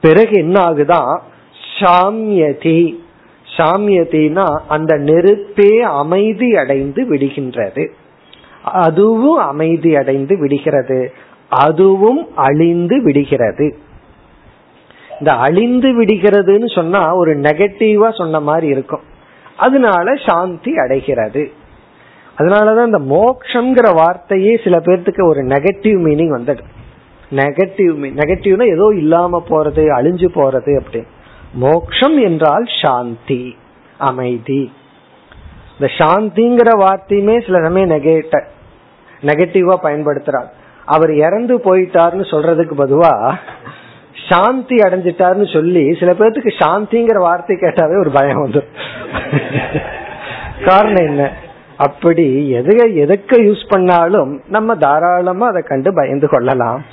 பிறகு 0.00 0.38
என்ன 0.38 0.60
ஆகுதான் 0.60 1.22
சாமியதி 1.78 3.02
சாமியத்தினா 3.58 4.58
அந்த 4.68 4.96
நெருப்பே 4.98 5.80
அமைதி 5.80 6.56
அடைந்து 6.56 7.02
விடுகின்றது. 7.10 7.84
அதுவும் 8.62 9.36
அமைதி 9.36 9.96
அடைந்து 9.96 10.38
விடுகிறது. 10.38 11.12
அதுவும் 11.48 12.28
அழிந்து 12.34 13.02
விடுகிறது. 13.02 13.76
இந்த 15.18 15.32
அழிந்து 15.32 15.88
விடுகிறதுன்னு 16.00 16.74
சொன்னா 16.74 17.14
ஒரு 17.14 17.36
நெகட்டிவா 17.36 18.14
சொன்ன 18.14 18.40
மாதிரி 18.40 18.66
இருக்கும். 18.66 19.00
அதனால 19.56 20.14
சாந்தி 20.26 20.76
அடைகிறது. 20.76 21.52
அதனாலதான் 22.38 22.86
இந்த 22.86 23.00
மோக்ஷங்கிற 23.14 23.94
வார்த்தையே 23.94 24.60
சில 24.64 24.78
பேர்த்துக்கு 24.78 25.28
ஒரு 25.28 25.42
நெகட்டிவ் 25.42 25.98
மீனிங் 26.06 26.28
வந்தது. 26.28 26.62
நெகட்டிவ் 27.30 27.94
நெகட்டிவ்னா 28.20 28.66
ஏதோ 28.72 28.92
இல்லாம 28.96 29.42
போறது 29.48 29.82
அழிஞ்சு 29.98 30.28
போறது 30.34 30.78
அப்படி 30.78 31.04
மோக்ஷம் 31.52 32.18
என்றால் 32.18 32.66
சாந்தி 32.82 33.56
அமைதி. 33.98 34.72
இந்த 35.78 35.92
சாந்திங்கிற 35.98 36.70
வார்த்தையுமே 36.80 37.44
சில 37.44 37.62
சமயம் 37.62 37.90
நெகட்ட 37.90 38.42
நெகட்டிவா 39.20 39.76
பயன்படுத்துறார். 39.82 40.50
அவர் 40.84 41.12
இறந்து 41.14 41.56
போயிட்டாருன்னு 41.58 42.24
சொல்றதுக்கு 42.32 42.74
பொதுவா 42.76 43.36
சாந்தி 44.14 44.76
அடைஞ்சிட்டாருன்னு 44.76 45.48
சொல்லி 45.52 45.84
சில 46.00 46.10
பேர்த்துக்கு 46.12 46.52
சாந்திங்கிற 46.62 47.18
வார்த்தை 47.18 47.56
கேட்டாவே 47.56 47.96
ஒரு 48.00 48.10
பயம் 48.10 48.42
வந்துடும் 48.44 48.70
காரணம் 50.64 51.06
என்ன? 51.10 51.24
அப்படி 51.76 52.26
எது 52.58 52.74
எதுக்கு 52.94 53.36
யூஸ் 53.42 53.64
பண்ணாலும் 53.68 54.42
நம்ம 54.48 54.74
தாராளமா 54.74 55.46
அதை 55.46 55.62
கண்டு 55.62 55.90
பயந்து 55.94 56.28
கொள்ளலாம். 56.28 56.84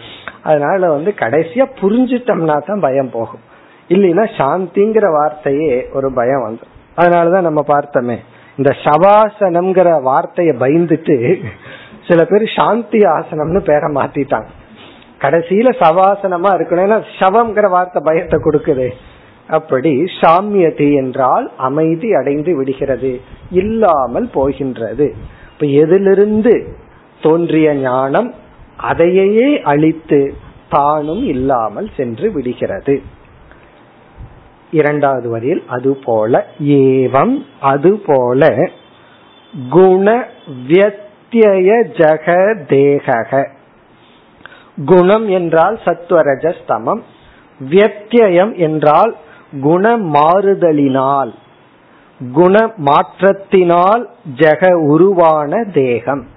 அதனால 0.41 0.89
வந்து 0.89 1.11
கடைசியா 1.17 1.65
புரிஞ்சிட்டோம்னா 1.81 2.55
தான் 2.67 2.79
பயம் 2.79 3.11
போகும். 3.11 3.43
இல்லைன்னா 3.89 4.25
சாந்திங்கிற 4.37 5.07
வார்த்தையே 5.17 5.73
ஒரு 5.93 6.09
பயம் 6.13 6.45
வந்துடும் 6.45 6.77
அதனாலதான் 6.97 7.47
நம்ம 7.49 7.61
பார்த்தோமே 7.67 8.17
இந்த 8.55 8.71
சவாசனம்ங்கிற 8.85 9.89
வார்த்தையை 10.01 10.55
பயந்துட்டு 10.55 11.17
சில 12.07 12.23
பேர் 12.23 12.45
சாந்தி 12.55 12.99
ஆசனம்னு 13.17 13.61
பேரை 13.69 13.89
மாத்திட்டாங்க. 13.95 14.49
கடைசியில 15.21 15.69
சவாசனமா 15.83 16.51
இருக்கணும். 16.57 16.85
ஏன்னா 16.87 16.99
சவம்ங்கிற 17.19 17.69
வார்த்தை 17.69 18.01
பயத்தை 18.05 18.39
கொடுக்குது. 18.39 18.87
அப்படி 19.47 19.91
சாமியதி 20.21 20.89
என்றால் 20.95 21.51
அமைதி 21.57 22.13
அடைந்து 22.13 22.55
விடுகிறது. 22.55 23.21
இல்லாமல் 23.51 24.29
போகின்றது. 24.33 25.07
இப்ப 25.51 25.65
எதிலிருந்து 25.65 26.53
தோன்றிய 27.21 27.73
ஞானம் 27.73 28.33
அதையே 28.77 29.61
அழித்து 29.61 30.33
தானும் 30.69 31.23
இல்லாமல் 31.23 31.89
சென்று 31.97 32.31
விடுகிறது. 32.31 33.01
இரண்டாவது 34.71 35.29
வரியில் 35.29 35.63
அதுபோல 35.67 36.45
ஏவம் 36.59 37.35
அது 37.59 37.91
போல 38.05 38.69
குண 39.69 40.05
வியத்திய 40.67 41.67
ஜக 41.99 42.27
தேகக. 42.69 43.31
குணம் 44.85 45.29
என்றால் 45.29 45.79
சத்வரஜஸ்தமம் 45.85 47.01
வியத்தியம் 47.59 48.57
என்றால் 48.57 49.15
குண 49.61 49.97
மாறுதலினால் 49.97 51.33
குண 52.33 52.73
மாற்றத்தினால் 52.77 54.05
ஜெக 54.35 54.73
உருவான 54.73 55.63
தேகம். 55.73 56.27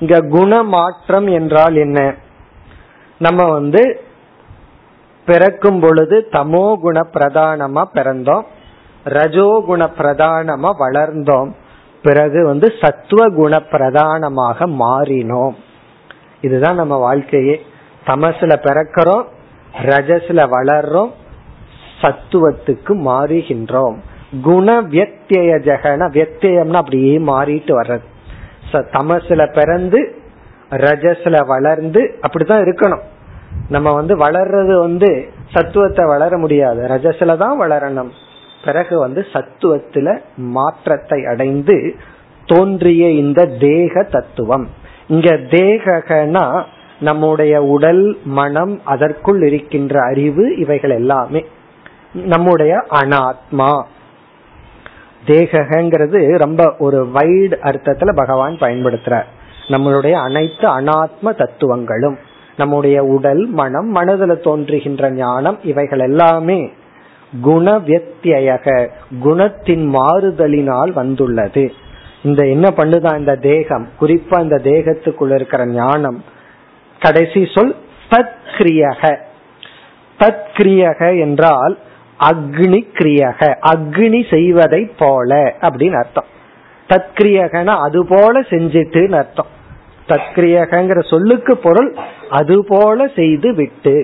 இங்க 0.00 0.20
குண 0.20 0.62
மாற்றம் 0.62 1.26
என்றால் 1.26 1.74
என்ன? 1.74 2.14
நம்ம 3.18 3.44
வந்து 3.44 4.02
பிறக்கும் 5.26 5.80
பொழுது 5.80 6.28
தமோ 6.32 6.74
குண 6.80 7.06
பிரதானமா 7.14 7.84
பிறந்தோம் 7.94 8.42
ரஜோகுண 9.04 9.82
பிரதானமா 9.98 10.70
வளர்ந்தோம் 10.78 11.50
பிறகு 12.02 12.46
வந்து 12.46 12.72
சத்துவ 12.80 13.28
குண 13.28 13.60
பிரதானமாக 13.60 14.66
மாறினோம். 14.66 15.54
இதுதான் 16.40 16.74
நம்ம 16.74 16.96
வாழ்க்கையே. 16.96 17.62
தமசுல 18.10 18.52
பிறக்கிறோம் 18.66 19.24
ரஜஸ்ல 19.82 20.40
வளர்றோம் 20.54 21.10
சத்துவத்துக்கு 22.00 22.92
மாறுகின்றோம். 23.08 23.96
குண 24.42 24.68
வியத்திய 24.82 25.50
ஜெகன 25.66 26.02
வியத்தியம்னா 26.14 26.80
அப்படியே 26.82 27.18
மாறிட்டு 27.18 27.72
வர்றது. 27.80 28.06
தமசுல 28.72 29.40
பிறந்து 29.52 30.00
ரஜஸ்ல 30.70 31.46
வளர்ந்து 31.46 32.18
அப்படித்தான் 32.20 32.62
இருக்கணும். 32.62 33.04
நம்ம 33.68 33.92
வந்து 33.92 34.14
வளர்றது 34.16 34.74
வந்து 34.80 35.10
சத்துவத்தை 35.54 36.04
வளர 36.06 36.38
முடியாது. 36.38 36.80
ரஜஸ்ல 36.88 37.36
தான் 37.36 37.60
வளரணும். 37.60 38.10
பிறகு 38.64 38.98
வந்து 38.98 39.26
சத்துவத்துல 39.32 40.08
மாற்றத்தை 40.36 41.24
அடைந்து 41.24 41.76
தோன்றிய 42.46 43.10
இந்த 43.10 43.40
தேக 43.60 44.02
தத்துவம். 44.02 44.68
இங்க 45.08 45.30
தேகனா 45.30 46.44
நம்முடைய 47.00 47.62
உடல் 47.62 48.18
மனம் 48.24 48.80
அதற்குள் 48.84 49.42
இருக்கின்ற 49.42 50.02
அறிவு 50.02 50.56
இவைகள் 50.56 50.90
எல்லாமே 50.90 51.44
நம்முடைய 52.12 52.84
அனாத்மா. 52.90 53.82
தேகங்கிறது 55.26 56.38
ரொம்ப 56.38 56.74
ஒரு 56.78 57.08
வைடு 57.14 57.54
அர்த்தத்துல 57.62 58.14
பகவான் 58.14 58.56
பயன்படுத்துறார். 58.56 59.24
நம்மளுடைய 59.68 60.12
அனைத்து 60.12 60.80
அனாத்ம 60.80 61.34
தத்துவங்களும் 61.36 62.18
நம்முடைய 62.56 63.04
உடல் 63.04 63.46
மனம் 63.46 63.86
மனதில் 63.86 64.40
தோன்றுகின்ற 64.40 65.10
ஞானம் 65.10 65.58
இவைகள் 65.62 65.98
எல்லாமே 65.98 66.72
குணவியத்தியக 67.44 68.88
குணத்தின் 69.24 69.94
மாறுதலினால் 69.94 70.92
வந்துள்ளது. 70.92 71.72
இந்த 72.22 72.46
என்ன 72.46 72.68
பண்ணுதான் 72.76 73.18
இந்த 73.18 73.36
தேகம்? 73.36 73.88
குறிப்பா 74.00 74.42
இந்த 74.42 74.60
தேகத்துக்குள்ள 74.64 75.34
இருக்கிற 75.34 75.66
ஞானம் 75.66 76.24
கடைசி 77.00 77.42
சொல் 77.54 77.74
பத்கிரியக. 78.10 79.02
பத்கிரியக 80.18 81.00
என்றால் 81.20 81.74
அக்னி 82.20 82.80
கிரியக 82.98 83.40
அக்னி 83.72 84.20
செய்வதை 84.34 84.82
போல 84.98 85.38
அப்படின்னு 85.60 85.98
அர்த்தம். 86.02 86.28
தத்கிரியகன 86.88 87.76
அது 87.86 88.00
போல 88.06 88.40
செஞ்சிட்டுன்னு 88.50 89.18
அர்த்தம். 89.22 89.50
தத்கிரியகங்கிற 90.08 91.00
சொல்லுக்கு 91.10 91.56
பொருள் 91.56 91.90
அது 92.30 92.56
போல 92.68 93.08
செய்து 93.16 93.50
விட்டு 93.54 93.96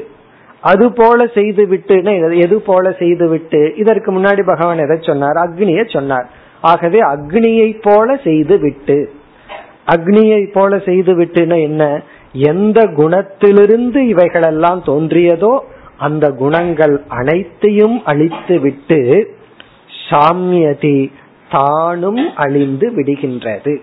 அது 0.60 0.86
போல 0.92 1.26
செய்து 1.34 1.62
விட்டுன்னு 1.66 2.12
எது 2.44 2.56
போல 2.60 2.92
செய்து 2.98 3.28
விட்டு 3.28 3.60
இதற்கு 3.76 4.10
முன்னாடி 4.12 4.42
பகவான் 4.46 4.82
எதை 4.84 4.96
சொன்னார்? 5.00 5.36
அக்னிய 5.36 5.82
சொன்னார். 5.92 6.26
ஆகவே 6.60 7.00
அக்னியை 7.14 7.70
போல 7.82 8.16
செய்து 8.24 8.58
விட்டு 8.58 8.98
அக்னியை 9.94 10.42
போல 10.52 10.78
செய்து 10.78 11.12
விட்டுன்னு 11.20 11.58
என்ன? 11.62 11.84
எந்த 12.32 12.86
குணத்திலிருந்து 12.86 13.96
இவைகளெல்லாம் 13.96 14.82
தோன்றியதோ 14.82 15.58
அந்த 15.96 16.30
குணங்கள் 16.30 17.04
அனைத்தையும் 17.08 18.04
அழித்து 18.04 18.60
விட்டு 18.60 19.34
சாமியதி 20.08 21.12
தானும் 21.48 22.34
அழிந்து 22.34 22.90
விடுகின்றது. 22.90 23.82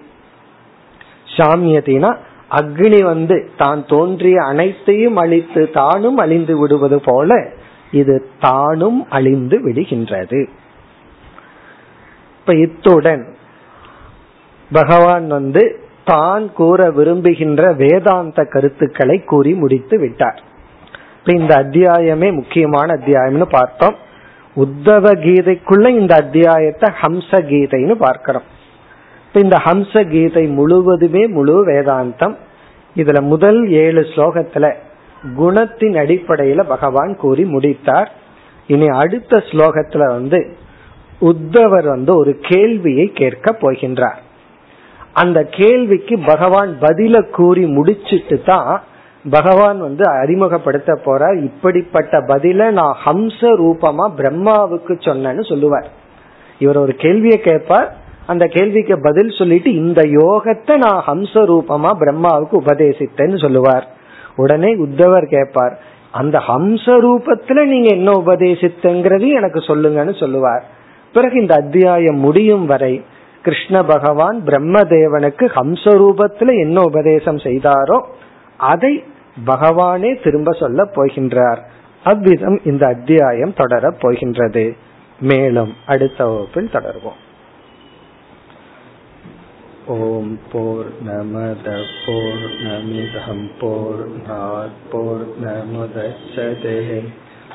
சாமியதினா 1.37 2.17
அக்னி 2.51 3.03
வந்து 3.03 3.51
தான் 3.57 3.85
தோன்றிய 3.85 4.43
அனைத்தையும் 4.43 5.15
அழித்து 5.15 5.69
தானும் 5.69 6.17
அழிந்து 6.17 6.57
விடுவது 6.57 7.01
போல 7.01 7.51
இது 7.91 8.29
தானும் 8.39 9.05
அழிந்து 9.09 9.57
விடுகின்றது. 9.59 10.49
இப்ப 12.39 12.55
இத்துடன் 12.55 13.35
பகவான் 14.71 15.27
வந்து 15.27 15.82
தான் 16.05 16.53
கூற 16.53 16.91
விரும்புகின்ற 16.91 17.73
வேதாந்த 17.73 18.43
கருத்துக்களை 18.43 19.23
கூறி 19.23 19.53
முடித்து 19.53 19.99
விட்டார். 19.99 20.41
இந்த 21.25 21.55
அத்தியாயமே 21.55 22.33
முக்கியமான 22.33 22.93
அத்தியாயம்னு 22.93 23.47
பார்த்தோம். 23.49 23.95
உத்தவ 24.55 25.05
கீதைக்குள்ள 25.25 25.87
இந்த 25.87 26.15
அத்தியாயத்தை 26.15 26.89
ஹம்ச 27.01 27.31
கீதைன்னு 27.31 27.91
பார்க்கிறோம். 27.91 28.47
இப்ப 29.27 29.39
இந்த 29.39 29.57
ஹம்ச 29.65 30.09
கீதை 30.09 30.47
முழுவதுமே 30.47 31.27
முழு 31.27 31.65
வேதாந்தம். 31.67 32.35
இதுல 32.95 33.21
முதல் 33.21 33.69
ஏழு 33.69 34.01
ஸ்லோகத்துல 34.01 34.73
குணத்தின் 35.37 35.95
அடிப்படையில 36.03 36.63
பகவான் 36.63 37.15
கூறி 37.15 37.43
முடித்தார். 37.43 38.11
இனி 38.67 38.87
அடுத்த 38.87 39.37
ஸ்லோகத்துல 39.37 40.05
வந்து 40.05 40.55
உத்தவர் 41.21 41.85
வந்து 41.85 42.17
ஒரு 42.17 42.37
கேள்வியை 42.39 43.11
கேட்க 43.13 43.57
போகின்றார். 43.61 44.21
அந்த 45.13 45.39
கேள்விக்கு 45.43 46.19
பகவான் 46.25 46.71
பதில 46.81 47.29
கூறி 47.29 47.65
முடிச்சிட்டு 47.65 48.41
தான் 48.45 48.81
பகவான் 49.29 49.79
வந்து 49.79 50.03
அறிமுகப்படுத்த 50.09 50.99
போறார். 51.05 51.37
இப்படிப்பட்ட 51.43 52.19
பதில 52.19 52.71
நான் 52.71 52.95
ஹம்ச 53.05 53.39
ரூபமா 53.41 54.05
பிரம்மாவுக்கு 54.17 54.93
சொன்னேன்னு 55.07 55.49
சொல்லுவார். 55.49 55.87
இவர் 56.59 56.77
ஒரு 56.77 56.93
கேள்வியை 56.95 57.39
கேட்பார். 57.39 57.95
அந்த 58.25 58.45
கேள்விக்கு 58.47 58.99
பதில் 59.01 59.29
சொல்லிட்டு 59.29 59.69
இந்த 59.73 60.01
யோகத்தை 60.01 60.75
நான் 60.77 61.03
ஹம்ச 61.07 61.33
ரூபமா 61.51 61.91
பிரம்மாவுக்கு 61.99 62.55
உபதேசித்தேன்னு 62.65 63.41
சொல்லுவார். 63.41 63.87
உடனே 64.35 64.75
உத்தவர் 64.75 65.27
கேட்பார் 65.29 65.79
அந்த 66.11 66.37
ஹம்ச 66.47 66.85
ரூபத்துல 67.05 67.65
நீங்க 67.65 67.89
என்ன 67.89 68.11
உபதேசித்தங்கிறது 68.11 69.27
எனக்கு 69.33 69.59
சொல்லுங்கன்னு 69.59 70.19
சொல்லுவார். 70.19 70.63
பிறகு 71.13 71.41
இந்த 71.41 71.53
அத்தியாயம் 71.55 72.17
முடியும் 72.17 72.65
வரை 72.65 73.03
கிருஷ்ண 73.44 73.76
பகவான் 73.84 74.38
பிரம்மதேவனுக்கு 74.44 75.46
ஹம்சரூபத்துல 75.54 76.56
என்ன 76.58 76.78
உபதேசம் 76.82 77.40
செய்தாரோ 77.44 77.98
அதை 78.66 78.92
பகவானே 79.44 80.10
திரும்ப 80.20 80.52
சொல்ல 80.54 80.84
போகின்றார் 80.96 81.62
அவ்விதம் 82.04 82.58
இந்த 82.64 82.84
அத்தியாயம் 82.86 83.56
தொடரப் 83.56 84.00
போகின்றது 84.00 84.66
மேலும் 85.20 85.72
அடுத்த 85.86 86.20
வகுப்பில் 86.26 86.70
தொடர்வோம் 86.70 87.18
ॐ 89.90 90.24
पूर्णमदपूर्णमिदं 90.52 91.38
पूर्णात् 93.60 94.74
पूर्णमुदच्छते 94.90 96.74